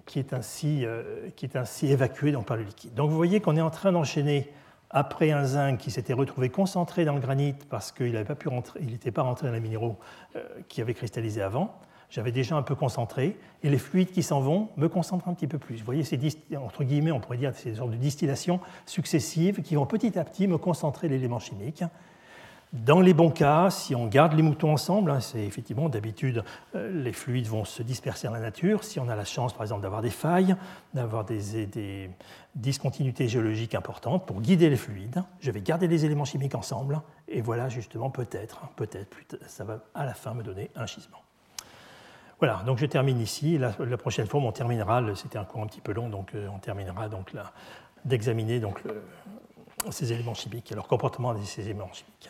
qui 0.06 0.20
est 0.20 0.34
ainsi, 0.34 0.86
euh, 0.86 1.30
qui 1.36 1.46
est 1.46 1.56
ainsi 1.56 1.88
évacuée 1.88 2.34
par 2.46 2.58
le 2.58 2.64
liquide. 2.64 2.94
Donc 2.94 3.10
vous 3.10 3.16
voyez 3.16 3.40
qu'on 3.40 3.56
est 3.56 3.62
en 3.62 3.70
train 3.70 3.92
d'enchaîner 3.92 4.52
après 4.90 5.32
un 5.32 5.44
zinc 5.44 5.78
qui 5.78 5.92
s'était 5.92 6.14
retrouvé 6.14 6.50
concentré 6.50 7.06
dans 7.06 7.14
le 7.14 7.20
granit 7.20 7.54
parce 7.70 7.92
qu'il 7.92 8.14
n'était 8.14 9.12
pas 9.12 9.22
rentré 9.22 9.48
dans 9.48 9.54
les 9.54 9.60
minéraux 9.60 9.98
euh, 10.36 10.44
qui 10.68 10.82
avaient 10.82 10.94
cristallisé 10.94 11.42
avant, 11.42 11.80
j'avais 12.10 12.32
déjà 12.32 12.56
un 12.56 12.64
peu 12.64 12.74
concentré, 12.74 13.38
et 13.62 13.70
les 13.70 13.78
fluides 13.78 14.12
qui 14.12 14.24
s'en 14.24 14.42
vont 14.42 14.70
me 14.78 14.90
concentrent 14.90 15.28
un 15.28 15.34
petit 15.34 15.48
peu 15.48 15.60
plus. 15.60 15.78
Vous 15.78 15.86
voyez, 15.86 16.04
c'est 16.04 16.20
entre 16.58 16.84
guillemets, 16.84 17.12
on 17.12 17.20
pourrait 17.20 17.38
dire, 17.38 17.52
des 17.52 17.76
sortes 17.76 17.92
de 17.92 17.98
distillations 17.98 18.60
successives 18.88 19.62
qui 19.62 19.76
vont 19.76 19.86
petit 19.86 20.18
à 20.18 20.24
petit 20.24 20.48
me 20.48 20.58
concentrer 20.58 21.08
l'élément 21.08 21.40
chimique. 21.40 21.84
Dans 22.72 23.02
les 23.02 23.16
bons 23.16 23.32
cas, 23.32 23.72
si 23.72 23.96
on 23.96 24.06
garde 24.06 24.34
les 24.34 24.44
moutons 24.44 24.72
ensemble, 24.72 25.10
hein, 25.10 25.22
c'est 25.22 25.44
effectivement 25.44 25.90
d'habitude 25.90 26.44
euh, 26.76 26.92
les 27.04 27.14
fluides 27.14 27.48
vont 27.48 27.66
se 27.66 27.82
disperser 27.82 28.28
dans 28.28 28.34
la 28.34 28.42
nature. 28.42 28.84
Si 28.84 29.00
on 29.00 29.10
a 29.10 29.16
la 29.16 29.26
chance, 29.26 29.54
par 29.54 29.64
exemple, 29.64 29.82
d'avoir 29.82 30.04
des 30.04 30.12
failles, 30.12 30.56
d'avoir 30.94 31.26
des, 31.26 32.12
discontinuités 32.54 33.28
géologiques 33.28 33.74
importantes 33.74 34.28
pour 34.28 34.40
guider 34.40 34.70
les 34.70 34.76
fluides, 34.76 35.24
je 35.40 35.50
vais 35.50 35.62
garder 35.62 35.88
les 35.88 36.06
éléments 36.06 36.26
chimiques 36.26 36.54
ensemble 36.54 37.02
et 37.28 37.42
voilà 37.42 37.70
justement 37.70 38.12
peut-être, 38.12 38.62
peut-être, 38.76 39.18
ça 39.48 39.64
va 39.64 39.80
à 39.96 40.06
la 40.06 40.14
fin 40.14 40.36
me 40.36 40.44
donner 40.44 40.70
un 40.76 40.86
gisement. 40.86 41.24
Voilà, 42.38 42.62
donc 42.68 42.78
je 42.78 42.86
termine 42.86 43.20
ici. 43.20 43.58
La, 43.58 43.72
prochaine 43.98 44.28
fois, 44.28 44.42
on 44.42 44.52
terminera. 44.52 45.04
C'était 45.16 45.40
un 45.40 45.44
cours 45.44 45.64
un 45.64 45.68
petit 45.68 45.82
peu 45.82 45.92
long, 45.92 46.08
donc 46.08 46.36
euh, 46.36 46.48
on 46.54 46.60
terminera 46.60 47.10
donc 47.10 47.34
d'examiner 48.06 48.60
donc 48.60 48.84
ces 49.90 50.14
éléments 50.14 50.36
chimiques 50.36 50.72
et 50.72 50.76
leur 50.76 50.88
comportement 50.88 51.34
de 51.34 51.42
ces 51.42 51.64
éléments 51.64 51.92
chimiques. 51.94 52.30